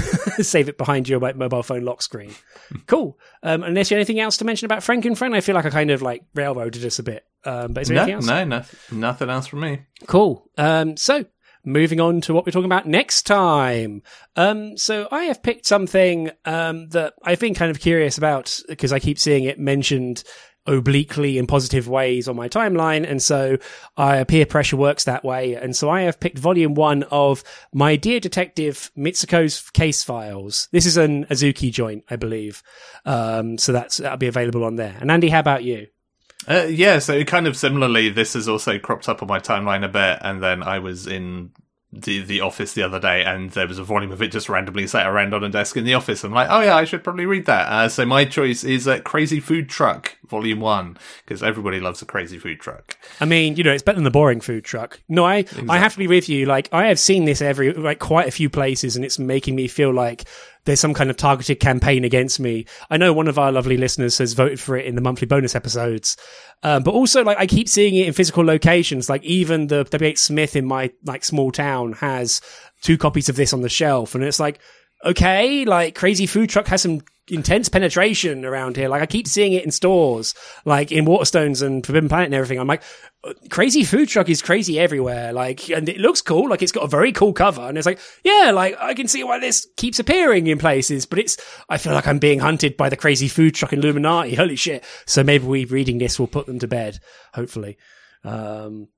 Save 0.42 0.68
it 0.68 0.76
behind 0.76 1.08
your 1.08 1.18
mobile 1.18 1.62
phone 1.62 1.82
lock 1.86 2.02
screen. 2.02 2.34
cool. 2.86 3.18
Um, 3.42 3.62
unless 3.62 3.90
you 3.90 3.94
have 3.94 4.00
anything 4.00 4.20
else 4.20 4.36
to 4.36 4.44
mention 4.44 4.66
about 4.66 4.80
Franken 4.80 5.16
Fran, 5.16 5.32
I 5.32 5.40
feel 5.40 5.54
like 5.54 5.64
I 5.64 5.70
kind 5.70 5.90
of 5.90 6.02
like 6.02 6.24
railroaded 6.34 6.84
us 6.84 6.98
a 6.98 7.02
bit. 7.02 7.24
Um, 7.46 7.72
but 7.72 7.84
is 7.84 7.88
there 7.88 7.96
no, 7.96 8.02
anything 8.02 8.16
else? 8.16 8.26
No, 8.26 8.44
no, 8.44 8.64
nothing 8.90 9.30
else 9.30 9.46
from 9.46 9.60
me. 9.60 9.80
Cool. 10.06 10.46
Um, 10.58 10.98
so 10.98 11.24
moving 11.64 12.00
on 12.00 12.20
to 12.22 12.34
what 12.34 12.44
we're 12.44 12.52
talking 12.52 12.66
about 12.66 12.86
next 12.86 13.22
time. 13.22 14.02
Um, 14.36 14.76
so 14.76 15.08
I 15.10 15.24
have 15.24 15.42
picked 15.42 15.66
something 15.66 16.30
um, 16.44 16.88
that 16.88 17.14
I've 17.22 17.40
been 17.40 17.54
kind 17.54 17.70
of 17.70 17.80
curious 17.80 18.18
about 18.18 18.60
because 18.68 18.92
I 18.92 18.98
keep 18.98 19.18
seeing 19.18 19.44
it 19.44 19.58
mentioned 19.58 20.24
obliquely 20.66 21.38
in 21.38 21.46
positive 21.46 21.88
ways 21.88 22.28
on 22.28 22.36
my 22.36 22.48
timeline. 22.48 23.08
And 23.08 23.20
so 23.20 23.58
I 23.96 24.22
peer 24.24 24.46
pressure 24.46 24.76
works 24.76 25.04
that 25.04 25.24
way. 25.24 25.54
And 25.54 25.74
so 25.74 25.90
I 25.90 26.02
have 26.02 26.20
picked 26.20 26.38
volume 26.38 26.74
one 26.74 27.02
of 27.04 27.42
My 27.72 27.96
Dear 27.96 28.20
Detective 28.20 28.90
Mitsuko's 28.96 29.70
Case 29.70 30.04
Files. 30.04 30.68
This 30.70 30.86
is 30.86 30.96
an 30.96 31.24
Azuki 31.26 31.72
joint, 31.72 32.04
I 32.08 32.16
believe. 32.16 32.62
Um, 33.04 33.58
so 33.58 33.72
that's, 33.72 33.96
that'll 33.96 34.18
be 34.18 34.28
available 34.28 34.64
on 34.64 34.76
there. 34.76 34.96
And 35.00 35.10
Andy, 35.10 35.28
how 35.28 35.40
about 35.40 35.64
you? 35.64 35.88
Uh, 36.48 36.66
yeah, 36.68 36.98
so 36.98 37.22
kind 37.24 37.46
of 37.46 37.56
similarly, 37.56 38.08
this 38.08 38.34
has 38.34 38.48
also 38.48 38.78
cropped 38.78 39.08
up 39.08 39.22
on 39.22 39.28
my 39.28 39.38
timeline 39.38 39.84
a 39.84 39.88
bit, 39.88 40.18
and 40.22 40.42
then 40.42 40.62
I 40.62 40.78
was 40.78 41.06
in 41.06 41.52
the 41.92 42.22
the 42.22 42.40
office 42.40 42.72
the 42.72 42.82
other 42.82 42.98
day, 42.98 43.22
and 43.22 43.50
there 43.50 43.68
was 43.68 43.78
a 43.78 43.84
volume 43.84 44.12
of 44.12 44.22
it 44.22 44.32
just 44.32 44.48
randomly 44.48 44.86
sat 44.86 45.06
around 45.06 45.34
on 45.34 45.44
a 45.44 45.48
desk 45.50 45.76
in 45.76 45.84
the 45.84 45.94
office. 45.94 46.24
I'm 46.24 46.32
like, 46.32 46.48
oh 46.50 46.60
yeah, 46.60 46.74
I 46.74 46.84
should 46.84 47.04
probably 47.04 47.26
read 47.26 47.46
that. 47.46 47.70
Uh, 47.70 47.88
so 47.88 48.06
my 48.06 48.24
choice 48.24 48.64
is 48.64 48.88
uh, 48.88 49.00
Crazy 49.00 49.40
Food 49.40 49.68
Truck 49.68 50.16
Volume 50.26 50.60
One 50.60 50.96
because 51.24 51.42
everybody 51.42 51.80
loves 51.80 52.00
a 52.00 52.06
crazy 52.06 52.38
food 52.38 52.60
truck. 52.60 52.96
I 53.20 53.26
mean, 53.26 53.56
you 53.56 53.64
know, 53.64 53.72
it's 53.72 53.82
better 53.82 53.96
than 53.96 54.04
the 54.04 54.10
boring 54.10 54.40
food 54.40 54.64
truck. 54.64 55.00
No, 55.08 55.24
I 55.24 55.44
I 55.68 55.78
have 55.78 55.92
to 55.92 55.98
be 55.98 56.06
with 56.06 56.28
you. 56.28 56.46
Like, 56.46 56.68
I 56.72 56.86
have 56.86 56.98
seen 56.98 57.26
this 57.26 57.42
every 57.42 57.74
like 57.74 57.98
quite 57.98 58.26
a 58.26 58.32
few 58.32 58.48
places, 58.48 58.96
and 58.96 59.04
it's 59.04 59.18
making 59.18 59.54
me 59.54 59.68
feel 59.68 59.92
like 59.92 60.24
there's 60.64 60.80
some 60.80 60.94
kind 60.94 61.10
of 61.10 61.16
targeted 61.16 61.60
campaign 61.60 62.04
against 62.04 62.38
me. 62.38 62.66
I 62.90 62.96
know 62.96 63.12
one 63.12 63.28
of 63.28 63.38
our 63.38 63.50
lovely 63.50 63.76
listeners 63.76 64.18
has 64.18 64.32
voted 64.32 64.60
for 64.60 64.76
it 64.76 64.86
in 64.86 64.94
the 64.94 65.00
monthly 65.00 65.26
bonus 65.26 65.54
episodes, 65.54 66.16
um, 66.62 66.82
but 66.82 66.94
also 66.94 67.24
like 67.24 67.38
I 67.38 67.46
keep 67.46 67.68
seeing 67.68 67.96
it 67.96 68.06
in 68.06 68.12
physical 68.12 68.44
locations. 68.44 69.10
Like 69.10 69.24
even 69.24 69.66
the 69.66 69.84
W.H. 69.84 70.18
Smith 70.18 70.54
in 70.54 70.64
my 70.66 70.92
like 71.04 71.24
small 71.24 71.50
town 71.50 71.94
has 71.94 72.40
two 72.80 72.96
copies 72.96 73.28
of 73.28 73.36
this 73.36 73.52
on 73.52 73.62
the 73.62 73.68
shelf, 73.68 74.14
and 74.14 74.22
it's 74.22 74.40
like 74.40 74.60
okay, 75.04 75.64
like 75.64 75.94
Crazy 75.94 76.26
Food 76.26 76.50
Truck 76.50 76.66
has 76.68 76.82
some 76.82 77.00
intense 77.28 77.68
penetration 77.68 78.44
around 78.44 78.76
here. 78.76 78.88
Like 78.88 79.02
I 79.02 79.06
keep 79.06 79.26
seeing 79.26 79.52
it 79.52 79.64
in 79.64 79.70
stores, 79.70 80.34
like 80.64 80.90
in 80.90 81.04
Waterstones 81.04 81.64
and 81.64 81.84
Forbidden 81.84 82.08
Planet 82.08 82.26
and 82.26 82.34
everything. 82.34 82.58
I'm 82.58 82.66
like, 82.66 82.82
Crazy 83.50 83.84
Food 83.84 84.08
Truck 84.08 84.28
is 84.28 84.42
crazy 84.42 84.78
everywhere. 84.78 85.32
Like, 85.32 85.70
and 85.70 85.88
it 85.88 85.98
looks 85.98 86.20
cool. 86.20 86.50
Like 86.50 86.62
it's 86.62 86.72
got 86.72 86.84
a 86.84 86.88
very 86.88 87.12
cool 87.12 87.32
cover. 87.32 87.62
And 87.62 87.78
it's 87.78 87.86
like, 87.86 88.00
yeah, 88.24 88.50
like 88.52 88.76
I 88.80 88.94
can 88.94 89.08
see 89.08 89.22
why 89.24 89.38
this 89.38 89.66
keeps 89.76 89.98
appearing 89.98 90.46
in 90.46 90.58
places, 90.58 91.06
but 91.06 91.18
it's, 91.18 91.36
I 91.68 91.78
feel 91.78 91.92
like 91.92 92.06
I'm 92.06 92.18
being 92.18 92.40
hunted 92.40 92.76
by 92.76 92.88
the 92.88 92.96
Crazy 92.96 93.28
Food 93.28 93.54
Truck 93.54 93.72
Illuminati. 93.72 94.34
Holy 94.34 94.56
shit. 94.56 94.84
So 95.06 95.22
maybe 95.22 95.46
we 95.46 95.64
reading 95.64 95.98
this 95.98 96.18
will 96.18 96.26
put 96.26 96.46
them 96.46 96.58
to 96.58 96.68
bed, 96.68 96.98
hopefully. 97.32 97.78
Um, 98.24 98.88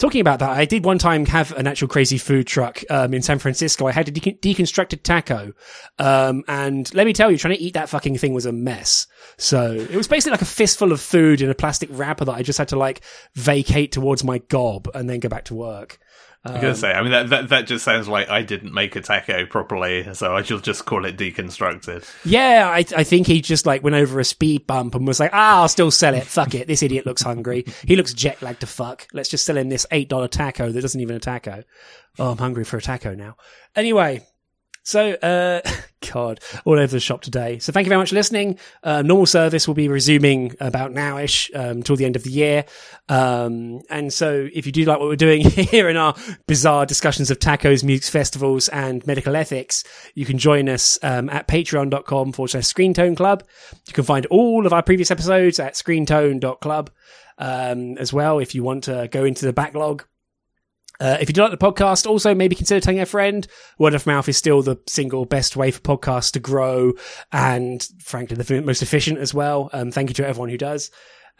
Talking 0.00 0.22
about 0.22 0.38
that, 0.38 0.48
I 0.48 0.64
did 0.64 0.86
one 0.86 0.96
time 0.96 1.26
have 1.26 1.52
an 1.52 1.66
actual 1.66 1.86
crazy 1.86 2.16
food 2.16 2.46
truck 2.46 2.82
um, 2.88 3.12
in 3.12 3.20
San 3.20 3.38
Francisco. 3.38 3.86
I 3.86 3.92
had 3.92 4.08
a 4.08 4.10
de- 4.10 4.32
deconstructed 4.32 5.02
taco, 5.02 5.52
um, 5.98 6.42
and 6.48 6.92
let 6.94 7.06
me 7.06 7.12
tell 7.12 7.30
you, 7.30 7.36
trying 7.36 7.54
to 7.54 7.62
eat 7.62 7.74
that 7.74 7.90
fucking 7.90 8.16
thing 8.16 8.32
was 8.32 8.46
a 8.46 8.52
mess. 8.52 9.06
So 9.36 9.72
it 9.72 9.94
was 9.94 10.08
basically 10.08 10.30
like 10.30 10.40
a 10.40 10.46
fistful 10.46 10.92
of 10.92 11.02
food 11.02 11.42
in 11.42 11.50
a 11.50 11.54
plastic 11.54 11.90
wrapper 11.92 12.24
that 12.24 12.32
I 12.32 12.42
just 12.42 12.56
had 12.56 12.68
to 12.68 12.78
like 12.78 13.02
vacate 13.34 13.92
towards 13.92 14.24
my 14.24 14.38
gob 14.38 14.88
and 14.94 15.08
then 15.08 15.20
go 15.20 15.28
back 15.28 15.44
to 15.44 15.54
work. 15.54 15.98
Um, 16.42 16.56
I 16.56 16.60
gonna 16.60 16.74
say, 16.74 16.92
I 16.92 17.02
mean 17.02 17.10
that, 17.10 17.28
that 17.28 17.48
that 17.50 17.66
just 17.66 17.84
sounds 17.84 18.08
like 18.08 18.30
I 18.30 18.42
didn't 18.42 18.72
make 18.72 18.96
a 18.96 19.02
taco 19.02 19.44
properly, 19.44 20.08
so 20.14 20.34
I 20.34 20.42
should 20.42 20.62
just 20.64 20.86
call 20.86 21.04
it 21.04 21.18
deconstructed. 21.18 22.08
Yeah, 22.24 22.66
I 22.72 22.78
I 22.96 23.04
think 23.04 23.26
he 23.26 23.42
just 23.42 23.66
like 23.66 23.82
went 23.82 23.96
over 23.96 24.18
a 24.18 24.24
speed 24.24 24.66
bump 24.66 24.94
and 24.94 25.06
was 25.06 25.20
like, 25.20 25.32
ah, 25.34 25.60
I'll 25.60 25.68
still 25.68 25.90
sell 25.90 26.14
it. 26.14 26.24
Fuck 26.24 26.54
it, 26.54 26.66
this 26.66 26.82
idiot 26.82 27.04
looks 27.04 27.20
hungry. 27.22 27.66
He 27.86 27.94
looks 27.94 28.14
jet 28.14 28.40
lagged 28.40 28.60
to 28.60 28.66
fuck. 28.66 29.06
Let's 29.12 29.28
just 29.28 29.44
sell 29.44 29.58
him 29.58 29.68
this 29.68 29.86
eight 29.90 30.08
dollar 30.08 30.28
taco 30.28 30.72
that 30.72 30.80
doesn't 30.80 31.00
even 31.00 31.16
a 31.16 31.20
taco. 31.20 31.62
Oh, 32.18 32.30
I'm 32.30 32.38
hungry 32.38 32.64
for 32.64 32.78
a 32.78 32.82
taco 32.82 33.14
now. 33.14 33.36
Anyway, 33.76 34.22
so, 34.82 35.12
uh, 35.12 35.60
God, 36.12 36.40
all 36.64 36.78
over 36.78 36.86
the 36.86 37.00
shop 37.00 37.22
today. 37.22 37.58
So 37.58 37.72
thank 37.72 37.86
you 37.86 37.88
very 37.88 37.98
much 37.98 38.10
for 38.10 38.14
listening. 38.14 38.58
Uh, 38.82 39.02
normal 39.02 39.26
service 39.26 39.66
will 39.66 39.74
be 39.74 39.88
resuming 39.88 40.54
about 40.60 40.92
nowish, 40.92 41.50
um, 41.54 41.82
till 41.82 41.96
the 41.96 42.04
end 42.04 42.16
of 42.16 42.24
the 42.24 42.30
year. 42.30 42.64
Um, 43.08 43.82
and 43.90 44.12
so 44.12 44.48
if 44.52 44.66
you 44.66 44.72
do 44.72 44.84
like 44.84 44.98
what 44.98 45.08
we're 45.08 45.16
doing 45.16 45.40
here 45.50 45.88
in 45.88 45.96
our 45.96 46.14
bizarre 46.46 46.86
discussions 46.86 47.30
of 47.30 47.38
tacos, 47.38 47.84
music 47.84 48.10
festivals 48.10 48.68
and 48.68 49.06
medical 49.06 49.36
ethics, 49.36 49.84
you 50.14 50.24
can 50.24 50.38
join 50.38 50.68
us, 50.68 50.98
um, 51.02 51.28
at 51.30 51.48
patreon.com 51.48 52.32
forward 52.32 52.48
slash 52.48 52.64
screentone 52.64 53.16
club. 53.16 53.44
You 53.86 53.92
can 53.92 54.04
find 54.04 54.26
all 54.26 54.66
of 54.66 54.72
our 54.72 54.82
previous 54.82 55.10
episodes 55.10 55.60
at 55.60 55.74
screentone.club. 55.74 56.90
Um, 57.38 57.96
as 57.96 58.12
well, 58.12 58.38
if 58.38 58.54
you 58.54 58.62
want 58.62 58.84
to 58.84 59.08
go 59.10 59.24
into 59.24 59.46
the 59.46 59.52
backlog, 59.54 60.04
uh, 61.00 61.16
if 61.20 61.28
you 61.28 61.32
do 61.32 61.42
like 61.42 61.50
the 61.50 61.56
podcast, 61.56 62.06
also 62.06 62.34
maybe 62.34 62.54
consider 62.54 62.80
telling 62.80 63.00
a 63.00 63.06
friend. 63.06 63.46
Word 63.78 63.94
of 63.94 64.06
mouth 64.06 64.28
is 64.28 64.36
still 64.36 64.62
the 64.62 64.76
single 64.86 65.24
best 65.24 65.56
way 65.56 65.70
for 65.70 65.80
podcasts 65.80 66.32
to 66.32 66.40
grow 66.40 66.92
and 67.32 67.86
frankly 67.98 68.36
the 68.36 68.62
most 68.62 68.82
efficient 68.82 69.18
as 69.18 69.32
well. 69.32 69.70
Um, 69.72 69.90
thank 69.90 70.10
you 70.10 70.14
to 70.14 70.26
everyone 70.26 70.50
who 70.50 70.58
does. 70.58 70.90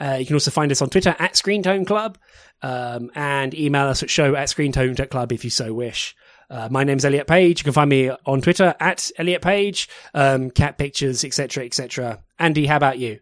Uh, 0.00 0.16
you 0.18 0.24
can 0.24 0.34
also 0.34 0.50
find 0.50 0.72
us 0.72 0.80
on 0.80 0.88
Twitter 0.88 1.14
at 1.18 1.34
Screentone 1.34 1.86
Club 1.86 2.16
um, 2.62 3.11
and 3.14 3.54
email 3.54 3.86
us 3.86 4.02
at 4.02 4.08
show 4.08 4.34
at 4.34 4.48
screentone.club 4.48 5.30
if 5.30 5.44
you 5.44 5.50
so 5.50 5.74
wish. 5.74 6.16
Uh, 6.48 6.68
my 6.70 6.82
name's 6.82 7.04
Elliot 7.04 7.26
Page. 7.26 7.61
You 7.61 7.64
can 7.64 7.72
find 7.74 7.90
me 7.90 8.11
on 8.26 8.40
Twitter 8.40 8.74
at 8.80 9.11
Elliot 9.18 9.42
Page, 9.42 9.88
um, 10.14 10.50
cat 10.50 10.78
pictures, 10.78 11.22
etc., 11.22 11.64
etc. 11.64 12.18
Andy, 12.38 12.66
how 12.66 12.76
about 12.76 12.98
you? 12.98 13.20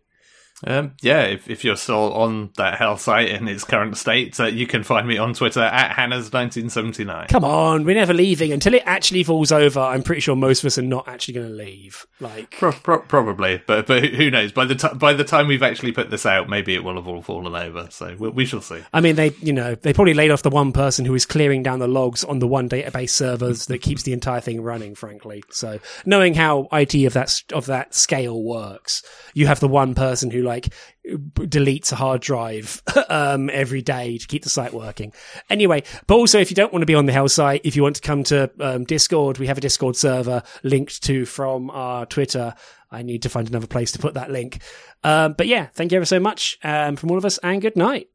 Um, 0.67 0.93
yeah, 1.01 1.23
if, 1.23 1.49
if 1.49 1.65
you're 1.65 1.77
still 1.77 2.13
on 2.15 2.51
that 2.57 2.79
hell 2.79 2.97
site 2.97 3.29
in 3.29 3.47
its 3.47 3.65
current 3.65 3.97
state, 3.97 4.39
uh, 4.41 4.47
you 4.47 4.67
can 4.67 4.83
find 4.83 5.07
me 5.07 5.19
on 5.19 5.35
Twitter 5.35 5.61
at 5.61 5.97
Hannah's1979. 5.97 7.29
Come 7.29 7.45
on, 7.45 7.85
we're 7.85 7.95
never 7.95 8.13
leaving 8.13 8.53
until 8.53 8.75
it 8.75 8.83
actually 8.85 9.23
falls 9.23 9.53
over. 9.53 9.81
I'm 9.81 10.03
pretty 10.03 10.21
sure 10.21 10.35
most 10.35 10.61
of 10.61 10.67
us 10.67 10.79
are 10.79 10.83
not 10.83 11.07
actually 11.07 11.35
going 11.35 11.49
to 11.49 11.55
leave. 11.55 12.07
Like 12.21 12.51
pro- 12.51 12.73
pro- 12.73 13.01
probably, 13.01 13.63
but 13.67 13.87
but 13.87 14.05
who 14.05 14.31
knows? 14.31 14.53
By 14.53 14.65
the 14.65 14.75
time 14.75 14.99
by 14.99 15.13
the 15.13 15.25
time 15.25 15.47
we've 15.47 15.63
actually 15.63 15.93
put 15.93 16.11
this 16.11 16.27
out, 16.27 16.49
maybe 16.49 16.75
it 16.75 16.83
will 16.83 16.97
have 16.97 17.07
all 17.07 17.23
fallen 17.23 17.55
over. 17.55 17.89
So 17.91 18.17
we, 18.19 18.29
we 18.31 18.45
shall 18.47 18.61
see. 18.61 18.83
I 18.93 19.01
mean, 19.01 19.17
they 19.17 19.31
you 19.41 19.53
know 19.53 19.77
they 19.77 19.93
probably 19.93 20.15
laid 20.15 20.31
off 20.31 20.43
the 20.43 20.51
one 20.51 20.73
person 20.73 21.05
who 21.05 21.15
is 21.15 21.25
clearing 21.25 21.63
down 21.63 21.79
the 21.79 21.89
logs 21.89 22.25
on 22.25 22.41
the 22.41 22.49
one 22.49 22.69
database 22.69 23.11
servers 23.11 23.67
that 23.67 23.79
keeps 23.79 24.03
the 24.03 24.13
entire 24.13 24.41
thing 24.41 24.61
running. 24.61 24.95
Frankly, 24.97 25.45
so 25.51 25.79
knowing 26.05 26.35
how 26.35 26.67
IT 26.73 26.95
of 27.05 27.13
that 27.13 27.43
of 27.53 27.67
that 27.67 27.95
scale 27.95 28.43
works, 28.43 29.03
you 29.35 29.47
have 29.47 29.61
the 29.61 29.69
one 29.69 29.95
person 29.95 30.31
who 30.31 30.43
like 30.49 30.75
deletes 31.05 31.93
a 31.93 31.97
hard 31.97 32.21
drive 32.21 32.83
um, 33.09 33.51
every 33.51 33.83
day 33.83 34.19
to 34.19 34.27
keep 34.27 34.43
the 34.43 34.51
site 34.51 34.73
working. 34.73 35.13
Anyway, 35.49 35.83
but 36.07 36.17
also 36.17 36.41
if 36.41 36.51
you 36.51 36.57
don't 36.57 36.73
want 36.73 36.83
to 36.83 36.87
be 36.87 36.95
on 36.95 37.07
the 37.07 37.13
Hell 37.13 37.29
site, 37.29 37.61
if 37.65 37.77
you 37.77 37.83
want 37.83 37.97
to 37.97 38.03
come 38.03 38.25
to 38.25 38.51
um, 38.61 38.85
Discord, 38.85 39.39
we 39.39 39.47
have 39.47 39.59
a 39.59 39.61
Discord 39.61 39.97
server 39.97 40.43
linked 40.63 41.03
to 41.05 41.25
from 41.25 41.71
our 41.71 42.07
Twitter. 42.07 42.55
I 42.91 43.03
need 43.03 43.23
to 43.23 43.29
find 43.29 43.49
another 43.49 43.67
place 43.67 43.93
to 43.93 43.99
put 43.99 44.15
that 44.15 44.31
link. 44.31 44.63
Um, 45.05 45.35
but 45.37 45.47
yeah, 45.47 45.67
thank 45.75 45.93
you 45.93 45.97
ever 45.97 46.07
so 46.07 46.21
much 46.21 46.59
um, 46.65 46.97
from 46.97 47.11
all 47.11 47.19
of 47.19 47.25
us, 47.25 47.39
and 47.39 47.61
good 47.61 47.77
night. 47.77 48.09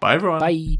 Bye, 0.00 0.14
everyone. 0.14 0.40
Bye. 0.40 0.76